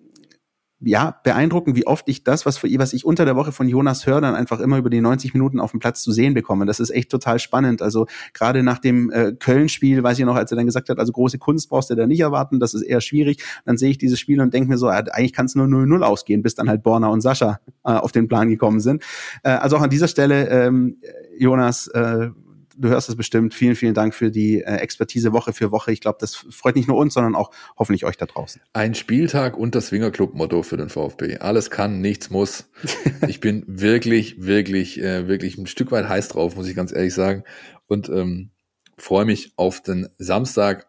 [0.85, 4.07] ja, beeindruckend, wie oft ich das, was, für, was ich unter der Woche von Jonas
[4.07, 6.67] höre, dann einfach immer über die 90 Minuten auf dem Platz zu sehen bekomme.
[6.67, 7.83] Das ist echt total spannend.
[7.83, 11.13] Also gerade nach dem äh, Köln-Spiel, weiß ich noch, als er dann gesagt hat, also
[11.13, 13.43] große Kunst brauchst du da nicht erwarten, das ist eher schwierig.
[13.65, 16.43] Dann sehe ich dieses Spiel und denke mir so, eigentlich kann es nur 0-0 ausgehen,
[16.43, 19.05] bis dann halt Borna und Sascha äh, auf den Plan gekommen sind.
[19.45, 20.97] Äh, also auch an dieser Stelle, ähm,
[21.39, 22.31] Jonas, äh,
[22.77, 23.55] du hörst es bestimmt.
[23.55, 25.93] Vielen, vielen Dank für die äh, Expertise Woche für Woche.
[25.93, 28.61] Ich glaube, das freut nicht nur uns, sondern auch hoffentlich euch da draußen.
[28.73, 31.39] Ein Spieltag und das Swingerclub-Motto für den VfB.
[31.39, 32.71] Alles kann, nichts muss.
[33.29, 37.15] ich bin wirklich, wirklich, äh, wirklich ein Stück weit heiß drauf, muss ich ganz ehrlich
[37.15, 37.45] sagen.
[37.87, 38.51] Und ähm,
[38.97, 40.87] freue mich auf den Samstag.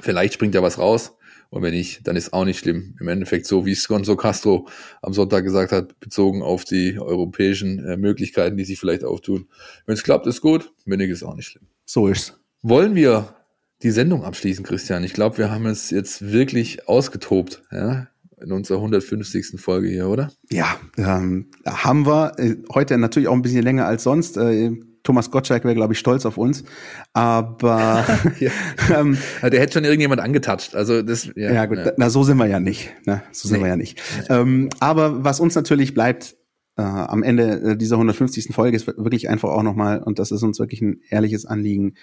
[0.00, 1.16] Vielleicht springt ja was raus.
[1.50, 2.94] Und wenn nicht, dann ist auch nicht schlimm.
[3.00, 4.68] Im Endeffekt so, wie es Gonzo Castro
[5.02, 9.48] am Sonntag gesagt hat, bezogen auf die europäischen äh, Möglichkeiten, die sich vielleicht auftun.
[9.84, 10.72] Wenn es klappt, ist gut.
[10.86, 11.66] Wenn nicht, ist auch nicht schlimm.
[11.84, 12.38] So ist's.
[12.62, 13.34] Wollen wir
[13.82, 15.02] die Sendung abschließen, Christian?
[15.02, 18.06] Ich glaube, wir haben es jetzt wirklich ausgetobt, ja?
[18.40, 19.60] In unserer 150.
[19.60, 20.32] Folge hier, oder?
[20.50, 22.38] Ja, ähm, haben wir.
[22.38, 24.38] Äh, heute natürlich auch ein bisschen länger als sonst.
[24.38, 24.70] Äh,
[25.02, 26.64] Thomas Gottschalk wäre, glaube ich, stolz auf uns.
[27.12, 28.04] Aber
[28.38, 28.50] ja.
[29.00, 30.74] ähm, der hätte schon irgendjemand angetatscht.
[30.74, 31.92] Also das, ja, ja gut, ja.
[31.96, 32.92] na so sind wir ja nicht.
[33.06, 33.22] Ne?
[33.32, 33.64] So sind nee.
[33.64, 34.00] wir ja nicht.
[34.28, 36.36] Ähm, aber was uns natürlich bleibt
[36.76, 38.54] äh, am Ende äh, dieser 150.
[38.54, 41.94] Folge ist wirklich einfach auch nochmal, und das ist uns wirklich ein ehrliches Anliegen,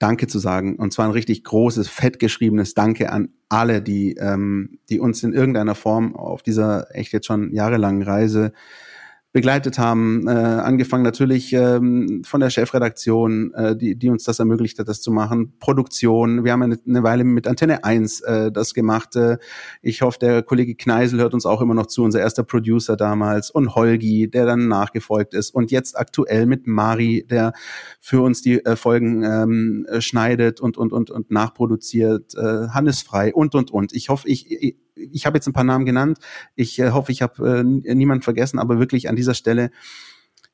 [0.00, 0.74] Danke zu sagen.
[0.76, 5.76] Und zwar ein richtig großes, fettgeschriebenes Danke an alle, die, ähm, die uns in irgendeiner
[5.76, 8.52] Form auf dieser echt jetzt schon jahrelangen Reise
[9.34, 10.28] begleitet haben.
[10.28, 15.02] Äh, angefangen natürlich ähm, von der Chefredaktion, äh, die, die uns das ermöglicht hat, das
[15.02, 15.54] zu machen.
[15.58, 16.44] Produktion.
[16.44, 19.16] Wir haben eine, eine Weile mit Antenne 1 äh, das gemacht.
[19.16, 19.38] Äh,
[19.82, 23.50] ich hoffe, der Kollege Kneisel hört uns auch immer noch zu, unser erster Producer damals.
[23.50, 25.52] Und Holgi, der dann nachgefolgt ist.
[25.52, 27.54] Und jetzt aktuell mit Mari, der
[27.98, 32.36] für uns die äh, Folgen ähm, schneidet und, und, und, und nachproduziert.
[32.36, 33.92] Äh, Hannes Frei und, und, und.
[33.94, 36.18] Ich hoffe, ich, ich ich habe jetzt ein paar Namen genannt.
[36.54, 39.70] Ich äh, hoffe, ich habe äh, niemanden vergessen, aber wirklich an dieser Stelle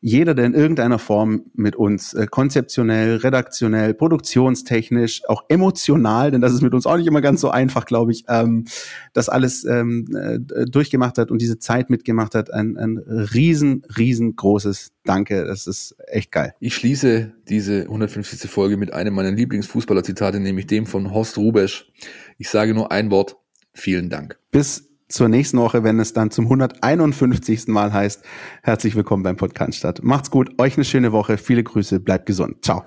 [0.02, 6.54] jeder, der in irgendeiner Form mit uns äh, konzeptionell, redaktionell, produktionstechnisch, auch emotional, denn das
[6.54, 8.64] ist mit uns auch nicht immer ganz so einfach, glaube ich, ähm,
[9.12, 14.92] das alles ähm, äh, durchgemacht hat und diese Zeit mitgemacht hat, ein, ein riesen, riesengroßes
[15.04, 15.44] Danke.
[15.44, 16.54] Das ist echt geil.
[16.60, 18.50] Ich schließe diese 150.
[18.50, 21.90] Folge mit einem meiner Lieblingsfußballer-Zitate, nämlich dem von Horst Rubesch.
[22.38, 23.36] Ich sage nur ein Wort.
[23.72, 24.38] Vielen Dank.
[24.50, 27.66] Bis zur nächsten Woche, wenn es dann zum 151.
[27.68, 28.22] Mal heißt,
[28.62, 30.00] herzlich willkommen beim Podcast statt.
[30.02, 32.64] Macht's gut, euch eine schöne Woche, viele Grüße, bleibt gesund.
[32.64, 32.84] Ciao.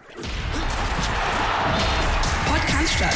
[2.47, 3.15] Podcast statt.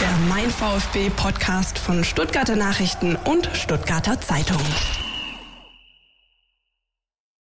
[0.00, 4.60] Der Mein VfB Podcast von Stuttgarter Nachrichten und Stuttgarter Zeitung.